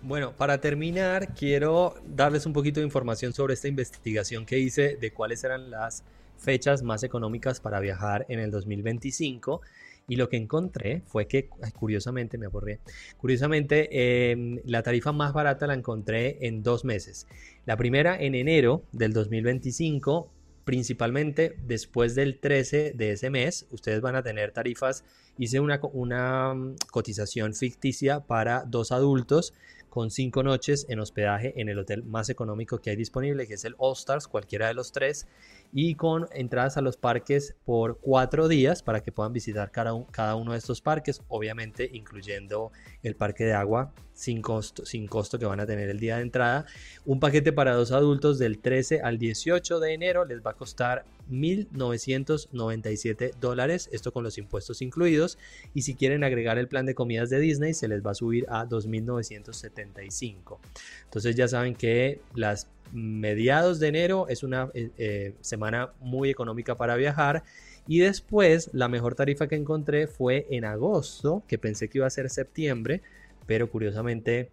Bueno, 0.03 0.37
para 0.37 0.61
terminar, 0.61 1.35
quiero 1.35 1.95
darles 2.07 2.47
un 2.47 2.53
poquito 2.53 2.81
de 2.81 2.87
información 2.87 3.33
sobre 3.33 3.55
esta 3.55 3.69
investigación 3.69 4.47
que 4.47 4.59
hice 4.59 4.97
de 4.97 5.13
cuáles 5.13 5.43
eran 5.43 5.71
las 5.71 6.05
fechas 6.39 6.83
más 6.83 7.03
económicas 7.03 7.61
para 7.61 7.81
viajar 7.81 8.27
en 8.29 8.39
el 8.39 8.51
2025. 8.51 9.63
Y 10.09 10.17
lo 10.17 10.29
que 10.29 10.37
encontré 10.37 11.03
fue 11.07 11.27
que, 11.27 11.49
curiosamente, 11.75 12.39
me 12.39 12.47
aburrí, 12.47 12.79
curiosamente, 13.17 14.31
em, 14.31 14.61
la 14.65 14.85
tarifa 14.85 15.11
más 15.11 15.33
barata 15.33 15.67
la 15.67 15.75
encontré 15.75 16.47
en 16.47 16.63
dos 16.63 16.85
meses. 16.85 17.27
La 17.65 17.77
primera 17.77 18.17
en 18.17 18.37
enero 18.37 18.85
del 18.93 19.13
2025, 19.13 20.31
principalmente 20.65 21.57
después 21.67 22.15
del 22.15 22.39
13 22.39 22.93
de 22.95 23.13
ese 23.13 23.31
mes, 23.31 23.67
ustedes 23.71 24.01
van 24.01 24.15
a 24.15 24.23
tener 24.23 24.53
tarifas. 24.53 25.05
Hice 25.39 25.59
una, 25.59 25.81
una 25.93 26.55
mm, 26.55 26.77
cotización 26.93 27.55
ficticia 27.55 28.21
para 28.21 28.63
dos 28.65 28.93
adultos 28.93 29.55
con 29.97 30.11
cinco 30.11 30.43
noches 30.43 30.85
en 30.91 31.01
hospedaje 31.01 31.59
en 31.59 31.71
el 31.71 31.79
hotel 31.79 32.03
más 32.03 32.29
económico 32.29 32.83
que 32.83 32.91
hay 32.91 32.97
disponible, 32.97 33.47
que 33.47 33.55
es 33.55 33.65
el 33.65 33.77
All 33.79 33.95
Stars, 33.95 34.29
cualquiera 34.29 34.67
de 34.67 34.75
los 34.75 34.93
tres, 34.93 35.27
y 35.73 35.95
con 35.95 36.27
entradas 36.33 36.77
a 36.77 36.81
los 36.81 36.97
parques 36.97 37.55
por 37.65 37.99
cuatro 38.01 38.49
días 38.49 38.83
para 38.83 39.03
que 39.03 39.13
puedan 39.13 39.33
visitar 39.33 39.71
cada, 39.71 39.95
uno 40.35 40.53
de 40.53 40.59
estos 40.59 40.81
parques, 40.81 41.23
obviamente 41.29 41.89
incluyendo 41.93 42.73
el 43.03 43.17
parque 43.17 43.45
de 43.45 43.55
agua 43.55 43.93
sin 44.15 44.41
costo, 44.41 44.87
sin 44.87 45.07
costo 45.07 45.39
que 45.39 45.45
van 45.45 45.61
a 45.61 45.67
tener 45.67 45.91
el 45.91 46.01
día 46.01 46.17
de 46.17 46.23
entrada. 46.23 46.65
Un 47.05 47.21
paquete 47.21 47.53
para 47.53 47.75
dos 47.75 47.93
adultos 47.93 48.39
del 48.39 48.59
13 48.59 49.03
al 49.03 49.19
18 49.19 49.79
de 49.79 49.93
enero 49.93 50.25
les 50.25 50.41
va 50.41 50.53
a 50.53 50.55
costar 50.55 51.05
1.997 51.31 53.35
dólares, 53.39 53.91
esto 53.93 54.13
con 54.13 54.25
los 54.25 54.39
impuestos 54.39 54.81
incluidos. 54.81 55.37
Y 55.75 55.83
si 55.83 55.95
quieren 55.95 56.25
agregar 56.25 56.57
el 56.59 56.69
plan 56.69 56.87
de 56.87 56.95
comidas 56.95 57.29
de 57.29 57.41
Disney, 57.41 57.75
se 57.75 57.89
les 57.89 58.03
va 58.05 58.13
a 58.13 58.15
subir 58.15 58.47
a 58.49 58.67
2.975. 58.67 60.59
Entonces 61.05 61.37
ya 61.37 61.49
saben 61.49 61.75
que 61.75 62.23
las 62.35 62.69
mediados 62.93 63.81
de 63.81 63.89
enero 63.89 64.27
es 64.29 64.43
una 64.43 64.71
eh, 64.75 64.91
eh, 64.99 65.35
semana 65.41 65.93
muy 66.01 66.31
económica 66.31 66.77
para 66.77 66.97
viajar. 66.97 67.45
Y 67.89 68.01
después 68.01 68.71
la 68.73 68.89
mejor 68.89 69.15
tarifa 69.15 69.47
que 69.47 69.57
encontré 69.57 70.07
fue 70.07 70.47
en 70.51 70.65
agosto, 70.65 71.45
que 71.47 71.59
pensé 71.59 71.89
que 71.89 71.99
iba 71.99 72.07
a 72.07 72.11
ser 72.11 72.31
septiembre, 72.31 73.03
pero 73.47 73.71
curiosamente 73.71 74.51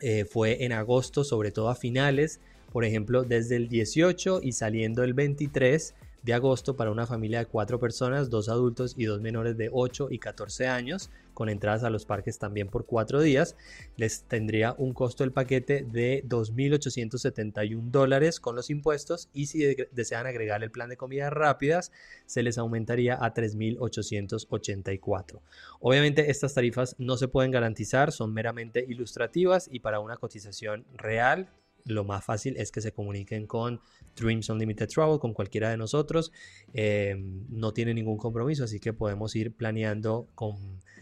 eh, 0.00 0.24
fue 0.24 0.64
en 0.64 0.72
agosto, 0.72 1.24
sobre 1.24 1.50
todo 1.50 1.70
a 1.70 1.74
finales 1.74 2.40
por 2.72 2.84
ejemplo, 2.84 3.24
desde 3.24 3.56
el 3.56 3.68
18 3.68 4.40
y 4.42 4.52
saliendo 4.52 5.02
el 5.02 5.14
23 5.14 5.94
de 6.28 6.34
agosto 6.34 6.76
para 6.76 6.90
una 6.90 7.06
familia 7.06 7.38
de 7.38 7.46
cuatro 7.46 7.80
personas, 7.80 8.28
dos 8.28 8.50
adultos 8.50 8.92
y 8.98 9.06
dos 9.06 9.22
menores 9.22 9.56
de 9.56 9.70
8 9.72 10.08
y 10.10 10.18
14 10.18 10.66
años, 10.66 11.08
con 11.32 11.48
entradas 11.48 11.84
a 11.84 11.90
los 11.90 12.04
parques 12.04 12.38
también 12.38 12.68
por 12.68 12.84
cuatro 12.84 13.22
días, 13.22 13.56
les 13.96 14.24
tendría 14.24 14.74
un 14.76 14.92
costo 14.92 15.24
del 15.24 15.32
paquete 15.32 15.86
de 15.90 16.22
2.871 16.28 17.80
dólares 17.90 18.40
con 18.40 18.56
los 18.56 18.68
impuestos 18.68 19.30
y 19.32 19.46
si 19.46 19.74
desean 19.92 20.26
agregar 20.26 20.62
el 20.62 20.70
plan 20.70 20.90
de 20.90 20.98
comidas 20.98 21.32
rápidas, 21.32 21.92
se 22.26 22.42
les 22.42 22.58
aumentaría 22.58 23.14
a 23.14 23.32
3.884. 23.32 25.40
Obviamente 25.80 26.30
estas 26.30 26.52
tarifas 26.52 26.94
no 26.98 27.16
se 27.16 27.28
pueden 27.28 27.52
garantizar, 27.52 28.12
son 28.12 28.34
meramente 28.34 28.84
ilustrativas 28.86 29.66
y 29.72 29.80
para 29.80 30.00
una 30.00 30.18
cotización 30.18 30.84
real 30.92 31.48
lo 31.88 32.04
más 32.04 32.24
fácil 32.24 32.56
es 32.56 32.70
que 32.70 32.80
se 32.80 32.92
comuniquen 32.92 33.46
con 33.46 33.80
Dreams 34.16 34.48
Unlimited 34.48 34.88
Travel, 34.88 35.18
con 35.18 35.32
cualquiera 35.32 35.70
de 35.70 35.76
nosotros. 35.76 36.32
Eh, 36.74 37.16
no 37.48 37.72
tiene 37.72 37.94
ningún 37.94 38.18
compromiso, 38.18 38.64
así 38.64 38.80
que 38.80 38.92
podemos 38.92 39.34
ir 39.36 39.52
planeando 39.52 40.28
con 40.34 40.56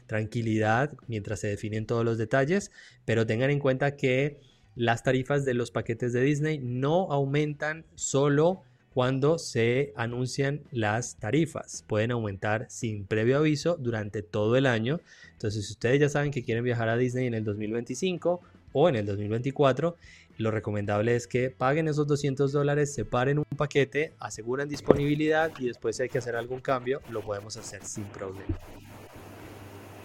tranquilidad 0.07 0.93
mientras 1.09 1.41
se 1.41 1.49
definen 1.49 1.87
todos 1.87 2.05
los 2.05 2.19
detalles, 2.19 2.71
pero 3.05 3.27
tengan 3.27 3.51
en 3.51 3.59
cuenta 3.59 3.97
que 3.97 4.41
las 4.77 5.03
tarifas 5.03 5.45
de 5.45 5.55
los 5.55 5.71
paquetes 5.71 6.13
de 6.13 6.23
Disney 6.23 6.59
no 6.59 7.11
aumentan 7.11 7.85
solo 7.95 8.63
cuando 8.97 9.39
se 9.39 9.93
anuncian 9.95 10.63
las 10.71 11.17
tarifas. 11.17 11.85
Pueden 11.87 12.13
aumentar 12.13 12.67
sin 12.71 13.05
previo 13.05 13.37
aviso 13.37 13.77
durante 13.77 14.23
todo 14.23 14.57
el 14.57 14.65
año. 14.65 15.01
Entonces, 15.33 15.67
si 15.67 15.73
ustedes 15.73 16.01
ya 16.01 16.09
saben 16.09 16.31
que 16.31 16.43
quieren 16.43 16.65
viajar 16.65 16.89
a 16.89 16.97
Disney 16.97 17.27
en 17.27 17.35
el 17.35 17.45
2025 17.45 18.41
o 18.73 18.89
en 18.89 18.97
el 18.97 19.05
2024, 19.05 19.97
lo 20.39 20.51
recomendable 20.51 21.17
es 21.17 21.27
que 21.27 21.51
paguen 21.51 21.89
esos 21.89 22.07
200 22.07 22.53
dólares, 22.53 22.95
separen 22.95 23.39
un 23.39 23.45
paquete, 23.57 24.15
aseguren 24.19 24.69
disponibilidad 24.69 25.51
y 25.59 25.67
después 25.67 25.97
si 25.97 26.05
hay 26.05 26.09
que 26.09 26.19
hacer 26.19 26.37
algún 26.37 26.61
cambio, 26.61 27.01
lo 27.11 27.23
podemos 27.23 27.57
hacer 27.57 27.85
sin 27.85 28.05
problema. 28.05 28.59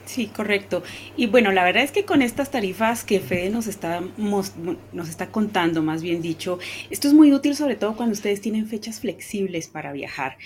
Sí, 0.05 0.27
correcto. 0.27 0.83
Y 1.15 1.27
bueno, 1.27 1.51
la 1.51 1.63
verdad 1.63 1.83
es 1.83 1.91
que 1.91 2.05
con 2.05 2.21
estas 2.21 2.51
tarifas 2.51 3.03
que 3.03 3.19
Fede 3.19 3.49
nos 3.49 3.67
está, 3.67 4.01
nos 4.17 5.09
está 5.09 5.27
contando, 5.27 5.81
más 5.83 6.01
bien 6.01 6.21
dicho, 6.21 6.59
esto 6.89 7.07
es 7.07 7.13
muy 7.13 7.31
útil 7.31 7.55
sobre 7.55 7.75
todo 7.75 7.95
cuando 7.95 8.13
ustedes 8.13 8.41
tienen 8.41 8.67
fechas 8.67 8.99
flexibles 8.99 9.67
para 9.67 9.91
viajar. 9.93 10.37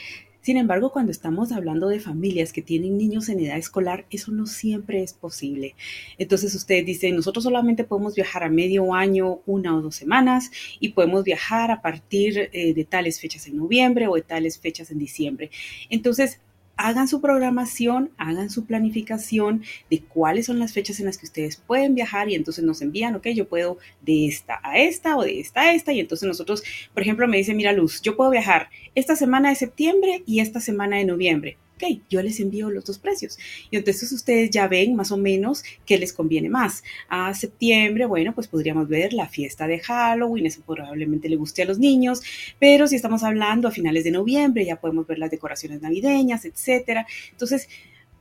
Sin 0.45 0.57
embargo, 0.57 0.91
cuando 0.91 1.11
estamos 1.11 1.51
hablando 1.51 1.87
de 1.87 1.99
familias 1.99 2.53
que 2.53 2.61
tienen 2.61 2.99
niños 2.99 3.29
en 3.29 3.39
edad 3.39 3.57
escolar, 3.57 4.05
eso 4.11 4.31
no 4.31 4.45
siempre 4.45 5.01
es 5.01 5.11
posible. 5.11 5.73
Entonces 6.19 6.53
ustedes 6.53 6.85
dicen, 6.85 7.15
nosotros 7.15 7.45
solamente 7.45 7.83
podemos 7.83 8.13
viajar 8.13 8.43
a 8.43 8.49
medio 8.49 8.93
año, 8.93 9.39
una 9.47 9.75
o 9.75 9.81
dos 9.81 9.95
semanas, 9.95 10.51
y 10.79 10.89
podemos 10.89 11.23
viajar 11.23 11.71
a 11.71 11.81
partir 11.81 12.51
eh, 12.53 12.75
de 12.75 12.85
tales 12.85 13.19
fechas 13.19 13.47
en 13.47 13.57
noviembre 13.57 14.07
o 14.07 14.13
de 14.13 14.21
tales 14.21 14.59
fechas 14.59 14.91
en 14.91 14.99
diciembre. 14.99 15.49
Entonces, 15.89 16.39
hagan 16.77 17.07
su 17.07 17.21
programación, 17.21 18.11
hagan 18.17 18.49
su 18.49 18.65
planificación 18.65 19.63
de 19.89 20.03
cuáles 20.03 20.45
son 20.45 20.59
las 20.59 20.73
fechas 20.73 20.99
en 20.99 21.05
las 21.05 21.17
que 21.17 21.25
ustedes 21.25 21.57
pueden 21.57 21.95
viajar 21.95 22.29
y 22.29 22.35
entonces 22.35 22.63
nos 22.63 22.81
envían, 22.81 23.15
ok, 23.15 23.27
yo 23.29 23.47
puedo 23.47 23.77
de 24.01 24.27
esta 24.27 24.59
a 24.63 24.77
esta 24.77 25.17
o 25.17 25.23
de 25.23 25.39
esta 25.39 25.61
a 25.61 25.73
esta 25.73 25.93
y 25.93 25.99
entonces 25.99 26.27
nosotros, 26.27 26.63
por 26.93 27.03
ejemplo, 27.03 27.27
me 27.27 27.37
dice, 27.37 27.53
mira 27.53 27.73
Luz, 27.73 28.01
yo 28.01 28.15
puedo 28.15 28.29
viajar 28.29 28.69
esta 28.95 29.15
semana 29.15 29.49
de 29.49 29.55
septiembre 29.55 30.23
y 30.25 30.39
esta 30.39 30.59
semana 30.59 30.97
de 30.97 31.05
noviembre 31.05 31.57
ok, 31.75 31.99
yo 32.09 32.21
les 32.21 32.39
envío 32.39 32.69
los 32.69 32.85
dos 32.85 32.97
precios. 32.97 33.37
Y 33.69 33.77
entonces 33.77 34.11
ustedes 34.11 34.49
ya 34.49 34.67
ven 34.67 34.95
más 34.95 35.11
o 35.11 35.17
menos 35.17 35.63
qué 35.85 35.97
les 35.97 36.13
conviene 36.13 36.49
más. 36.49 36.83
A 37.09 37.33
septiembre, 37.33 38.05
bueno, 38.05 38.33
pues 38.33 38.47
podríamos 38.47 38.87
ver 38.87 39.13
la 39.13 39.27
fiesta 39.27 39.67
de 39.67 39.79
Halloween, 39.79 40.45
eso 40.45 40.61
probablemente 40.65 41.29
le 41.29 41.35
guste 41.35 41.63
a 41.63 41.65
los 41.65 41.79
niños, 41.79 42.21
pero 42.59 42.87
si 42.87 42.95
estamos 42.95 43.23
hablando 43.23 43.67
a 43.67 43.71
finales 43.71 44.03
de 44.03 44.11
noviembre, 44.11 44.65
ya 44.65 44.79
podemos 44.79 45.07
ver 45.07 45.19
las 45.19 45.31
decoraciones 45.31 45.81
navideñas, 45.81 46.45
etcétera. 46.45 47.05
Entonces, 47.31 47.67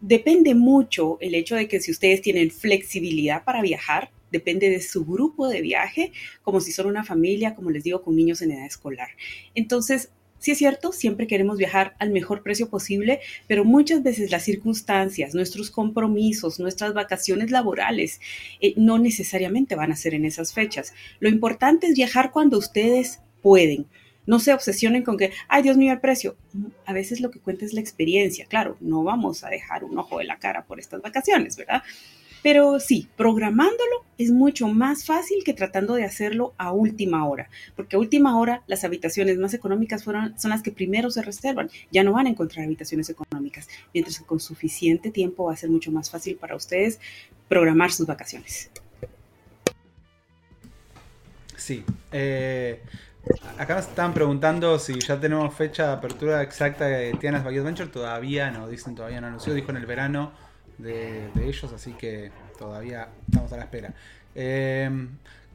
depende 0.01 0.55
mucho 0.55 1.19
el 1.21 1.35
hecho 1.35 1.57
de 1.57 1.69
que 1.69 1.81
si 1.81 1.91
ustedes 1.91 2.21
tienen 2.21 2.51
flexibilidad 2.51 3.45
para 3.45 3.63
viajar, 3.63 4.11
depende 4.31 4.69
de 4.69 4.83
su 4.83 5.05
grupo 5.05 5.49
de 5.49 5.63
viaje, 5.63 6.13
como 6.43 6.61
si 6.61 6.73
son 6.73 6.87
una 6.87 7.05
familia, 7.05 7.55
como 7.55 7.71
les 7.71 7.85
digo, 7.85 8.03
con 8.03 8.17
niños 8.17 8.43
en 8.43 8.51
edad 8.51 8.67
escolar. 8.67 9.09
Entonces, 9.55 10.11
Sí 10.45 10.51
es 10.51 10.59
cierto, 10.59 10.93
siempre 10.93 11.27
queremos 11.27 11.57
viajar 11.57 11.97
al 11.99 12.11
mejor 12.11 12.43
precio 12.43 12.69
posible, 12.69 13.21
pero 13.47 13.65
muchas 13.65 14.03
veces 14.03 14.31
las 14.31 14.43
circunstancias, 14.43 15.35
nuestros 15.35 15.71
compromisos, 15.71 16.61
nuestras 16.61 16.93
vacaciones 16.93 17.51
laborales 17.51 18.21
eh, 18.61 18.75
no 18.77 18.99
necesariamente 18.99 19.75
van 19.75 19.91
a 19.91 19.97
ser 19.97 20.13
en 20.13 20.27
esas 20.27 20.53
fechas. 20.53 20.93
Lo 21.19 21.31
importante 21.31 21.87
es 21.87 21.95
viajar 21.95 22.31
cuando 22.31 22.59
ustedes 22.59 23.21
pueden. 23.41 23.87
No 24.27 24.39
se 24.39 24.53
obsesionen 24.53 25.03
con 25.03 25.17
que, 25.17 25.33
ay 25.49 25.63
Dios 25.63 25.79
mío, 25.79 25.95
el 25.95 26.01
precio. 26.01 26.37
A 26.85 26.93
veces 26.93 27.23
lo 27.23 27.31
que 27.31 27.41
cuenta 27.41 27.65
es 27.65 27.73
la 27.73 27.81
experiencia. 27.81 28.45
Claro, 28.45 28.77
no 28.81 29.03
vamos 29.03 29.45
a 29.45 29.49
dejar 29.49 29.83
un 29.83 29.97
ojo 29.97 30.19
de 30.19 30.25
la 30.27 30.39
cara 30.39 30.67
por 30.67 30.79
estas 30.79 31.01
vacaciones, 31.01 31.57
¿verdad? 31.57 31.83
Pero 32.45 32.79
sí, 32.79 33.09
programándolo 33.17 34.05
es 34.19 34.31
mucho 34.31 34.69
más 34.69 35.07
fácil 35.07 35.43
que 35.47 35.55
tratando 35.55 35.95
de 35.95 36.05
hacerlo 36.05 36.53
a 36.59 36.73
última 36.73 37.27
hora, 37.27 37.49
porque 37.75 37.97
a 37.97 37.99
última 37.99 38.39
hora 38.39 38.63
las 38.67 38.85
habitaciones 38.85 39.39
más 39.39 39.55
económicas 39.55 40.05
fueron, 40.05 40.39
son 40.39 40.51
las 40.51 40.63
que 40.63 40.71
primero 40.71 41.11
se 41.11 41.23
reservan. 41.23 41.71
Ya 41.91 42.05
no 42.05 42.13
van 42.13 42.27
a 42.27 42.29
encontrar 42.29 42.67
habitaciones 42.67 43.09
económicas, 43.09 43.67
mientras 43.95 44.19
que 44.19 44.27
con 44.27 44.41
suficiente 44.41 45.11
tiempo 45.11 45.45
va 45.45 45.55
a 45.55 45.57
ser 45.57 45.71
mucho 45.71 45.91
más 45.91 46.11
fácil 46.11 46.37
para 46.37 46.55
ustedes 46.55 47.01
programar 47.49 47.91
sus 47.93 48.07
vacaciones. 48.07 48.71
Sí. 51.57 51.83
Eh, 52.13 52.83
acá 53.57 53.77
nos 53.77 53.89
están 53.89 54.13
preguntando 54.13 54.79
si 54.79 55.01
ya 55.01 55.19
tenemos 55.19 55.55
fecha 55.55 55.87
de 55.87 55.93
apertura 55.95 56.43
exacta 56.43 56.85
de 56.85 57.15
Tiana's 57.15 57.43
Bay 57.43 57.57
Adventure. 57.57 57.89
Todavía 57.89 58.51
no, 58.51 58.69
dicen 58.69 58.95
todavía 58.95 59.23
no 59.23 59.29
anunció. 59.29 59.55
Dijo 59.55 59.71
en 59.71 59.79
el 59.79 59.87
verano 59.87 60.44
de, 60.79 61.29
ellos, 61.43 61.73
así 61.73 61.93
que 61.93 62.31
todavía 62.59 63.09
estamos 63.29 63.53
a 63.53 63.57
la 63.57 63.63
espera. 63.65 63.95
Eh, 64.35 64.91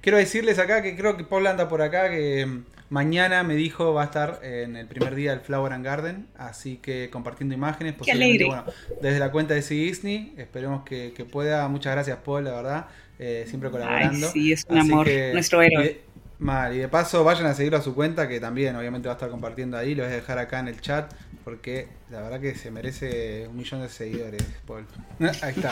quiero 0.02 0.18
decirles 0.18 0.60
acá 0.60 0.82
que 0.82 0.96
creo 0.96 1.18
que 1.18 1.24
Paul 1.24 1.48
anda 1.48 1.68
por 1.68 1.82
acá, 1.82 2.10
que 2.10 2.48
mañana 2.90 3.44
me 3.44 3.56
dijo 3.56 3.94
va 3.94 4.04
a 4.04 4.06
estar 4.06 4.40
en 4.44 4.76
el 4.76 4.88
primer 4.88 5.16
día 5.16 5.32
del 5.32 5.42
Flower 5.42 5.74
and 5.74 5.86
Garden, 5.86 6.28
así 6.38 6.78
que 6.78 7.10
compartiendo 7.12 7.54
imágenes, 7.56 7.96
bueno, 7.98 8.66
desde 9.02 9.20
la 9.20 9.32
cuenta 9.32 9.54
de 9.54 9.62
C 9.62 9.76
Disney, 9.76 10.34
esperemos 10.38 10.84
que, 10.84 11.28
pueda. 11.32 11.68
Muchas 11.68 11.94
gracias 11.94 12.18
Paul, 12.24 12.46
la 12.46 12.52
verdad, 12.52 12.86
eh, 13.20 13.46
siempre 13.48 13.70
colaborando. 13.70 14.30
sí, 14.32 14.52
es 14.52 14.66
un 14.70 14.78
amor, 14.78 15.08
nuestro 15.34 15.62
héroe. 15.62 16.02
Mal, 16.40 16.74
y 16.74 16.80
de 16.80 16.88
paso 16.88 17.24
vayan 17.24 17.46
a 17.48 17.54
seguirlo 17.54 17.78
a 17.78 17.82
su 17.82 17.94
cuenta, 17.94 18.28
que 18.28 18.40
también 18.40 18.76
obviamente 18.76 19.08
va 19.08 19.14
a 19.14 19.18
estar 19.18 19.30
compartiendo 19.30 19.78
ahí, 19.78 19.94
lo 19.94 20.04
voy 20.04 20.14
a 20.14 20.16
dejar 20.16 20.40
acá 20.40 20.60
en 20.60 20.70
el 20.70 20.80
chat 20.80 21.14
porque 21.44 21.88
la 22.10 22.22
verdad 22.22 22.40
que 22.40 22.56
se 22.56 22.70
merece 22.72 23.48
un 23.48 23.58
millón 23.58 23.82
de 23.82 23.90
seguidores, 23.90 24.44
Paul. 24.68 24.86
Ahí 25.42 25.54
está. 25.56 25.72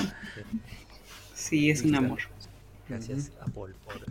Sí, 1.35 1.69
es 1.69 1.83
un 1.83 1.95
amor. 1.95 2.19
Gracias 2.89 3.31
a 3.41 3.45
Paul 3.45 3.75
por 3.85 4.01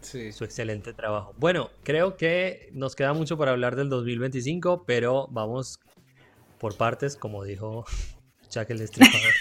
su 0.00 0.44
excelente 0.44 0.92
trabajo. 0.92 1.34
Bueno, 1.38 1.70
creo 1.82 2.16
que 2.16 2.70
nos 2.72 2.94
queda 2.94 3.14
mucho 3.14 3.36
para 3.38 3.52
hablar 3.52 3.76
del 3.76 3.88
2025, 3.88 4.84
pero 4.86 5.28
vamos 5.30 5.80
por 6.58 6.76
partes, 6.76 7.16
como 7.16 7.44
dijo 7.44 7.84
Chuck 8.48 8.70
el 8.70 8.78
Destripador. 8.78 9.32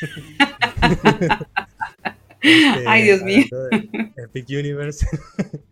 Ay, 2.88 3.04
Dios 3.04 3.22
mío. 3.22 3.46
Epic 4.18 4.50
Universe 4.50 5.06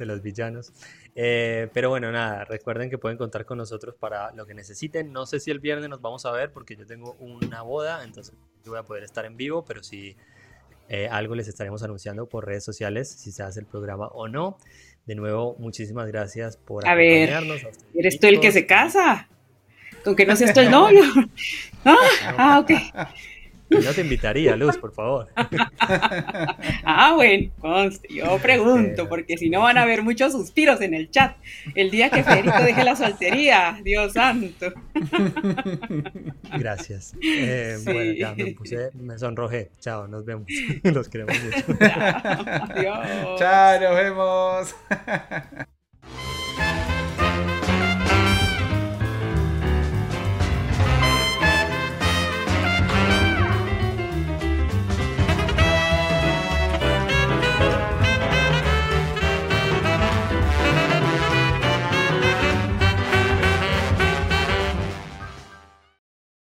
de 0.00 0.06
los 0.06 0.22
villanos. 0.22 0.72
Eh, 1.14 1.68
pero 1.72 1.90
bueno, 1.90 2.10
nada, 2.10 2.44
recuerden 2.44 2.90
que 2.90 2.98
pueden 2.98 3.16
contar 3.16 3.44
con 3.44 3.58
nosotros 3.58 3.94
para 3.94 4.32
lo 4.32 4.46
que 4.46 4.54
necesiten. 4.54 5.12
No 5.12 5.26
sé 5.26 5.38
si 5.40 5.50
el 5.50 5.60
viernes 5.60 5.88
nos 5.88 6.00
vamos 6.00 6.26
a 6.26 6.32
ver 6.32 6.52
porque 6.52 6.76
yo 6.76 6.86
tengo 6.86 7.14
una 7.20 7.62
boda, 7.62 8.02
entonces 8.04 8.34
yo 8.64 8.72
voy 8.72 8.80
a 8.80 8.82
poder 8.82 9.04
estar 9.04 9.24
en 9.24 9.36
vivo, 9.36 9.64
pero 9.64 9.82
si 9.82 10.16
eh, 10.88 11.08
algo 11.08 11.34
les 11.34 11.46
estaremos 11.46 11.82
anunciando 11.82 12.28
por 12.28 12.46
redes 12.46 12.64
sociales, 12.64 13.08
si 13.08 13.30
se 13.30 13.42
hace 13.42 13.60
el 13.60 13.66
programa 13.66 14.08
o 14.08 14.26
no. 14.26 14.58
De 15.06 15.14
nuevo, 15.14 15.56
muchísimas 15.58 16.06
gracias 16.08 16.56
por 16.56 16.86
a 16.86 16.92
acompañarnos. 16.92 17.62
Ver, 17.62 17.72
¿Eres 17.94 18.20
tú 18.20 18.26
el 18.26 18.40
que 18.40 18.52
se 18.52 18.66
casa? 18.66 19.28
¿Con 20.04 20.16
que 20.16 20.26
no 20.26 20.36
seas 20.36 20.52
tú 20.52 20.60
el 20.60 20.70
novio? 20.70 21.02
ah, 21.84 21.96
ah 22.36 22.58
ok. 22.60 22.70
No 23.70 23.92
te 23.92 24.00
invitaría, 24.00 24.56
Luz, 24.56 24.76
por 24.76 24.92
favor. 24.92 25.28
ah, 26.84 27.12
bueno, 27.14 27.50
yo 28.08 28.38
pregunto, 28.38 29.08
porque 29.08 29.38
si 29.38 29.48
no 29.48 29.60
van 29.60 29.78
a 29.78 29.82
haber 29.82 30.02
muchos 30.02 30.32
suspiros 30.32 30.80
en 30.80 30.94
el 30.94 31.10
chat. 31.10 31.36
El 31.74 31.90
día 31.90 32.10
que 32.10 32.24
Federico 32.24 32.62
deje 32.62 32.84
la 32.84 32.96
soltería, 32.96 33.80
Dios 33.82 34.12
santo. 34.12 34.72
Gracias. 36.58 37.14
Eh, 37.42 37.78
bueno, 37.84 38.12
ya 38.12 38.34
me 38.34 38.52
puse, 38.52 38.90
me 38.94 39.18
sonrojé. 39.18 39.70
Chao, 39.78 40.06
nos 40.08 40.24
vemos. 40.24 40.46
Los 40.82 41.08
queremos 41.08 41.36
mucho. 41.42 41.78
Chao, 41.78 42.44
adiós. 42.68 43.38
Chao, 43.38 43.80
nos 43.80 43.96
vemos. 43.96 45.70